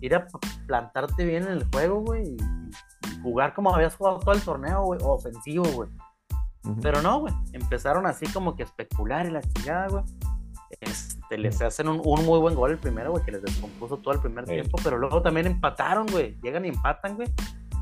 ir 0.02 0.16
a 0.16 0.28
plantarte 0.68 1.26
bien 1.26 1.44
en 1.44 1.54
el 1.54 1.68
juego, 1.72 2.02
güey, 2.02 2.24
y, 2.36 2.38
jugar 3.24 3.54
como 3.54 3.74
habías 3.76 3.96
jugado 3.96 4.20
todo 4.20 4.34
el 4.34 4.42
torneo, 4.42 4.84
güey, 4.84 5.00
ofensivo, 5.04 5.66
güey. 5.74 5.90
Pero 6.82 7.02
no, 7.02 7.22
güey, 7.22 7.34
empezaron 7.54 8.06
así 8.06 8.26
como 8.34 8.56
que 8.56 8.64
a 8.64 8.66
especular 8.66 9.26
y 9.26 9.32
la 9.32 9.42
chingada, 9.42 9.88
güey. 9.88 10.04
Este, 10.82 11.38
les 11.38 11.62
hacen 11.62 11.88
un, 11.88 12.02
un 12.04 12.26
muy 12.26 12.40
buen 12.40 12.56
gol 12.56 12.72
el 12.72 12.78
primero, 12.78 13.12
güey, 13.12 13.24
que 13.24 13.32
les 13.32 13.42
descompuso 13.42 13.98
todo 13.98 14.14
el 14.14 14.20
primer 14.22 14.46
Sí. 14.46 14.54
tiempo, 14.54 14.78
pero 14.84 14.98
luego 14.98 15.22
también 15.22 15.48
empataron, 15.48 16.06
güey. 16.08 16.38
Llegan 16.42 16.66
y 16.66 16.70
empatan, 16.70 17.16
güey. 17.16 17.28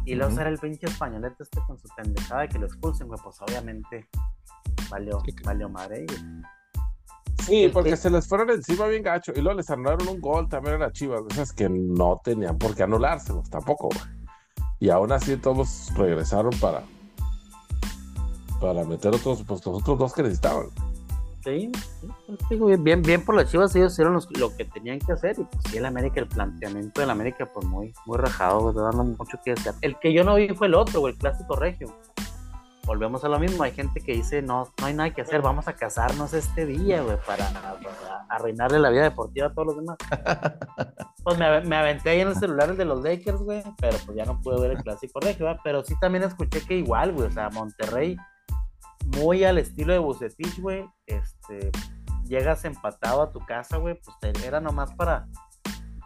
Y 0.05 0.13
luego 0.15 0.29
Ujú. 0.29 0.37
será 0.37 0.49
el 0.49 0.59
pinche 0.59 0.85
españolete 0.87 1.43
este 1.43 1.59
con 1.67 1.77
su 1.77 1.87
pendejada 1.95 2.41
de 2.41 2.49
que 2.49 2.59
lo 2.59 2.67
expulsen, 2.67 3.07
güey. 3.07 3.19
Pues 3.23 3.41
obviamente 3.41 4.07
valió, 4.89 5.21
valió 5.43 5.67
madre, 5.69 6.05
güey. 6.07 6.19
Sí, 7.43 7.69
porque 7.71 7.95
se 7.97 8.09
les 8.09 8.27
fueron 8.27 8.49
encima 8.49 8.87
bien 8.87 9.03
gacho. 9.03 9.31
Y 9.35 9.41
luego 9.41 9.57
les 9.57 9.69
anularon 9.69 10.07
un 10.07 10.21
gol 10.21 10.47
también 10.47 10.75
a 10.75 10.79
las 10.79 10.93
Chivas. 10.93 11.21
Esas 11.29 11.51
que 11.53 11.67
no 11.69 12.21
tenían 12.23 12.57
por 12.57 12.73
qué 12.75 12.83
anulárselos 12.83 13.49
tampoco, 13.49 13.89
güey. 13.89 14.15
Y 14.79 14.89
aún 14.89 15.11
así 15.11 15.35
todos 15.37 15.91
regresaron 15.95 16.51
para 16.59 16.83
para 18.61 18.83
meter 18.85 19.13
otros, 19.13 19.43
pues 19.43 19.65
los 19.65 19.81
otros 19.81 19.99
dos 19.99 20.13
que 20.13 20.23
necesitaban. 20.23 20.67
Sí, 21.45 21.71
sí, 22.49 22.55
pues, 22.57 22.81
bien, 22.83 23.01
bien, 23.03 23.23
por 23.23 23.35
las 23.35 23.49
chivas, 23.51 23.73
ellos 23.75 23.93
hicieron 23.93 24.13
los- 24.15 24.27
lo 24.39 24.55
que 24.57 24.65
tenían 24.65 24.99
que 24.99 25.13
hacer. 25.13 25.35
Y 25.39 25.43
pues 25.43 25.63
sí, 25.69 25.77
el 25.77 25.85
América, 25.85 26.19
el 26.19 26.27
planteamiento 26.27 26.99
del 27.01 27.09
América, 27.11 27.45
pues 27.53 27.65
muy, 27.67 27.93
muy 28.05 28.17
rajado, 28.17 28.73
dando 28.73 29.03
mucho 29.03 29.37
que 29.45 29.51
desear. 29.51 29.75
El 29.81 29.97
que 29.99 30.11
yo 30.11 30.23
no 30.23 30.35
vi 30.35 30.49
fue 30.49 30.67
el 30.67 30.73
otro, 30.73 31.07
el 31.07 31.15
clásico 31.17 31.55
regio. 31.55 31.95
Volvemos 32.85 33.23
a 33.23 33.29
lo 33.29 33.39
mismo, 33.39 33.63
hay 33.63 33.71
gente 33.71 33.99
que 34.01 34.13
dice, 34.13 34.41
no, 34.43 34.71
no 34.79 34.85
hay 34.85 34.93
nada 34.93 35.09
que 35.11 35.21
hacer, 35.21 35.41
vamos 35.41 35.67
a 35.67 35.73
casarnos 35.73 36.33
este 36.35 36.67
día, 36.67 37.01
güey, 37.01 37.17
para, 37.25 37.49
para 37.49 38.25
arruinarle 38.29 38.77
la 38.79 38.91
vida 38.91 39.03
deportiva 39.03 39.47
a 39.47 39.53
todos 39.53 39.67
los 39.67 39.77
demás. 39.77 39.97
Pues 41.23 41.39
me, 41.39 41.61
me 41.61 41.75
aventé 41.75 42.11
ahí 42.11 42.19
en 42.19 42.27
el 42.27 42.35
celular 42.35 42.69
el 42.69 42.77
de 42.77 42.85
los 42.85 43.01
Lakers, 43.03 43.39
güey, 43.39 43.63
pero 43.79 43.97
pues 44.05 44.15
ya 44.15 44.25
no 44.25 44.39
pude 44.41 44.61
ver 44.61 44.77
el 44.77 44.83
clásico 44.83 45.19
regio, 45.19 45.47
¿verdad? 45.47 45.59
pero 45.63 45.83
sí 45.83 45.95
también 45.99 46.23
escuché 46.23 46.61
que 46.61 46.75
igual, 46.77 47.13
güey, 47.13 47.27
o 47.27 47.31
sea, 47.31 47.49
Monterrey, 47.49 48.15
muy 49.05 49.43
al 49.43 49.57
estilo 49.57 49.93
de 49.93 49.99
Bucetich, 49.99 50.59
güey, 50.59 50.85
este, 51.05 51.71
llegas 52.27 52.65
empatado 52.65 53.21
a 53.21 53.31
tu 53.31 53.39
casa, 53.39 53.77
güey, 53.77 53.99
pues 54.03 54.17
te- 54.19 54.47
era 54.47 54.59
nomás 54.59 54.93
para, 54.93 55.27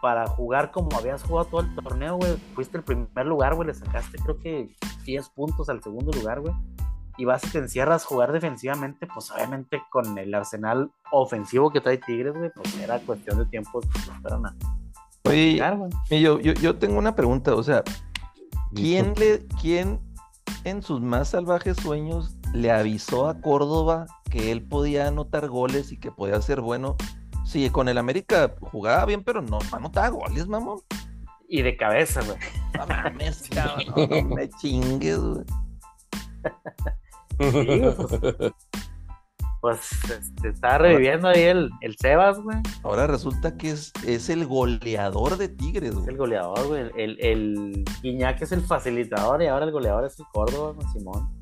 para 0.02 0.26
jugar 0.26 0.70
como 0.70 0.96
habías 0.96 1.22
jugado 1.22 1.46
todo 1.48 1.60
el 1.62 1.74
torneo, 1.74 2.16
güey, 2.16 2.36
fuiste 2.54 2.76
el 2.78 2.84
primer 2.84 3.26
lugar, 3.26 3.54
güey, 3.54 3.68
le 3.68 3.74
sacaste 3.74 4.18
creo 4.18 4.38
que 4.38 4.74
10 5.04 5.28
puntos 5.30 5.68
al 5.68 5.82
segundo 5.82 6.12
lugar, 6.12 6.40
güey, 6.40 6.54
y 7.16 7.24
vas 7.24 7.42
y 7.44 7.50
te 7.50 7.58
encierras 7.58 8.04
a 8.04 8.06
jugar 8.06 8.32
defensivamente, 8.32 9.06
pues 9.06 9.30
obviamente 9.30 9.82
con 9.90 10.16
el 10.16 10.34
arsenal 10.34 10.90
ofensivo 11.10 11.70
que 11.70 11.80
trae 11.80 11.98
Tigres, 11.98 12.34
güey, 12.34 12.50
pues 12.54 12.78
era 12.78 12.98
cuestión 13.00 13.38
de 13.38 13.46
tiempo 13.46 13.80
que 13.80 13.98
se 14.00 14.12
fueran 14.20 14.46
a 14.46 14.54
Oye, 15.24 15.52
llegar, 15.52 15.78
y 16.08 16.20
yo, 16.22 16.38
yo, 16.40 16.52
yo 16.54 16.76
tengo 16.78 16.98
una 16.98 17.14
pregunta, 17.14 17.54
o 17.54 17.62
sea, 17.62 17.82
¿quién 18.74 19.12
le, 19.18 19.46
quién 19.60 20.00
en 20.64 20.82
sus 20.82 21.00
más 21.02 21.28
salvajes 21.28 21.76
sueños 21.76 22.34
le 22.54 22.70
avisó 22.70 23.28
a 23.28 23.40
Córdoba 23.40 24.06
que 24.30 24.52
él 24.52 24.62
podía 24.62 25.08
anotar 25.08 25.48
goles 25.48 25.92
y 25.92 25.98
que 25.98 26.10
podía 26.10 26.40
ser 26.42 26.60
bueno? 26.60 26.96
Sí, 27.44 27.68
con 27.70 27.88
el 27.88 27.98
América 27.98 28.54
jugaba 28.60 29.04
bien, 29.06 29.24
pero 29.24 29.42
no, 29.42 29.58
no 29.58 29.76
anotaba 29.76 30.08
goles, 30.08 30.46
mamón. 30.46 30.80
Y 31.48 31.62
de 31.62 31.76
cabeza, 31.76 32.20
güey. 32.22 32.38
No 32.78 32.86
mames, 32.86 33.48
cabrón, 33.54 34.08
no 34.10 34.34
me 34.36 34.48
chingues, 34.50 35.18
güey. 35.18 35.44
güey, 37.38 37.94
pues, 37.94 38.52
pues 39.60 39.92
este, 40.10 40.48
está 40.48 40.78
reviviendo 40.78 41.28
ahí 41.28 41.42
el, 41.42 41.70
el 41.80 41.96
Sebas, 41.96 42.38
güey. 42.40 42.58
Ahora 42.82 43.06
resulta 43.06 43.56
que 43.56 43.70
es, 43.70 43.92
es 44.06 44.28
el 44.28 44.46
goleador 44.46 45.36
de 45.36 45.48
Tigres, 45.48 45.90
Es 45.90 45.96
el 45.96 46.02
güey. 46.02 46.16
goleador, 46.16 46.68
güey. 46.68 46.82
El, 46.96 47.20
el, 47.20 47.84
el 48.04 48.22
es 48.40 48.52
el 48.52 48.62
facilitador 48.62 49.42
y 49.42 49.48
ahora 49.48 49.66
el 49.66 49.72
goleador 49.72 50.04
es 50.04 50.18
el 50.20 50.26
Córdoba, 50.32 50.76
Simón. 50.92 51.39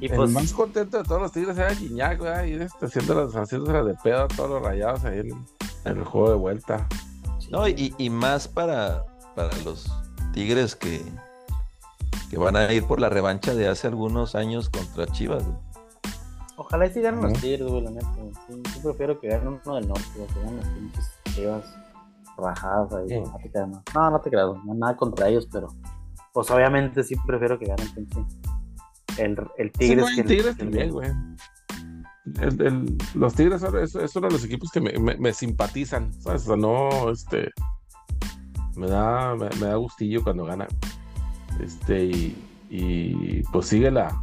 Y 0.00 0.06
El 0.06 0.16
pues, 0.16 0.30
más 0.30 0.52
contento 0.52 0.98
de 0.98 1.04
todos 1.04 1.20
los 1.20 1.32
tigres 1.32 1.56
era 1.58 1.72
Guiñac, 1.74 2.18
güey. 2.18 2.52
Y 2.52 2.54
este, 2.54 2.86
haciéndolas, 2.86 3.34
haciéndoselas 3.34 3.86
de 3.86 3.94
pedo 4.02 4.22
a 4.22 4.28
todos 4.28 4.50
los 4.50 4.62
rayados 4.62 5.04
ahí 5.04 5.18
en, 5.20 5.30
en 5.84 5.98
el 5.98 6.04
juego 6.04 6.30
de 6.30 6.36
vuelta. 6.36 6.86
No, 7.50 7.68
y, 7.68 7.94
y 7.98 8.10
más 8.10 8.48
para, 8.48 9.04
para 9.34 9.50
los 9.64 9.90
Tigres 10.32 10.76
que, 10.76 11.02
que 12.30 12.38
van 12.38 12.56
a 12.56 12.72
ir 12.72 12.86
por 12.86 13.00
la 13.00 13.08
revancha 13.08 13.54
de 13.54 13.68
hace 13.68 13.88
algunos 13.88 14.34
años 14.36 14.70
contra 14.70 15.06
Chivas, 15.06 15.44
güey. 15.44 15.58
ojalá 16.56 16.86
y 16.86 16.92
sí 16.92 17.00
ganen 17.00 17.22
los. 17.22 17.32
Tigres, 17.40 17.66
güey, 17.66 17.82
la 17.82 17.90
neta. 17.90 18.08
Sí, 18.48 18.62
sí 18.72 18.80
prefiero 18.82 19.18
que 19.20 19.28
ganen 19.28 19.60
uno 19.64 19.74
del 19.74 19.88
norte, 19.88 20.04
que 20.14 20.40
ganen 20.40 20.56
los 20.56 20.66
pinches 20.68 21.10
chivas 21.34 21.64
rajadas 22.38 22.94
ahí. 22.94 23.08
Sí. 23.08 23.14
No 23.94 24.10
no. 24.10 24.20
Te 24.20 24.30
creas, 24.30 24.48
no 24.64 24.74
nada 24.74 24.96
contra 24.96 25.28
ellos, 25.28 25.48
pero 25.50 25.68
pues 26.32 26.50
obviamente 26.50 27.02
sí 27.02 27.16
prefiero 27.26 27.58
que 27.58 27.66
ganen 27.66 27.92
pinche. 27.94 28.20
El, 29.18 29.36
el 29.58 29.68
Sí, 29.72 29.78
Tigres 29.78 30.02
güey, 30.02 30.14
que 30.14 30.20
el- 30.22 30.26
Tigres 30.26 30.56
también, 30.56 30.90
güey. 30.90 31.10
El- 32.40 32.62
el- 32.62 32.98
los 33.14 33.34
Tigres 33.34 33.62
es, 33.62 33.94
es 33.94 34.16
uno 34.16 34.28
de 34.28 34.32
los 34.34 34.44
equipos 34.44 34.70
que 34.70 34.80
me, 34.80 34.92
me- 34.98 35.16
me 35.16 35.32
simpatizan, 35.32 36.12
¿sabes? 36.20 36.42
O 36.42 36.46
sea, 36.46 36.56
no, 36.56 37.10
este, 37.10 37.50
me 38.76 38.86
da, 38.88 39.34
me, 39.34 39.48
me 39.60 39.66
da 39.66 39.74
gustillo 39.76 40.22
cuando 40.22 40.44
ganan. 40.44 40.68
Este, 41.60 42.04
y, 42.04 42.36
y, 42.70 43.42
pues 43.52 43.66
sigue 43.66 43.90
la, 43.90 44.22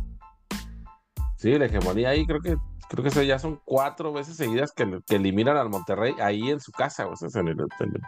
sigue 1.35 1.59
la 1.59 1.65
hegemonía 1.65 2.09
ahí, 2.09 2.25
creo 2.25 2.39
que, 2.39 2.55
creo 2.89 3.03
que 3.03 3.09
eso 3.09 3.21
ya 3.23 3.38
son 3.39 3.59
cuatro 3.65 4.13
veces 4.13 4.38
seguidas 4.38 4.71
que, 4.71 4.99
que 5.05 5.15
eliminan 5.17 5.57
al 5.57 5.69
Monterrey 5.69 6.13
ahí 6.21 6.49
en 6.49 6.59
su 6.61 6.71
casa, 6.71 7.03
güey, 7.03 7.15
o 7.21 7.29
sea, 7.29 7.41
en 7.41 7.49
el- 7.49 7.59
en 7.59 7.89
el- 7.89 8.01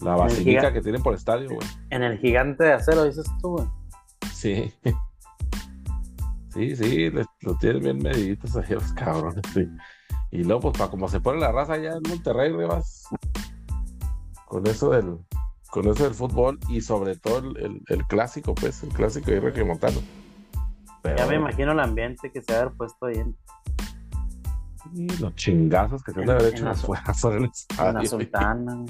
la 0.00 0.16
basílica 0.16 0.72
que 0.72 0.82
tienen 0.82 1.02
por 1.02 1.14
estadio, 1.14 1.48
güey. 1.48 1.66
En 1.90 2.02
el 2.02 2.18
gigante 2.18 2.64
de 2.64 2.72
acero, 2.72 3.04
dices 3.04 3.24
tú, 3.40 3.50
güey. 3.50 3.66
Sí. 4.34 4.72
Sí, 6.54 6.76
sí, 6.76 7.10
les- 7.10 7.26
lo 7.40 7.56
tienen 7.56 7.82
bien 7.82 7.98
mediditos 7.98 8.56
ahí 8.56 8.70
los 8.70 8.92
cabrones, 8.92 9.42
sí. 9.52 9.66
Y 10.30 10.44
luego, 10.44 10.62
pues, 10.62 10.78
para 10.78 10.90
como 10.90 11.08
se 11.08 11.20
pone 11.20 11.40
la 11.40 11.50
raza 11.52 11.74
allá 11.74 11.94
en 11.96 12.02
Monterrey, 12.08 12.52
Rivas, 12.52 13.08
con 14.46 14.66
eso 14.66 14.90
del, 14.90 15.18
con 15.70 15.88
eso 15.88 16.04
del 16.04 16.14
fútbol 16.14 16.58
y 16.68 16.80
sobre 16.80 17.16
todo 17.16 17.38
el, 17.38 17.56
el- 17.58 17.82
el 17.88 18.04
clásico, 18.06 18.54
pues, 18.54 18.82
el 18.84 18.90
clásico 18.90 19.30
de. 19.30 19.40
Pero, 21.02 21.16
Ya 21.18 21.26
me 21.26 21.34
imagino 21.36 21.72
el 21.72 21.80
ambiente 21.80 22.30
que 22.32 22.40
se 22.40 22.52
va 22.52 22.58
a 22.58 22.62
haber 22.62 22.74
puesto 22.76 23.06
ahí 23.06 23.16
en, 23.18 23.36
y 24.94 25.08
los 25.18 25.34
chingazos 25.34 26.02
que 26.04 26.12
se 26.12 26.20
han 26.20 26.26
de 26.26 26.32
En- 26.32 26.38
haber 26.38 26.48
en 26.52 26.54
hecho 26.54 26.64
la 26.66 26.74
fuerzas 26.74 27.24
en 27.24 27.32
el 27.32 27.44
en 27.44 27.50
la. 27.94 28.06
Sultana. 28.06 28.84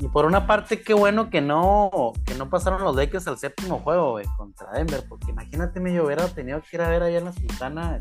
Y 0.00 0.08
por 0.08 0.24
una 0.24 0.46
parte, 0.46 0.80
qué 0.82 0.94
bueno 0.94 1.28
que 1.30 1.40
no, 1.42 2.12
que 2.24 2.34
no 2.34 2.48
pasaron 2.48 2.82
los 2.82 2.96
Lakers 2.96 3.28
al 3.28 3.36
séptimo 3.38 3.80
juego, 3.80 4.12
güey, 4.12 4.24
contra 4.38 4.72
Denver, 4.72 5.04
porque 5.08 5.30
imagínate, 5.30 5.78
me 5.78 5.92
yo 5.92 6.06
hubiera 6.06 6.26
tenido 6.28 6.62
que 6.62 6.76
ir 6.76 6.82
a 6.82 6.88
ver 6.88 7.02
allá 7.02 7.18
en 7.18 7.26
la 7.26 7.32
Sultana. 7.32 7.98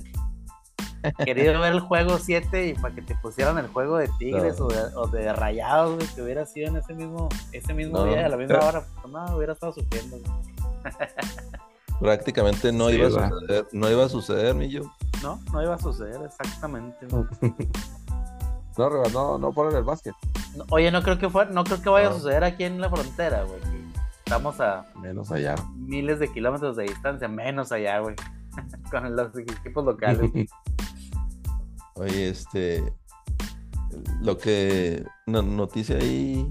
Querido 1.26 1.60
ver 1.60 1.74
el 1.74 1.80
juego 1.82 2.18
7 2.18 2.68
y 2.68 2.74
para 2.74 2.93
que 2.95 3.02
te 3.02 3.16
pusieran 3.16 3.58
el 3.58 3.68
juego 3.68 3.97
de 3.97 4.10
Tigres 4.18 4.60
No. 4.60 4.66
o, 4.66 4.70
de, 4.70 4.82
o 4.95 5.08
de 5.08 5.32
Rayados, 5.34 5.95
güey, 5.95 6.08
que 6.08 6.22
hubiera 6.22 6.45
sido 6.45 6.70
en 6.70 6.78
ese 6.78 6.93
mismo, 6.93 7.30
ese 7.52 7.74
mismo 7.74 8.00
No. 8.00 8.06
día, 8.06 8.26
a 8.26 8.30
la 8.30 8.38
misma 8.38 8.60
hora. 8.66 8.84
Pues, 9.02 9.14
no, 9.14 9.36
hubiera 9.36 9.54
estado 9.54 9.74
sufriendo. 9.74 10.18
güey. 10.18 10.32
Prácticamente 12.00 12.72
no 12.72 12.88
Sí, 12.89 12.95
iba 12.95 13.08
a 13.08 13.30
suceder, 13.30 13.68
no 13.74 13.89
iba 13.91 14.06
a 14.06 14.10
suceder, 14.10 14.56
Millo. 14.56 14.84
No, 15.22 15.39
no 15.52 15.62
iba 15.62 15.76
a 15.76 15.80
suceder, 15.80 16.22
exactamente. 16.26 17.08
No, 18.88 19.04
no, 19.10 19.38
no 19.38 19.52
ponen 19.52 19.76
el 19.76 19.84
básquet. 19.84 20.14
Oye, 20.70 20.90
no 20.92 21.02
creo 21.04 21.20
que 21.20 21.30
fue, 21.30 21.46
no 21.48 21.64
creo 21.66 21.82
que 21.82 21.90
vaya 21.90 22.10
a 22.10 22.14
suceder 22.14 22.44
aquí 22.46 22.64
en 22.64 22.80
la 22.80 22.90
frontera, 22.90 23.44
güey. 23.44 23.60
Estamos 24.26 24.60
a 24.62 24.86
Menos 25.02 25.32
allá. 25.32 25.56
miles 25.76 26.20
de 26.20 26.32
kilómetros 26.32 26.76
de 26.78 26.84
distancia, 26.84 27.28
menos 27.28 27.72
allá, 27.72 28.00
güey. 28.00 28.16
Con 28.92 29.16
los 29.16 29.36
equipos 29.38 29.84
locales. 29.84 30.32
Oye, 31.96 32.30
este. 32.30 32.94
Lo 34.22 34.38
que. 34.38 35.06
no- 35.26 35.42
noticia 35.42 35.98
ahí. 35.98 36.50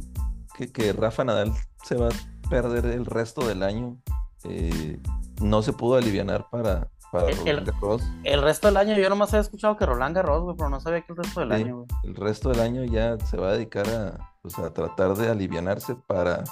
Que, 0.56 0.70
que 0.72 0.92
Rafa 0.92 1.24
Nadal 1.24 1.52
se 1.84 1.94
va 1.94 2.08
a 2.08 2.48
perder 2.50 2.86
el 2.86 3.06
resto 3.06 3.46
del 3.46 3.62
año. 3.62 3.96
eh, 4.44 5.00
no 5.40 5.62
se 5.62 5.72
pudo 5.72 5.96
alivianar 5.96 6.46
para, 6.50 6.88
para 7.12 7.28
El- 7.28 7.36
Roland 7.38 7.66
Garros. 7.70 8.02
El 8.24 8.42
resto 8.42 8.68
del 8.68 8.76
año 8.76 8.96
yo 8.96 9.08
nomás 9.08 9.30
había 9.32 9.42
escuchado 9.42 9.76
que 9.76 9.86
Roland 9.86 10.14
Garros, 10.16 10.42
güey, 10.44 10.56
pero 10.56 10.68
no 10.68 10.80
sabía 10.80 11.00
que 11.02 11.12
el 11.12 11.16
resto 11.18 11.40
del 11.40 11.48
Sí. 11.50 11.54
año, 11.62 11.76
güey. 11.76 11.86
El 12.04 12.14
resto 12.16 12.48
del 12.50 12.60
año 12.60 12.84
ya 12.84 13.18
se 13.26 13.36
va 13.36 13.48
a 13.50 13.52
dedicar 13.52 13.88
a, 13.88 14.32
pues, 14.42 14.58
a 14.58 14.72
tratar 14.72 15.14
de 15.16 15.28
alivianarse 15.28 15.94
para, 16.06 16.44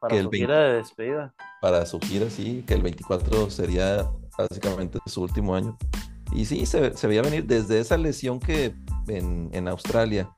Para 0.00 0.12
Que 0.12 0.18
el 0.18 0.24
su 0.26 0.30
20. 0.30 0.46
gira 0.46 0.58
de 0.60 0.72
despedida. 0.74 1.34
para 1.62 1.86
su 1.86 1.98
gira, 2.00 2.28
sí, 2.28 2.62
que 2.66 2.74
el 2.74 2.82
24 2.82 3.48
sería 3.50 4.06
básicamente 4.36 4.98
su 5.06 5.22
último 5.22 5.54
año. 5.54 5.78
Y 6.32 6.44
sí, 6.44 6.66
se, 6.66 6.94
se 6.94 7.06
veía 7.06 7.22
venir 7.22 7.46
desde 7.46 7.80
esa 7.80 7.96
lesión 7.96 8.38
que 8.38 8.74
en, 9.08 9.48
en 9.54 9.66
Australia, 9.68 10.28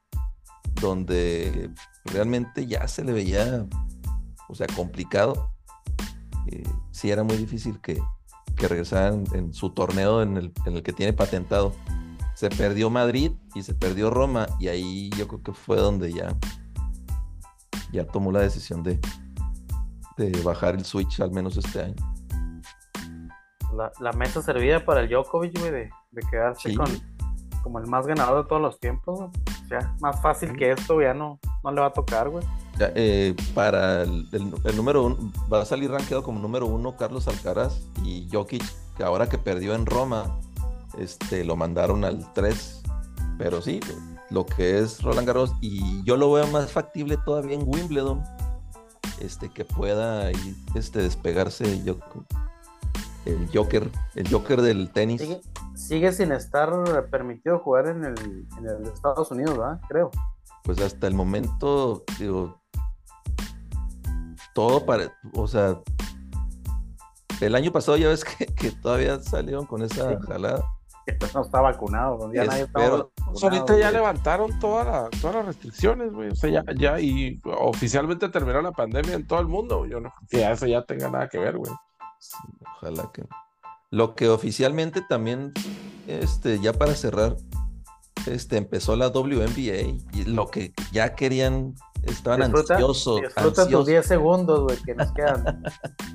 donde 0.80 1.70
realmente 2.04 2.66
ya 2.66 2.86
se 2.86 3.02
le 3.04 3.12
veía, 3.12 3.66
o 4.48 4.54
sea, 4.54 4.66
complicado. 4.76 5.50
Eh, 6.46 6.62
sí, 6.92 7.10
era 7.10 7.24
muy 7.24 7.36
difícil 7.36 7.80
que, 7.80 8.00
que 8.56 8.68
regresaran 8.68 9.24
en 9.32 9.52
su 9.54 9.70
torneo 9.70 10.22
en 10.22 10.36
el, 10.36 10.52
en 10.64 10.76
el 10.76 10.82
que 10.82 10.92
tiene 10.92 11.12
patentado. 11.12 11.72
Se 12.34 12.48
perdió 12.50 12.90
Madrid 12.90 13.32
y 13.54 13.62
se 13.62 13.74
perdió 13.74 14.10
Roma, 14.10 14.46
y 14.58 14.68
ahí 14.68 15.10
yo 15.16 15.26
creo 15.28 15.42
que 15.42 15.52
fue 15.52 15.76
donde 15.76 16.12
ya, 16.12 16.34
ya 17.92 18.06
tomó 18.06 18.30
la 18.32 18.40
decisión 18.40 18.82
de, 18.82 18.98
de 20.18 20.42
bajar 20.42 20.74
el 20.74 20.84
switch, 20.84 21.20
al 21.20 21.30
menos 21.30 21.56
este 21.56 21.82
año. 21.82 21.94
La, 23.74 23.90
la 24.00 24.12
mesa 24.12 24.42
servida 24.42 24.84
para 24.84 25.00
el 25.00 25.08
Djokovic, 25.08 25.58
güey, 25.58 25.70
de, 25.70 25.90
de 26.10 26.22
quedarse 26.30 26.70
Sí. 26.70 26.76
con 26.76 26.86
como 27.62 27.80
el 27.80 27.86
más 27.88 28.06
ganador 28.06 28.44
de 28.44 28.48
todos 28.48 28.62
los 28.62 28.78
tiempos. 28.78 29.18
O 29.20 29.68
sea, 29.68 29.96
más 30.00 30.22
fácil 30.22 30.56
que 30.56 30.70
esto 30.70 31.00
ya 31.02 31.12
no, 31.14 31.40
no 31.64 31.72
le 31.72 31.80
va 31.80 31.88
a 31.88 31.92
tocar, 31.92 32.28
güey. 32.28 32.44
Eh, 32.78 33.34
para 33.54 34.02
el, 34.02 34.28
el- 34.32 34.54
el 34.64 34.76
número 34.76 35.04
uno, 35.04 35.32
va 35.52 35.62
a 35.62 35.64
salir 35.64 35.90
rankeado 35.90 36.22
como 36.22 36.38
número 36.40 36.66
uno 36.66 36.94
Carlos 36.96 37.26
Alcaraz 37.26 37.80
y 38.04 38.28
Jokic, 38.30 38.62
que 38.96 39.02
ahora 39.04 39.28
que 39.28 39.38
perdió 39.38 39.74
en 39.74 39.86
Roma, 39.86 40.38
este, 40.98 41.44
lo 41.44 41.56
mandaron 41.56 42.04
al 42.04 42.32
3. 42.34 42.82
Pero 43.38 43.62
sí, 43.62 43.80
lo 44.30 44.44
que 44.44 44.78
es 44.78 45.02
Roland 45.02 45.26
Garros, 45.26 45.52
y 45.60 46.02
yo 46.04 46.16
lo 46.16 46.30
veo 46.32 46.46
más 46.48 46.70
factible 46.72 47.16
todavía 47.24 47.54
en 47.56 47.64
Wimbledon, 47.66 48.22
este, 49.20 49.48
que 49.50 49.64
pueda 49.64 50.30
este, 50.74 51.00
despegarse 51.00 51.82
yo- 51.82 51.98
el 53.24 53.48
Joker, 53.52 53.90
el 54.14 54.30
Joker 54.30 54.60
del 54.62 54.90
tenis. 54.92 55.20
Sigue, 55.20 55.40
sigue 55.74 56.12
sin 56.12 56.30
estar 56.32 56.70
permitido 57.10 57.58
jugar 57.58 57.88
en 57.88 58.04
el, 58.04 58.46
en 58.58 58.66
el 58.68 58.86
Estados 58.92 59.30
Unidos, 59.30 59.56
¿verdad? 59.56 59.80
Creo. 59.88 60.10
pues 60.62 60.80
hasta 60.80 61.06
el 61.06 61.14
momento, 61.14 62.04
digo, 62.18 62.60
todo 64.56 64.86
para, 64.86 65.12
o 65.34 65.46
sea, 65.46 65.78
el 67.42 67.54
año 67.54 67.70
pasado 67.70 67.98
ya 67.98 68.08
ves 68.08 68.24
que, 68.24 68.46
que 68.46 68.70
todavía 68.72 69.20
salieron 69.20 69.66
con 69.66 69.82
esa 69.82 70.08
Sí. 70.10 70.16
jalada. 70.26 70.64
Esto 71.04 71.26
no 71.34 71.42
está 71.42 71.60
vacunado, 71.60 72.32
ya 72.32 72.44
nadie 72.46 72.62
está 72.62 72.80
vacunado. 72.80 73.12
Pues 73.26 73.44
ahorita 73.44 73.74
ya 73.78 73.90
güey. 73.90 73.92
levantaron 73.92 74.58
todas 74.58 74.86
la- 74.86 75.08
todas 75.20 75.36
las 75.36 75.46
restricciones, 75.46 76.12
güey. 76.12 76.30
O 76.30 76.34
sea, 76.34 76.50
ya, 76.50 76.64
ya, 76.76 76.98
y 76.98 77.38
oficialmente 77.44 78.28
terminó 78.30 78.60
la 78.62 78.72
pandemia 78.72 79.14
en 79.14 79.26
todo 79.26 79.38
el 79.40 79.46
mundo. 79.46 79.84
Yo 79.86 80.00
no 80.00 80.12
que 80.28 80.50
eso 80.50 80.66
ya 80.66 80.82
tenga 80.84 81.08
nada 81.10 81.28
que 81.28 81.38
ver, 81.38 81.58
güey. 81.58 81.70
Sí, 82.18 82.36
ojalá 82.78 83.10
que. 83.12 83.24
Lo 83.90 84.14
que 84.16 84.28
oficialmente 84.30 85.00
también, 85.02 85.52
este, 86.08 86.58
ya 86.60 86.72
para 86.72 86.94
cerrar, 86.94 87.36
este, 88.26 88.56
empezó 88.56 88.96
la 88.96 89.08
WNBA 89.08 89.98
y 90.12 90.24
lo 90.26 90.48
que 90.48 90.72
ya 90.92 91.14
querían, 91.14 91.74
estaban 92.02 92.40
Disfruta, 92.40 92.74
ansiosos, 92.74 93.20
disfruta 93.22 93.48
tus 93.50 93.58
ansiosos. 93.60 93.86
10 93.86 94.06
segundos, 94.06 94.60
güey, 94.64 94.78
que 94.82 94.94
nos 94.94 95.12
quedan. 95.12 95.62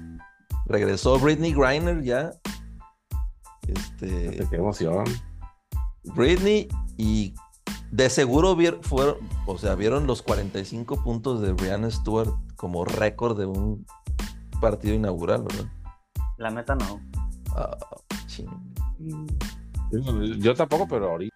Regresó 0.65 1.19
Britney 1.19 1.53
Griner 1.53 2.01
ya. 2.03 2.31
Este, 3.67 4.47
Qué 4.49 4.55
emoción. 4.55 5.03
Britney 6.15 6.67
y 6.97 7.33
de 7.91 8.09
seguro 8.09 8.55
vier- 8.55 8.81
fueron, 8.81 9.17
o 9.45 9.57
sea, 9.57 9.75
vieron 9.75 10.07
los 10.07 10.21
45 10.21 11.03
puntos 11.03 11.41
de 11.41 11.53
Brianna 11.53 11.91
Stewart 11.91 12.31
como 12.55 12.85
récord 12.85 13.37
de 13.37 13.45
un 13.45 13.85
partido 14.61 14.95
inaugural, 14.95 15.43
¿verdad? 15.43 15.65
La 16.37 16.49
neta 16.49 16.75
no. 16.75 17.01
Ah. 17.55 17.77
Yo 20.39 20.55
tampoco, 20.55 20.87
pero 20.87 21.11
ahorita. 21.11 21.35